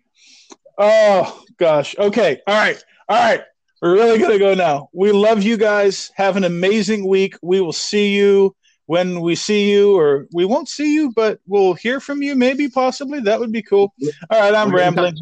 Oh 0.78 1.44
gosh. 1.58 1.96
Okay. 1.98 2.40
All 2.46 2.54
right. 2.54 2.82
All 3.08 3.16
right. 3.16 3.42
We're 3.82 3.94
really 3.94 4.18
gonna 4.18 4.38
go 4.38 4.54
now. 4.54 4.88
We 4.92 5.12
love 5.12 5.42
you 5.42 5.56
guys. 5.56 6.10
Have 6.16 6.36
an 6.36 6.44
amazing 6.44 7.06
week. 7.06 7.36
We 7.42 7.60
will 7.60 7.72
see 7.72 8.14
you 8.14 8.54
when 8.86 9.20
we 9.20 9.34
see 9.34 9.70
you, 9.70 9.96
or 9.96 10.26
we 10.32 10.44
won't 10.44 10.68
see 10.68 10.94
you, 10.94 11.12
but 11.12 11.40
we'll 11.46 11.74
hear 11.74 12.00
from 12.00 12.22
you, 12.22 12.36
maybe, 12.36 12.68
possibly. 12.68 13.20
That 13.20 13.40
would 13.40 13.52
be 13.52 13.62
cool. 13.62 13.92
All 14.30 14.40
right, 14.40 14.54
I'm 14.54 14.70
We're 14.70 14.78
rambling. 14.78 15.14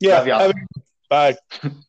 Yeah. 0.00 0.52
Bye. 1.08 1.36